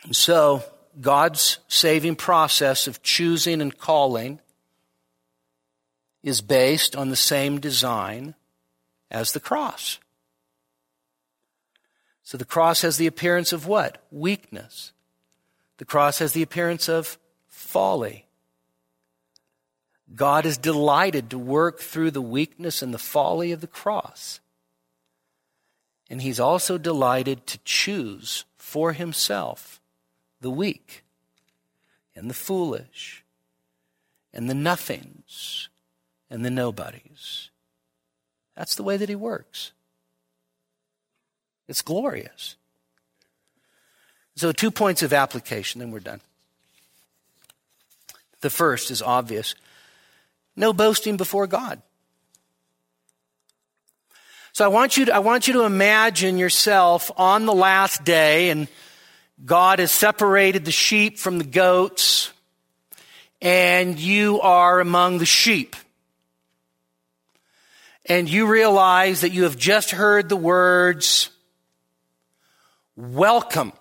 And 0.03 0.15
so, 0.15 0.63
God's 1.01 1.57
saving 1.67 2.15
process 2.15 2.87
of 2.87 3.01
choosing 3.01 3.61
and 3.61 3.75
calling 3.75 4.39
is 6.21 6.41
based 6.41 6.95
on 6.95 7.09
the 7.09 7.15
same 7.15 7.59
design 7.59 8.35
as 9.09 9.31
the 9.31 9.39
cross. 9.39 9.99
So 12.27 12.37
the 12.37 12.43
cross 12.43 12.81
has 12.81 12.97
the 12.97 13.07
appearance 13.07 13.53
of 13.53 13.67
what? 13.67 14.03
Weakness. 14.11 14.91
The 15.77 15.85
cross 15.85 16.19
has 16.19 16.33
the 16.33 16.41
appearance 16.41 16.89
of 16.89 17.17
folly. 17.47 18.25
God 20.13 20.45
is 20.45 20.57
delighted 20.57 21.29
to 21.29 21.39
work 21.39 21.79
through 21.79 22.11
the 22.11 22.21
weakness 22.21 22.81
and 22.81 22.93
the 22.93 22.97
folly 22.97 23.53
of 23.53 23.61
the 23.61 23.65
cross. 23.65 24.41
And 26.09 26.21
he's 26.21 26.37
also 26.37 26.77
delighted 26.77 27.47
to 27.47 27.59
choose 27.59 28.43
for 28.57 28.91
himself 28.91 29.79
the 30.41 30.51
weak 30.51 31.05
and 32.13 32.29
the 32.29 32.33
foolish 32.33 33.23
and 34.33 34.49
the 34.49 34.53
nothings 34.53 35.69
and 36.29 36.43
the 36.43 36.51
nobodies. 36.51 37.51
That's 38.53 38.75
the 38.75 38.83
way 38.83 38.97
that 38.97 39.07
he 39.07 39.15
works. 39.15 39.71
It's 41.67 41.81
glorious. 41.81 42.55
So, 44.35 44.51
two 44.51 44.71
points 44.71 45.01
of 45.01 45.13
application, 45.13 45.79
then 45.79 45.91
we're 45.91 45.99
done. 45.99 46.21
The 48.41 48.49
first 48.49 48.91
is 48.91 49.01
obvious 49.01 49.55
no 50.57 50.73
boasting 50.73 51.15
before 51.15 51.47
God. 51.47 51.81
So 54.51 54.65
I 54.65 54.69
want 54.69 54.97
you 54.97 55.05
to, 55.05 55.13
I 55.15 55.19
want 55.19 55.47
you 55.47 55.53
to 55.53 55.63
imagine 55.63 56.39
yourself 56.39 57.11
on 57.15 57.45
the 57.45 57.53
last 57.53 58.03
day 58.03 58.49
and 58.49 58.67
God 59.45 59.77
has 59.77 59.91
separated 59.91 60.65
the 60.65 60.71
sheep 60.71 61.19
from 61.19 61.37
the 61.37 61.43
goats 61.43 62.33
and 63.39 63.99
you 63.99 64.41
are 64.41 64.79
among 64.79 65.19
the 65.19 65.27
sheep. 65.27 65.75
And 68.07 68.27
you 68.27 68.47
realize 68.47 69.21
that 69.21 69.31
you 69.31 69.43
have 69.43 69.57
just 69.57 69.91
heard 69.91 70.27
the 70.27 70.35
words, 70.35 71.29
welcome. 72.97 73.71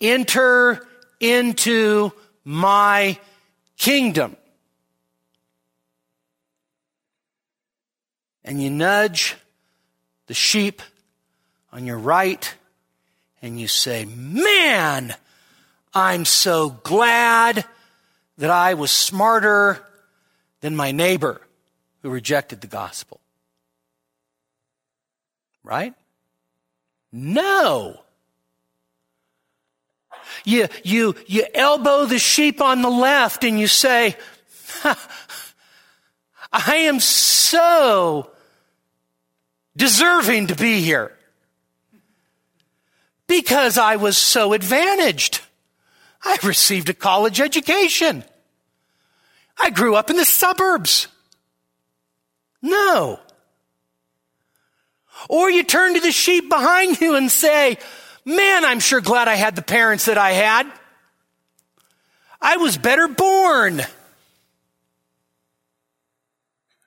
Enter 0.00 0.86
into 1.20 2.12
my 2.44 3.18
kingdom. 3.76 4.36
And 8.44 8.62
you 8.62 8.70
nudge 8.70 9.36
the 10.26 10.34
sheep 10.34 10.80
on 11.72 11.84
your 11.84 11.98
right 11.98 12.54
and 13.42 13.60
you 13.60 13.68
say, 13.68 14.04
Man, 14.04 15.14
I'm 15.92 16.24
so 16.24 16.70
glad 16.70 17.64
that 18.38 18.50
I 18.50 18.74
was 18.74 18.90
smarter 18.90 19.84
than 20.60 20.76
my 20.76 20.92
neighbor 20.92 21.40
who 22.02 22.10
rejected 22.10 22.60
the 22.60 22.66
gospel. 22.66 23.20
Right? 25.62 25.94
No. 27.16 28.00
You, 30.44 30.66
you, 30.82 31.14
you 31.28 31.46
elbow 31.54 32.06
the 32.06 32.18
sheep 32.18 32.60
on 32.60 32.82
the 32.82 32.90
left 32.90 33.44
and 33.44 33.58
you 33.60 33.68
say, 33.68 34.16
I 36.52 36.74
am 36.74 36.98
so 36.98 38.32
deserving 39.76 40.48
to 40.48 40.56
be 40.56 40.80
here 40.80 41.16
because 43.28 43.78
I 43.78 43.94
was 43.94 44.18
so 44.18 44.52
advantaged. 44.52 45.40
I 46.24 46.36
received 46.42 46.88
a 46.88 46.94
college 46.94 47.40
education. 47.40 48.24
I 49.62 49.70
grew 49.70 49.94
up 49.94 50.10
in 50.10 50.16
the 50.16 50.24
suburbs. 50.24 51.06
No. 52.60 53.20
Or 55.28 55.50
you 55.50 55.62
turn 55.62 55.94
to 55.94 56.00
the 56.00 56.12
sheep 56.12 56.48
behind 56.48 57.00
you 57.00 57.14
and 57.16 57.30
say, 57.30 57.78
man, 58.24 58.64
I'm 58.64 58.80
sure 58.80 59.00
glad 59.00 59.28
I 59.28 59.34
had 59.34 59.56
the 59.56 59.62
parents 59.62 60.06
that 60.06 60.18
I 60.18 60.32
had. 60.32 60.70
I 62.40 62.56
was 62.58 62.76
better 62.76 63.08
born. 63.08 63.82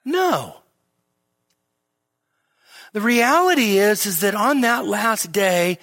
No. 0.06 0.58
The 2.94 3.02
reality 3.02 3.78
is, 3.78 4.06
is 4.06 4.22
that 4.22 4.36
on 4.36 4.62
that 4.62 4.86
last 4.86 5.32
day, 5.32 5.80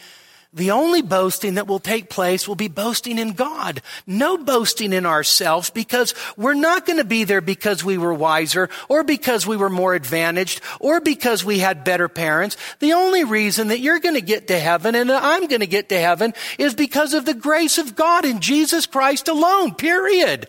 the 0.55 0.70
only 0.70 1.02
boasting 1.02 1.55
that 1.55 1.66
will 1.66 1.80
take 1.80 2.09
place 2.09 2.46
will 2.46 2.55
be 2.55 2.68
boasting 2.68 3.18
in 3.18 3.32
God. 3.32 3.82
No 4.07 4.38
boasting 4.38 4.92
in 4.92 5.05
ourselves 5.05 5.70
because 5.70 6.14
we're 6.36 6.55
not 6.55 6.86
going 6.86 6.98
to 6.98 7.05
be 7.05 7.24
there 7.24 7.40
because 7.40 7.82
we 7.82 7.98
were 7.98 8.14
wiser 8.14 8.70
or 8.88 9.02
because 9.02 9.46
we 9.46 9.57
were 9.57 9.68
more 9.68 9.94
advantaged 9.94 10.61
or 10.78 11.00
because 11.00 11.44
we 11.44 11.59
had 11.59 11.82
better 11.82 12.09
parents. 12.09 12.57
The 12.78 12.92
only 12.92 13.24
reason 13.24 13.68
that 13.68 13.80
you're 13.80 13.98
going 13.98 14.14
to 14.14 14.20
get 14.20 14.46
to 14.46 14.59
heaven 14.59 14.94
and 14.94 15.11
I'm 15.11 15.48
going 15.48 15.61
to 15.61 15.66
get 15.66 15.88
to 15.88 15.98
heaven 15.98 16.32
is 16.57 16.74
because 16.74 17.14
of 17.14 17.26
the 17.26 17.34
grace 17.34 17.78
of 17.78 17.96
God 17.96 18.24
in 18.24 18.40
Jesus 18.40 18.86
Christ 18.86 19.26
alone, 19.26 19.74
period. 19.74 20.48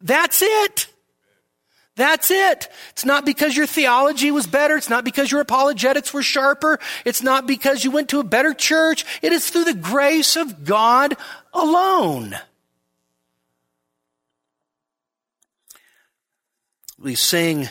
That's 0.00 0.40
it. 0.42 0.91
That's 1.94 2.30
it. 2.30 2.68
It's 2.90 3.04
not 3.04 3.26
because 3.26 3.54
your 3.54 3.66
theology 3.66 4.30
was 4.30 4.46
better. 4.46 4.76
It's 4.76 4.88
not 4.88 5.04
because 5.04 5.30
your 5.30 5.42
apologetics 5.42 6.14
were 6.14 6.22
sharper. 6.22 6.80
It's 7.04 7.22
not 7.22 7.46
because 7.46 7.84
you 7.84 7.90
went 7.90 8.08
to 8.10 8.20
a 8.20 8.24
better 8.24 8.54
church. 8.54 9.04
It 9.20 9.32
is 9.32 9.50
through 9.50 9.64
the 9.64 9.74
grace 9.74 10.36
of 10.36 10.64
God 10.64 11.16
alone. 11.52 12.34
We 16.98 17.14
sing, 17.14 17.68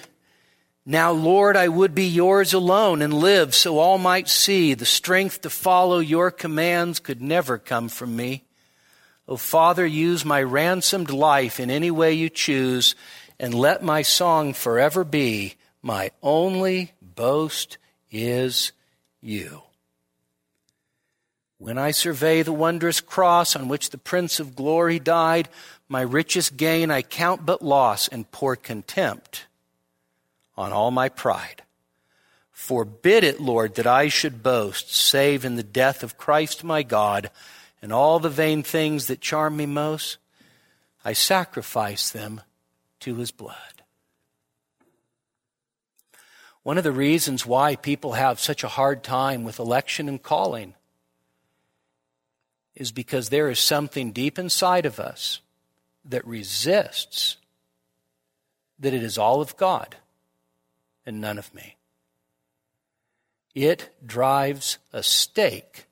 Now, 0.85 1.13
Lord, 1.13 1.57
I 1.57 1.67
would 1.67 1.95
be 1.95 2.05
yours 2.05 2.53
alone 2.53 3.01
and 3.01 3.13
live 3.13 3.55
so 3.55 3.79
all 3.79 3.97
might 3.97 4.29
see. 4.29 4.75
The 4.75 4.85
strength 4.85 5.41
to 5.41 5.49
follow 5.49 5.97
your 5.97 6.29
commands 6.29 6.99
could 6.99 7.23
never 7.23 7.57
come 7.57 7.89
from 7.89 8.15
me. 8.15 8.43
O 9.27 9.33
oh, 9.33 9.37
Father, 9.37 9.85
use 9.85 10.25
my 10.25 10.43
ransomed 10.43 11.09
life 11.09 11.59
in 11.59 11.71
any 11.71 11.89
way 11.89 12.13
you 12.13 12.29
choose 12.29 12.95
and 13.41 13.55
let 13.55 13.81
my 13.81 14.03
song 14.03 14.53
forever 14.53 15.03
be 15.03 15.55
my 15.81 16.11
only 16.21 16.91
boast 17.01 17.79
is 18.11 18.71
you. 19.19 19.63
When 21.57 21.79
I 21.79 21.89
survey 21.89 22.43
the 22.43 22.53
wondrous 22.53 23.01
cross 23.01 23.55
on 23.55 23.67
which 23.67 23.89
the 23.89 23.97
Prince 23.97 24.39
of 24.39 24.55
Glory 24.55 24.99
died, 24.99 25.49
my 25.89 26.01
richest 26.01 26.55
gain 26.55 26.91
I 26.91 27.01
count 27.01 27.43
but 27.43 27.63
loss 27.63 28.07
and 28.07 28.29
pour 28.29 28.55
contempt 28.55 29.47
on 30.55 30.71
all 30.71 30.91
my 30.91 31.09
pride. 31.09 31.63
Forbid 32.51 33.23
it, 33.23 33.41
Lord, 33.41 33.73
that 33.75 33.87
I 33.87 34.07
should 34.07 34.43
boast, 34.43 34.95
save 34.95 35.45
in 35.45 35.55
the 35.55 35.63
death 35.63 36.03
of 36.03 36.17
Christ 36.19 36.63
my 36.63 36.83
God, 36.83 37.31
and 37.81 37.91
all 37.91 38.19
the 38.19 38.29
vain 38.29 38.61
things 38.61 39.07
that 39.07 39.19
charm 39.19 39.57
me 39.57 39.65
most, 39.65 40.19
I 41.03 41.13
sacrifice 41.13 42.11
them 42.11 42.41
to 43.01 43.15
his 43.15 43.31
blood. 43.31 43.83
One 46.63 46.77
of 46.77 46.83
the 46.83 46.91
reasons 46.91 47.45
why 47.45 47.75
people 47.75 48.13
have 48.13 48.39
such 48.39 48.63
a 48.63 48.67
hard 48.69 49.03
time 49.03 49.43
with 49.43 49.59
election 49.59 50.07
and 50.07 50.21
calling 50.21 50.75
is 52.75 52.91
because 52.91 53.29
there 53.29 53.49
is 53.49 53.59
something 53.59 54.11
deep 54.11 54.37
inside 54.37 54.85
of 54.85 54.99
us 54.99 55.41
that 56.05 56.25
resists 56.25 57.37
that 58.79 58.93
it 58.93 59.03
is 59.03 59.17
all 59.17 59.41
of 59.41 59.57
God 59.57 59.95
and 61.05 61.19
none 61.19 61.37
of 61.37 61.53
me. 61.53 61.77
It 63.53 63.93
drives 64.05 64.77
a 64.93 65.03
stake 65.03 65.85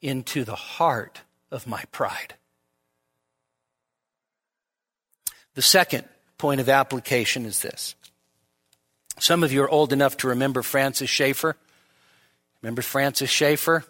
into 0.00 0.44
the 0.44 0.56
heart 0.56 1.20
of 1.50 1.66
my 1.66 1.84
pride. 1.92 2.34
The 5.54 5.62
second 5.62 6.08
point 6.38 6.60
of 6.60 6.68
application 6.68 7.46
is 7.46 7.60
this. 7.60 7.94
Some 9.18 9.44
of 9.44 9.52
you 9.52 9.62
are 9.62 9.68
old 9.68 9.92
enough 9.92 10.16
to 10.18 10.28
remember 10.28 10.62
Francis 10.62 11.08
Schaeffer. 11.08 11.56
Remember 12.62 12.82
Francis 12.82 13.30
Schaeffer? 13.30 13.84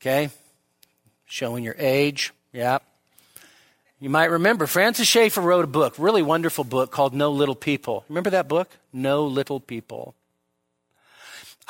Okay. 0.00 0.30
Showing 1.26 1.64
your 1.64 1.76
age. 1.78 2.32
Yeah. 2.52 2.78
You 4.00 4.08
might 4.08 4.30
remember 4.30 4.66
Francis 4.66 5.06
Schaeffer 5.06 5.42
wrote 5.42 5.64
a 5.64 5.68
book, 5.68 5.94
really 5.98 6.22
wonderful 6.22 6.64
book 6.64 6.90
called 6.90 7.12
No 7.12 7.30
Little 7.30 7.54
People. 7.54 8.04
Remember 8.08 8.30
that 8.30 8.48
book? 8.48 8.70
No 8.94 9.26
Little 9.26 9.60
People. 9.60 10.14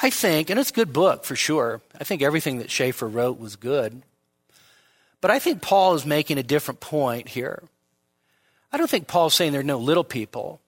I 0.02 0.10
think, 0.10 0.48
and 0.48 0.58
it's 0.58 0.70
a 0.70 0.74
good 0.74 0.92
book 0.92 1.24
for 1.24 1.34
sure. 1.34 1.80
I 2.00 2.04
think 2.04 2.22
everything 2.22 2.58
that 2.58 2.70
Schaeffer 2.70 3.08
wrote 3.08 3.38
was 3.38 3.56
good. 3.56 4.02
But 5.20 5.30
I 5.30 5.38
think 5.38 5.60
Paul 5.60 5.94
is 5.94 6.06
making 6.06 6.38
a 6.38 6.42
different 6.42 6.80
point 6.80 7.28
here. 7.28 7.62
I 8.72 8.76
don't 8.76 8.90
think 8.90 9.06
Paul's 9.06 9.34
saying 9.34 9.52
there 9.52 9.60
are 9.60 9.64
no 9.64 9.78
little 9.78 10.04
people. 10.04 10.60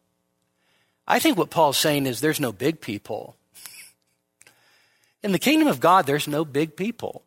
I 1.06 1.18
think 1.18 1.36
what 1.36 1.50
Paul's 1.50 1.78
saying 1.78 2.06
is 2.06 2.20
there's 2.20 2.40
no 2.40 2.52
big 2.52 2.80
people. 2.80 3.36
In 5.22 5.32
the 5.32 5.38
kingdom 5.38 5.68
of 5.68 5.80
God, 5.80 6.06
there's 6.06 6.26
no 6.26 6.44
big 6.44 6.76
people. 6.76 7.22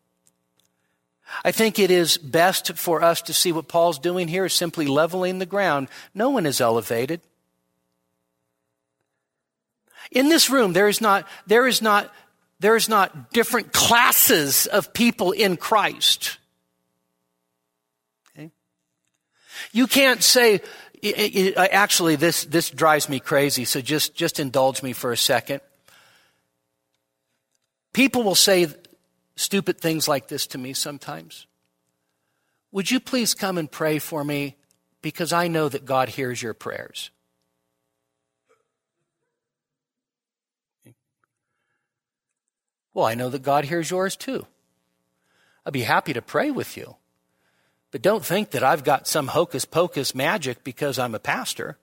I 1.44 1.52
think 1.52 1.80
it 1.80 1.92
is 1.92 2.18
best 2.18 2.74
for 2.74 3.02
us 3.02 3.22
to 3.24 3.34
see 3.34 3.52
what 3.52 3.68
Paul's 3.68 4.00
doing 4.00 4.28
here 4.28 4.46
is 4.46 4.54
simply 4.54 4.86
leveling 4.86 5.40
the 5.40 5.46
ground. 5.46 5.88
No 6.14 6.30
one 6.30 6.46
is 6.46 6.62
elevated. 6.62 7.22
In 10.12 10.30
this 10.30 10.50
room, 10.50 10.74
there 10.74 10.88
is 10.88 11.02
not, 11.02 11.28
there 11.48 11.66
is 11.68 11.82
not, 11.82 12.14
there 12.60 12.76
is 12.76 12.88
not 12.88 13.32
different 13.32 13.74
classes 13.74 14.68
of 14.68 14.94
people 14.94 15.32
in 15.32 15.58
Christ. 15.58 16.38
Okay? 18.30 18.52
You 19.76 19.88
can't 19.88 20.24
say, 20.24 20.62
uh, 21.04 21.68
actually, 21.70 22.16
this, 22.16 22.46
this 22.46 22.70
drives 22.70 23.10
me 23.10 23.20
crazy, 23.20 23.66
so 23.66 23.82
just, 23.82 24.16
just 24.16 24.40
indulge 24.40 24.82
me 24.82 24.94
for 24.94 25.12
a 25.12 25.18
second. 25.18 25.60
People 27.92 28.24
will 28.24 28.36
say 28.36 28.68
stupid 29.36 29.78
things 29.82 30.08
like 30.08 30.30
this 30.30 30.48
to 30.48 30.58
me 30.58 30.72
sometimes. 30.72 31.46
Would 32.72 32.90
you 32.90 33.02
please 33.02 33.34
come 33.34 33.58
and 33.58 33.70
pray 33.70 34.00
for 34.00 34.24
me 34.24 34.56
because 35.02 35.34
I 35.34 35.50
know 35.50 35.68
that 35.68 35.84
God 35.84 36.08
hears 36.08 36.42
your 36.42 36.54
prayers? 36.54 37.12
Well, 42.94 43.06
I 43.06 43.16
know 43.16 43.28
that 43.28 43.44
God 43.44 43.66
hears 43.66 43.92
yours 43.92 44.16
too. 44.16 44.48
I'd 45.66 45.74
be 45.74 45.82
happy 45.82 46.14
to 46.14 46.22
pray 46.22 46.50
with 46.50 46.78
you. 46.78 46.96
But 47.96 48.02
don't 48.02 48.26
think 48.26 48.52
that 48.52 48.62
I've 48.62 48.84
got 48.84 49.08
some 49.08 49.28
hocus 49.28 49.64
pocus 49.64 50.14
magic 50.14 50.66
because 50.66 51.00
I'm 51.00 51.16
a 51.16 51.20
pastor. 51.20 51.78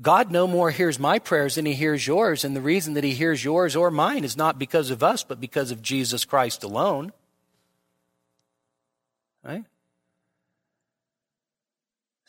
God 0.00 0.30
no 0.30 0.46
more 0.46 0.70
hears 0.70 0.98
my 0.98 1.18
prayers 1.18 1.56
than 1.56 1.66
he 1.66 1.74
hears 1.74 2.06
yours, 2.06 2.44
and 2.44 2.56
the 2.56 2.62
reason 2.62 2.94
that 2.94 3.04
he 3.04 3.10
hears 3.10 3.44
yours 3.44 3.76
or 3.76 3.90
mine 3.90 4.24
is 4.24 4.38
not 4.38 4.58
because 4.58 4.88
of 4.88 5.02
us, 5.02 5.22
but 5.22 5.38
because 5.38 5.70
of 5.70 5.82
Jesus 5.82 6.24
Christ 6.24 6.64
alone. 6.64 7.12
Right? 9.44 9.64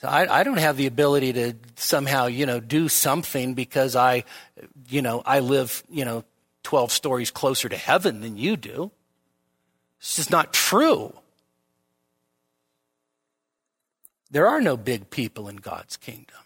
So 0.02 0.10
I, 0.10 0.42
I 0.42 0.44
don't 0.44 0.60
have 0.60 0.76
the 0.76 0.88
ability 0.88 1.32
to 1.32 1.54
somehow, 1.78 2.26
you 2.26 2.46
know, 2.46 2.60
do 2.60 2.90
something 2.90 3.54
because 3.54 3.96
I, 3.96 4.26
you 4.90 5.02
know, 5.02 5.24
I 5.26 5.40
live, 5.40 5.86
you 5.90 6.04
know, 6.04 6.26
12 6.64 6.92
stories 6.92 7.32
closer 7.32 7.70
to 7.70 7.78
heaven 7.78 8.20
than 8.20 8.36
you 8.36 8.58
do. 8.58 8.92
It's 10.02 10.18
just 10.18 10.32
not 10.32 10.52
true. 10.52 11.14
There 14.32 14.48
are 14.48 14.62
no 14.62 14.78
big 14.78 15.10
people 15.10 15.48
in 15.48 15.58
God's 15.58 15.98
kingdom. 15.98 16.38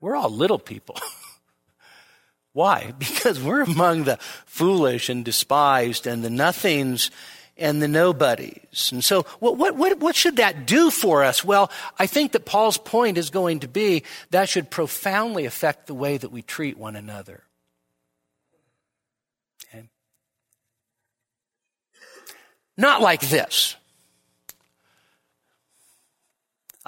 We're 0.00 0.16
all 0.16 0.30
little 0.30 0.58
people. 0.58 0.96
Why? 2.52 2.92
Because 2.98 3.40
we're 3.40 3.62
among 3.62 4.04
the 4.04 4.18
foolish 4.46 5.08
and 5.08 5.24
despised 5.24 6.06
and 6.06 6.24
the 6.24 6.30
nothings 6.30 7.10
and 7.56 7.80
the 7.80 7.88
nobodies. 7.88 8.90
And 8.90 9.04
so 9.04 9.22
what, 9.38 9.56
what, 9.56 9.98
what, 10.00 10.16
should 10.16 10.36
that 10.36 10.66
do 10.66 10.90
for 10.90 11.22
us? 11.22 11.44
Well, 11.44 11.70
I 11.98 12.06
think 12.06 12.32
that 12.32 12.46
Paul's 12.46 12.78
point 12.78 13.18
is 13.18 13.30
going 13.30 13.60
to 13.60 13.68
be 13.68 14.02
that 14.30 14.48
should 14.48 14.70
profoundly 14.70 15.44
affect 15.44 15.86
the 15.86 15.94
way 15.94 16.16
that 16.16 16.32
we 16.32 16.42
treat 16.42 16.78
one 16.78 16.96
another. 16.96 17.44
Okay? 19.68 19.88
Not 22.76 23.02
like 23.02 23.20
this. 23.20 23.76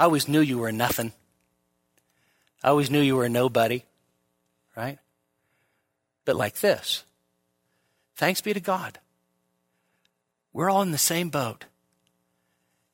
I 0.03 0.05
always 0.07 0.27
knew 0.27 0.41
you 0.41 0.59
were 0.59 0.73
nothing. 0.73 1.13
I 2.61 2.71
always 2.71 2.91
knew 2.91 2.99
you 3.01 3.15
were 3.15 3.29
nobody, 3.29 3.85
right? 4.77 4.99
But 6.25 6.35
like 6.35 6.57
this 6.57 7.05
thanks 8.17 8.41
be 8.41 8.53
to 8.53 8.59
God. 8.59 8.99
We're 10.53 10.71
all 10.71 10.83
in 10.83 10.91
the 10.91 10.99
same 10.99 11.29
boat. 11.29 11.67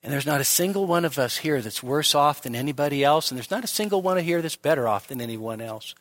And 0.03 0.13
there's 0.13 0.27
not 0.27 0.43
a 0.43 0.45
single 0.45 0.85
one 0.85 1.07
of 1.07 1.19
us 1.19 1.39
here 1.39 1.63
that's 1.63 1.83
worse 1.83 2.15
off 2.15 2.43
than 2.43 2.55
anybody 2.55 3.03
else, 3.03 3.31
and 3.31 3.39
there's 3.39 3.51
not 3.51 3.65
a 3.65 3.69
single 3.69 4.03
one 4.03 4.19
here 4.19 4.43
that's 4.43 4.57
better 4.57 4.87
off 4.87 5.09
than 5.09 5.23
anyone 5.23 5.63
else. 5.63 5.95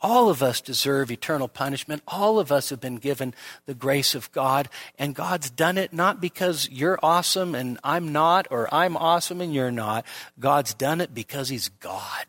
All 0.00 0.28
of 0.28 0.42
us 0.42 0.60
deserve 0.60 1.10
eternal 1.10 1.48
punishment. 1.48 2.02
All 2.06 2.38
of 2.38 2.52
us 2.52 2.68
have 2.68 2.80
been 2.80 2.96
given 2.96 3.34
the 3.64 3.74
grace 3.74 4.14
of 4.14 4.30
God, 4.32 4.68
and 4.98 5.14
God's 5.14 5.48
done 5.48 5.78
it 5.78 5.92
not 5.92 6.20
because 6.20 6.68
you're 6.70 6.98
awesome 7.02 7.54
and 7.54 7.78
I'm 7.82 8.12
not, 8.12 8.46
or 8.50 8.72
I'm 8.72 8.96
awesome 8.96 9.40
and 9.40 9.54
you're 9.54 9.70
not. 9.70 10.04
God's 10.38 10.74
done 10.74 11.00
it 11.00 11.14
because 11.14 11.48
He's 11.48 11.68
God. 11.68 12.26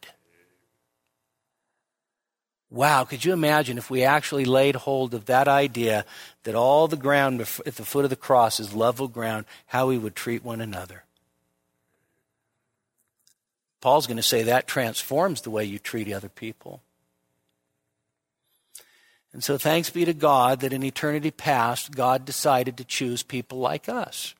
Wow, 2.70 3.05
could 3.05 3.24
you 3.24 3.32
imagine 3.32 3.78
if 3.78 3.89
we 3.89 4.03
actually 4.03 4.45
laid 4.45 4.76
hold 4.76 5.13
of 5.13 5.26
that 5.26 5.47
idea 5.47 6.05
that 6.43 6.55
all 6.55 6.88
the 6.88 6.97
ground 6.97 7.41
at 7.41 7.76
the 7.76 7.86
foot 7.86 8.03
of 8.03 8.09
the 8.09 8.18
cross 8.18 8.59
is 8.59 8.74
level 8.74 9.07
ground, 9.07 9.45
how 9.68 9.88
we 9.88 9.97
would 9.97 10.15
treat 10.15 10.43
one 10.43 10.59
another? 10.59 11.03
Paul's 13.80 14.07
going 14.07 14.18
to 14.18 14.24
say 14.24 14.43
that 14.43 14.68
transforms 14.68 15.41
the 15.41 15.49
way 15.49 15.63
you 15.63 15.80
treat 15.80 16.11
other 16.11 16.30
people. 16.30 16.82
And 19.34 19.44
so 19.44 19.58
thanks 19.58 19.90
be 19.90 20.06
to 20.06 20.14
God 20.14 20.62
that 20.62 20.74
in 20.74 20.84
eternity 20.84 21.32
past, 21.32 21.92
God 21.92 22.26
decided 22.26 22.78
to 22.78 22.84
choose 22.84 23.24
people 23.24 23.60
like 23.60 23.88
us. 23.88 24.34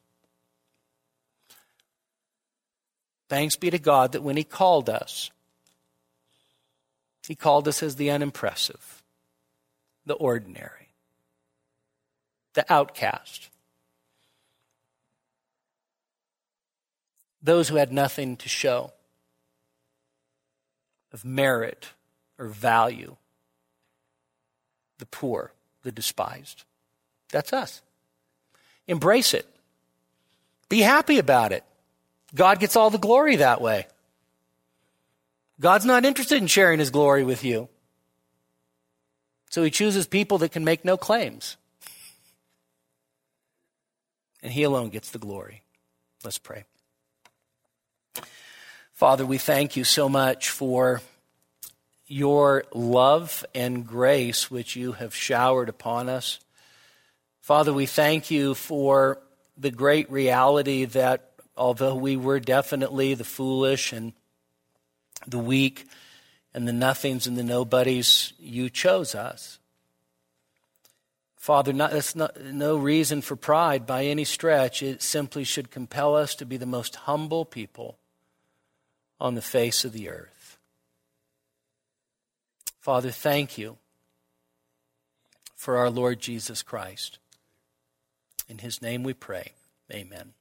Thanks 3.30 3.56
be 3.56 3.70
to 3.70 3.80
God 3.80 4.14
that 4.14 4.24
when 4.24 4.38
He 4.38 4.44
called 4.44 4.90
us, 4.90 5.30
he 7.28 7.36
called 7.36 7.68
us 7.68 7.84
as 7.84 7.98
the 7.98 8.10
unimpressive, 8.10 9.04
the 10.06 10.14
ordinary, 10.14 10.90
the 12.54 12.72
outcast, 12.72 13.50
those 17.42 17.68
who 17.68 17.76
had 17.76 17.92
nothing 17.92 18.38
to 18.38 18.50
show 18.50 18.94
of 21.12 21.26
merit 21.26 21.88
or 22.40 22.48
value, 22.48 23.18
the 25.00 25.06
poor, 25.06 25.52
the 25.84 25.92
despised. 25.92 26.64
That's 27.32 27.54
us. 27.54 27.82
Embrace 28.88 29.34
it. 29.34 29.46
Be 30.70 30.80
happy 30.80 31.18
about 31.18 31.52
it. 31.52 31.64
God 32.36 32.60
gets 32.60 32.76
all 32.76 32.90
the 32.90 32.98
glory 32.98 33.38
that 33.38 33.62
way. 33.62 33.88
God's 35.60 35.86
not 35.86 36.06
interested 36.06 36.42
in 36.42 36.48
sharing 36.48 36.80
his 36.80 36.90
glory 36.90 37.24
with 37.24 37.44
you. 37.44 37.70
So 39.50 39.64
he 39.64 39.72
chooses 39.72 40.08
people 40.08 40.38
that 40.40 40.52
can 40.52 40.64
make 40.64 40.84
no 40.84 40.98
claims. 40.98 41.58
And 44.44 44.52
he 44.52 44.64
alone 44.64 44.90
gets 44.90 45.10
the 45.10 45.20
glory. 45.20 45.64
Let's 46.24 46.38
pray. 46.38 46.66
Father, 48.94 49.26
we 49.26 49.38
thank 49.38 49.76
you 49.76 49.84
so 49.84 50.10
much 50.10 50.50
for 50.50 51.02
your 52.08 52.64
love 52.74 53.46
and 53.54 53.86
grace 53.86 54.50
which 54.50 54.76
you 54.76 54.94
have 54.94 55.14
showered 55.14 55.70
upon 55.70 56.10
us. 56.10 56.40
Father, 57.42 57.74
we 57.74 57.86
thank 57.86 58.32
you 58.32 58.54
for 58.54 59.20
the 59.58 59.72
great 59.72 60.10
reality 60.12 60.86
that 60.86 61.32
although 61.56 61.96
we 61.96 62.16
were 62.18 62.40
definitely 62.40 63.14
the 63.14 63.24
foolish 63.24 63.92
and 63.92 64.14
the 65.26 65.40
weak, 65.40 65.88
and 66.58 66.68
the 66.68 66.74
nothings 66.74 67.28
and 67.28 67.38
the 67.38 67.44
nobodies, 67.44 68.34
you 68.40 68.68
chose 68.68 69.14
us. 69.14 69.60
Father, 71.36 71.72
not, 71.72 71.92
that's 71.92 72.16
not, 72.16 72.42
no 72.42 72.78
reason 72.78 73.22
for 73.22 73.36
pride 73.36 73.86
by 73.86 74.06
any 74.06 74.24
stretch. 74.24 74.82
It 74.82 75.04
simply 75.04 75.44
should 75.44 75.70
compel 75.70 76.16
us 76.16 76.34
to 76.34 76.48
be 76.48 76.58
the 76.58 76.66
most 76.66 76.96
humble 76.96 77.46
people 77.46 78.00
on 79.20 79.36
the 79.36 79.42
face 79.44 79.86
of 79.86 79.94
the 79.94 80.10
earth. 80.10 80.37
Father, 82.88 83.12
thank 83.12 83.58
you 83.58 83.76
for 85.58 85.76
our 85.76 85.90
Lord 85.90 86.22
Jesus 86.22 86.64
Christ. 86.64 87.20
In 88.48 88.60
his 88.60 88.82
name 88.82 89.04
we 89.04 89.14
pray. 89.14 89.52
Amen. 89.92 90.32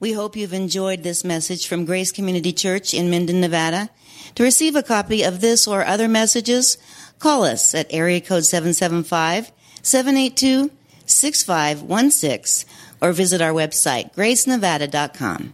We 0.00 0.14
hope 0.14 0.34
you've 0.34 0.54
enjoyed 0.54 1.02
this 1.02 1.22
message 1.22 1.68
from 1.68 1.84
Grace 1.84 2.10
Community 2.10 2.50
Church 2.50 2.94
in 2.94 3.10
Minden, 3.10 3.42
Nevada. 3.42 3.90
To 4.36 4.42
receive 4.42 4.74
a 4.74 4.82
copy 4.82 5.22
of 5.22 5.42
this 5.42 5.68
or 5.68 5.84
other 5.84 6.08
messages, 6.08 6.78
call 7.18 7.44
us 7.44 7.74
at 7.74 7.92
area 7.92 8.22
code 8.22 8.46
775 8.46 9.52
782 9.82 10.70
6516 11.04 12.66
or 13.02 13.12
visit 13.12 13.42
our 13.42 13.52
website, 13.52 14.14
gracenevada.com. 14.14 15.52